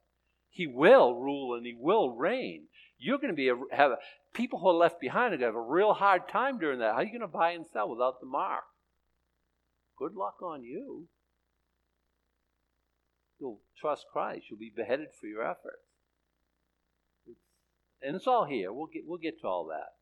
He 0.50 0.68
will 0.68 1.16
rule 1.16 1.56
and 1.56 1.66
he 1.66 1.76
will 1.78 2.12
reign. 2.12 2.64
You're 2.98 3.18
going 3.18 3.30
to 3.30 3.36
be 3.36 3.50
a, 3.50 3.56
have 3.72 3.92
a, 3.92 3.98
people 4.34 4.60
who 4.60 4.68
are 4.68 4.74
left 4.74 5.00
behind 5.00 5.34
are 5.34 5.38
going 5.38 5.40
to 5.40 5.46
have 5.46 5.56
a 5.56 5.62
real 5.62 5.94
hard 5.94 6.28
time 6.28 6.60
during 6.60 6.80
that. 6.80 6.92
How 6.92 6.98
are 7.00 7.04
you 7.04 7.10
going 7.10 7.22
to 7.22 7.28
buy 7.28 7.52
and 7.52 7.66
sell 7.72 7.90
without 7.90 8.20
the 8.20 8.28
mark? 8.28 8.64
Good 9.98 10.14
luck 10.14 10.42
on 10.44 10.64
you. 10.64 11.08
You'll 13.40 13.62
trust 13.80 14.06
Christ. 14.12 14.46
You'll 14.50 14.60
be 14.60 14.72
beheaded 14.76 15.08
for 15.20 15.28
your 15.28 15.42
efforts 15.42 15.91
and 18.02 18.16
it's 18.16 18.28
all 18.28 18.46
here. 18.46 18.72
We'll 18.72 18.88
get 18.88 19.04
we'll 19.06 19.18
get 19.18 19.42
to 19.42 19.48
all 19.48 19.66
that. 19.68 19.94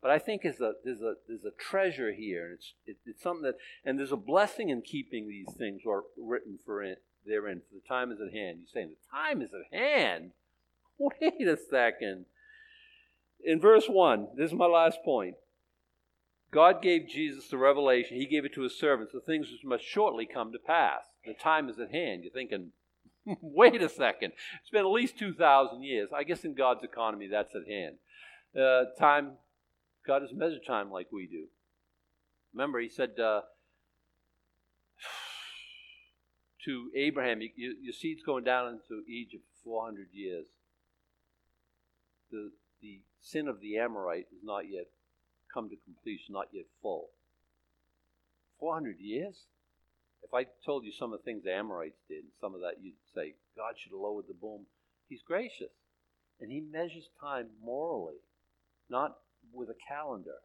But 0.00 0.10
I 0.10 0.18
think 0.18 0.42
there's 0.42 0.60
a 0.60 0.74
there's 0.84 1.00
a 1.00 1.14
there's 1.26 1.44
a 1.44 1.50
treasure 1.58 2.12
here, 2.12 2.46
and 2.46 2.54
it's 2.54 2.74
it, 2.86 2.96
it's 3.06 3.22
something 3.22 3.42
that 3.42 3.56
and 3.84 3.98
there's 3.98 4.12
a 4.12 4.16
blessing 4.16 4.68
in 4.68 4.82
keeping 4.82 5.28
these 5.28 5.52
things 5.56 5.82
are 5.86 6.04
written 6.16 6.58
for 6.64 6.82
it 6.82 7.02
therein. 7.26 7.62
For 7.68 7.74
the 7.74 7.88
time 7.88 8.12
is 8.12 8.20
at 8.20 8.32
hand. 8.32 8.58
You're 8.60 8.72
saying 8.72 8.90
the 8.90 9.16
time 9.16 9.42
is 9.42 9.50
at 9.52 9.76
hand. 9.76 10.32
Wait 10.98 11.46
a 11.46 11.56
second. 11.56 12.26
In 13.44 13.60
verse 13.60 13.86
one, 13.88 14.28
this 14.36 14.50
is 14.50 14.56
my 14.56 14.66
last 14.66 15.02
point. 15.04 15.36
God 16.50 16.80
gave 16.80 17.08
Jesus 17.08 17.48
the 17.48 17.58
revelation. 17.58 18.16
He 18.16 18.26
gave 18.26 18.44
it 18.44 18.54
to 18.54 18.62
his 18.62 18.78
servants, 18.78 19.12
the 19.12 19.20
things 19.20 19.50
which 19.50 19.64
must 19.64 19.84
shortly 19.84 20.26
come 20.26 20.50
to 20.52 20.58
pass. 20.58 21.02
The 21.24 21.34
time 21.34 21.68
is 21.68 21.78
at 21.78 21.90
hand. 21.90 22.22
You're 22.24 22.32
thinking, 22.32 22.72
Wait 23.40 23.82
a 23.82 23.88
second. 23.88 24.32
It's 24.60 24.70
been 24.70 24.84
at 24.84 24.90
least 24.90 25.18
2,000 25.18 25.82
years. 25.82 26.10
I 26.14 26.24
guess 26.24 26.44
in 26.44 26.54
God's 26.54 26.84
economy, 26.84 27.28
that's 27.28 27.54
at 27.54 27.66
hand. 27.68 27.96
Uh, 28.56 28.84
time, 28.98 29.32
God 30.06 30.20
doesn't 30.20 30.38
measure 30.38 30.60
time 30.66 30.90
like 30.90 31.08
we 31.12 31.26
do. 31.26 31.46
Remember, 32.54 32.80
He 32.80 32.88
said 32.88 33.10
uh, 33.20 33.40
to 36.64 36.90
Abraham, 36.96 37.40
you, 37.40 37.76
your 37.82 37.92
seed's 37.92 38.22
going 38.22 38.44
down 38.44 38.68
into 38.68 39.02
Egypt 39.08 39.44
for 39.62 39.86
400 39.86 40.08
years. 40.12 40.46
The, 42.30 42.50
the 42.80 43.00
sin 43.20 43.48
of 43.48 43.60
the 43.60 43.78
Amorite 43.78 44.26
is 44.32 44.42
not 44.42 44.70
yet 44.70 44.86
come 45.52 45.68
to 45.70 45.76
completion, 45.84 46.34
not 46.34 46.48
yet 46.52 46.66
full. 46.82 47.08
400 48.60 48.96
years? 48.98 49.46
If 50.28 50.34
I 50.34 50.46
told 50.64 50.84
you 50.84 50.92
some 50.92 51.12
of 51.12 51.20
the 51.20 51.24
things 51.24 51.44
the 51.44 51.54
Amorites 51.54 52.00
did, 52.06 52.24
some 52.40 52.54
of 52.54 52.60
that, 52.60 52.82
you'd 52.82 52.94
say, 53.14 53.34
God 53.56 53.74
should 53.78 53.92
have 53.92 54.00
lowered 54.00 54.26
the 54.28 54.34
boom. 54.34 54.66
He's 55.08 55.22
gracious. 55.22 55.72
And 56.40 56.52
he 56.52 56.60
measures 56.60 57.08
time 57.18 57.46
morally, 57.64 58.20
not 58.90 59.16
with 59.52 59.70
a 59.70 59.74
calendar. 59.88 60.36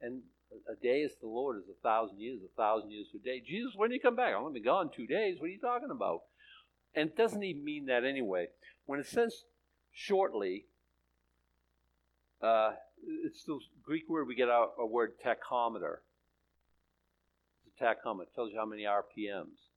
And 0.00 0.22
a 0.70 0.80
day 0.80 1.00
is 1.00 1.12
the 1.20 1.26
Lord 1.26 1.56
is 1.56 1.68
a 1.68 1.82
thousand 1.82 2.20
years, 2.20 2.40
a 2.44 2.56
thousand 2.56 2.92
years 2.92 3.08
to 3.10 3.18
a 3.18 3.20
day. 3.20 3.42
Jesus, 3.44 3.72
when 3.74 3.90
do 3.90 3.96
you 3.96 4.00
come 4.00 4.14
back? 4.14 4.32
I'm 4.34 4.42
going 4.42 4.54
to 4.54 4.60
be 4.60 4.64
gone 4.64 4.90
two 4.94 5.06
days. 5.08 5.38
What 5.40 5.46
are 5.46 5.52
you 5.52 5.58
talking 5.58 5.90
about? 5.90 6.22
And 6.94 7.08
it 7.08 7.16
doesn't 7.16 7.42
even 7.42 7.64
mean 7.64 7.86
that 7.86 8.04
anyway. 8.04 8.46
When 8.86 9.00
it 9.00 9.06
says 9.06 9.44
shortly, 9.90 10.66
uh, 12.40 12.72
it's 13.24 13.42
the 13.44 13.58
Greek 13.82 14.08
word 14.08 14.28
we 14.28 14.36
get 14.36 14.48
our, 14.48 14.68
our 14.78 14.86
word 14.86 15.14
tachometer 15.24 15.96
tachometer. 17.80 18.22
It 18.22 18.34
tells 18.34 18.52
you 18.52 18.58
how 18.58 18.66
many 18.66 18.82
RPMs. 18.84 19.70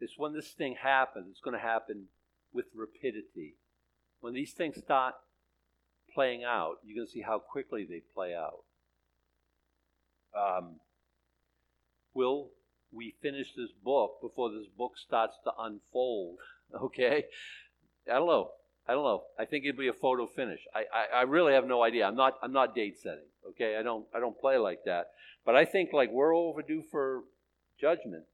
It's 0.00 0.18
when 0.18 0.32
this 0.32 0.48
thing 0.48 0.76
happens, 0.80 1.26
it's 1.30 1.40
going 1.40 1.56
to 1.56 1.62
happen 1.62 2.06
with 2.52 2.66
rapidity. 2.74 3.54
When 4.20 4.34
these 4.34 4.52
things 4.52 4.76
start 4.78 5.14
playing 6.14 6.44
out, 6.44 6.76
you're 6.84 6.96
going 6.96 7.06
to 7.06 7.12
see 7.12 7.22
how 7.22 7.38
quickly 7.38 7.86
they 7.88 8.02
play 8.14 8.34
out. 8.34 8.64
Um, 10.36 10.76
will 12.12 12.50
we 12.92 13.14
finish 13.22 13.54
this 13.54 13.70
book 13.72 14.20
before 14.20 14.50
this 14.50 14.66
book 14.66 14.92
starts 14.96 15.36
to 15.44 15.52
unfold? 15.58 16.38
Okay? 16.74 17.26
I 18.10 18.14
don't 18.14 18.26
know. 18.26 18.50
I 18.86 18.92
don't 18.92 19.04
know. 19.04 19.22
I 19.38 19.46
think 19.46 19.64
it'd 19.64 19.78
be 19.78 19.88
a 19.88 19.94
photo 19.94 20.26
finish. 20.26 20.60
I, 20.74 20.80
I, 20.80 21.20
I 21.20 21.22
really 21.22 21.54
have 21.54 21.66
no 21.66 21.82
idea. 21.82 22.06
I'm 22.06 22.16
not 22.16 22.34
I'm 22.42 22.52
not 22.52 22.74
date 22.74 22.98
setting. 22.98 23.24
Okay, 23.50 23.76
I 23.78 23.82
don't 23.82 24.06
I 24.14 24.20
don't 24.20 24.38
play 24.38 24.58
like 24.58 24.80
that. 24.84 25.06
But 25.44 25.56
I 25.56 25.64
think 25.64 25.90
like 25.92 26.10
we're 26.10 26.34
overdue 26.34 26.82
for 26.90 27.22
judgment. 27.80 28.24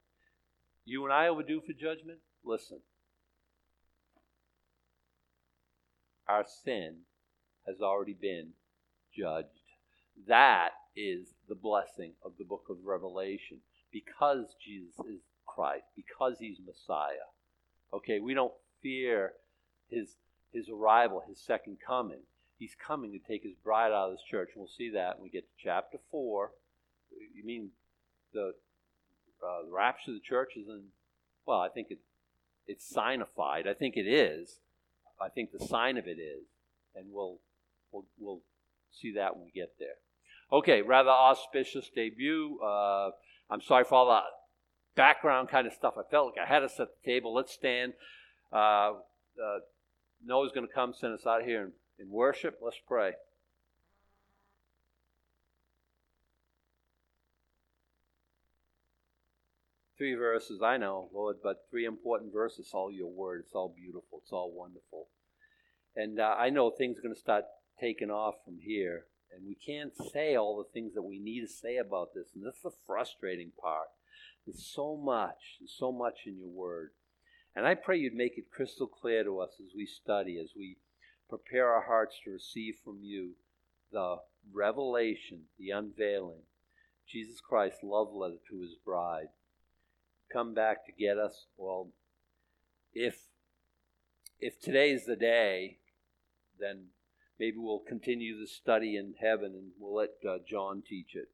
You 0.85 1.03
and 1.05 1.13
I 1.13 1.25
are 1.25 1.29
overdue 1.29 1.61
for 1.65 1.73
judgment? 1.73 2.19
Listen. 2.43 2.79
Our 6.27 6.45
sin 6.63 6.97
has 7.67 7.81
already 7.81 8.15
been 8.19 8.49
judged. 9.17 9.47
That 10.27 10.69
is 10.95 11.33
the 11.47 11.55
blessing 11.55 12.13
of 12.23 12.33
the 12.37 12.45
book 12.45 12.65
of 12.69 12.77
Revelation. 12.85 13.59
Because 13.91 14.55
Jesus 14.65 14.99
is 15.09 15.21
Christ, 15.45 15.85
because 15.95 16.37
he's 16.39 16.57
Messiah. 16.65 17.27
Okay, 17.93 18.19
we 18.19 18.33
don't 18.33 18.53
fear 18.81 19.33
his 19.89 20.15
his 20.53 20.69
arrival, 20.69 21.23
his 21.27 21.39
second 21.39 21.77
coming. 21.85 22.21
He's 22.57 22.75
coming 22.75 23.11
to 23.11 23.19
take 23.19 23.43
his 23.43 23.55
bride 23.63 23.91
out 23.91 24.09
of 24.09 24.11
this 24.11 24.23
church. 24.29 24.49
And 24.53 24.61
we'll 24.61 24.67
see 24.67 24.91
that 24.91 25.17
when 25.17 25.23
we 25.23 25.29
get 25.29 25.43
to 25.43 25.63
chapter 25.63 25.97
4. 26.11 26.51
You 27.35 27.43
mean 27.43 27.69
the, 28.33 28.53
uh, 29.43 29.65
the 29.65 29.71
rapture 29.71 30.11
of 30.11 30.15
the 30.15 30.21
church 30.21 30.51
is 30.55 30.67
in, 30.67 30.83
well, 31.45 31.59
I 31.59 31.69
think 31.69 31.87
it, 31.89 31.99
it's 32.67 32.85
signified. 32.85 33.67
I 33.67 33.73
think 33.73 33.97
it 33.97 34.07
is. 34.07 34.59
I 35.19 35.29
think 35.29 35.51
the 35.51 35.65
sign 35.65 35.97
of 35.97 36.07
it 36.07 36.19
is. 36.19 36.43
And 36.95 37.07
we'll, 37.11 37.39
we'll, 37.91 38.05
we'll 38.19 38.41
see 38.91 39.13
that 39.13 39.35
when 39.35 39.45
we 39.45 39.51
get 39.51 39.73
there. 39.79 39.95
Okay, 40.51 40.81
rather 40.81 41.09
auspicious 41.09 41.89
debut. 41.95 42.59
Uh, 42.63 43.11
I'm 43.49 43.61
sorry 43.61 43.85
for 43.85 43.95
all 43.95 44.05
the 44.07 44.21
background 44.95 45.49
kind 45.49 45.65
of 45.65 45.73
stuff. 45.73 45.93
I 45.97 46.03
felt 46.09 46.27
like 46.27 46.45
I 46.45 46.51
had 46.51 46.59
to 46.59 46.69
set 46.69 46.87
the 46.89 47.11
table. 47.11 47.33
Let's 47.33 47.53
stand. 47.53 47.93
Uh, 48.51 48.93
uh, 49.41 49.59
Noah's 50.25 50.51
going 50.51 50.67
to 50.67 50.73
come 50.73 50.93
send 50.93 51.13
us 51.13 51.25
out 51.25 51.43
here 51.43 51.71
in 51.99 52.09
worship. 52.09 52.59
Let's 52.61 52.79
pray. 52.87 53.13
Three 59.97 60.15
verses, 60.15 60.61
I 60.63 60.77
know, 60.77 61.09
Lord, 61.13 61.37
but 61.43 61.65
three 61.69 61.85
important 61.85 62.33
verses. 62.33 62.71
All 62.73 62.91
your 62.91 63.11
word. 63.11 63.43
It's 63.45 63.53
all 63.53 63.73
beautiful. 63.75 64.19
It's 64.23 64.31
all 64.31 64.51
wonderful. 64.51 65.07
And 65.95 66.19
uh, 66.19 66.35
I 66.39 66.49
know 66.49 66.71
things 66.71 66.97
are 66.97 67.03
going 67.03 67.13
to 67.13 67.19
start 67.19 67.45
taking 67.79 68.09
off 68.09 68.35
from 68.43 68.57
here. 68.63 69.05
And 69.33 69.45
we 69.47 69.55
can't 69.55 69.93
say 70.11 70.35
all 70.35 70.57
the 70.57 70.71
things 70.73 70.93
that 70.95 71.03
we 71.03 71.19
need 71.19 71.41
to 71.41 71.47
say 71.47 71.77
about 71.77 72.09
this. 72.15 72.27
And 72.33 72.45
that's 72.45 72.61
the 72.61 72.71
frustrating 72.85 73.51
part. 73.61 73.87
There's 74.45 74.65
so 74.73 74.97
much, 74.97 75.57
there's 75.59 75.75
so 75.77 75.91
much 75.91 76.21
in 76.25 76.37
your 76.37 76.49
word. 76.49 76.91
And 77.55 77.65
I 77.65 77.75
pray 77.75 77.97
you'd 77.97 78.13
make 78.13 78.37
it 78.37 78.51
crystal 78.51 78.87
clear 78.87 79.23
to 79.23 79.39
us 79.39 79.51
as 79.59 79.73
we 79.75 79.85
study, 79.85 80.39
as 80.41 80.51
we 80.55 80.77
prepare 81.29 81.69
our 81.69 81.85
hearts 81.85 82.15
to 82.23 82.31
receive 82.31 82.75
from 82.83 82.99
you 83.01 83.31
the 83.91 84.17
revelation, 84.53 85.43
the 85.59 85.71
unveiling, 85.71 86.43
Jesus 87.07 87.41
Christ's 87.41 87.83
love 87.83 88.13
letter 88.13 88.39
to 88.49 88.61
his 88.61 88.75
bride. 88.85 89.27
Come 90.31 90.53
back 90.53 90.85
to 90.85 90.91
get 90.91 91.17
us. 91.17 91.47
Well, 91.57 91.89
if 92.93 93.17
if 94.39 94.59
today's 94.59 95.05
the 95.05 95.15
day, 95.15 95.77
then 96.59 96.87
maybe 97.39 97.57
we'll 97.57 97.83
continue 97.87 98.39
the 98.39 98.47
study 98.47 98.95
in 98.95 99.13
heaven 99.21 99.53
and 99.53 99.71
we'll 99.77 99.95
let 99.95 100.09
uh, 100.27 100.37
John 100.47 100.81
teach 100.87 101.15
it. 101.15 101.27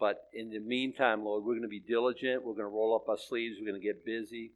But 0.00 0.22
in 0.32 0.50
the 0.50 0.58
meantime, 0.58 1.24
Lord, 1.24 1.44
we're 1.44 1.52
going 1.52 1.62
to 1.62 1.68
be 1.68 1.80
diligent. 1.80 2.44
We're 2.44 2.54
going 2.54 2.64
to 2.64 2.76
roll 2.76 2.96
up 2.96 3.08
our 3.08 3.18
sleeves. 3.18 3.56
We're 3.58 3.70
going 3.70 3.80
to 3.80 3.86
get 3.86 4.04
busy. 4.04 4.52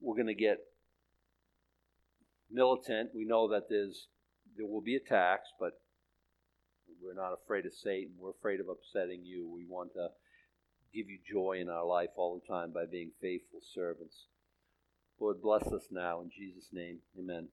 We're 0.00 0.16
going 0.16 0.26
to 0.26 0.34
get 0.34 0.58
militant. 2.50 3.10
We 3.14 3.24
know 3.24 3.48
that 3.48 3.68
there's 3.68 4.08
there 4.56 4.66
will 4.66 4.80
be 4.80 4.96
attacks, 4.96 5.48
but 5.58 5.72
we're 7.02 7.14
not 7.14 7.32
afraid 7.32 7.66
of 7.66 7.72
Satan. 7.72 8.12
We're 8.18 8.30
afraid 8.30 8.60
of 8.60 8.66
upsetting 8.68 9.24
you. 9.24 9.48
We 9.48 9.64
want 9.68 9.92
to 9.94 10.08
give 10.92 11.06
you 11.08 11.18
joy 11.30 11.58
in 11.60 11.68
our 11.68 11.84
life 11.84 12.10
all 12.16 12.40
the 12.40 12.52
time 12.52 12.72
by 12.72 12.84
being 12.90 13.12
faithful 13.20 13.60
servants. 13.74 14.26
Lord, 15.20 15.40
bless 15.42 15.66
us 15.68 15.86
now 15.90 16.20
in 16.20 16.30
Jesus' 16.30 16.68
name. 16.72 16.98
Amen. 17.18 17.48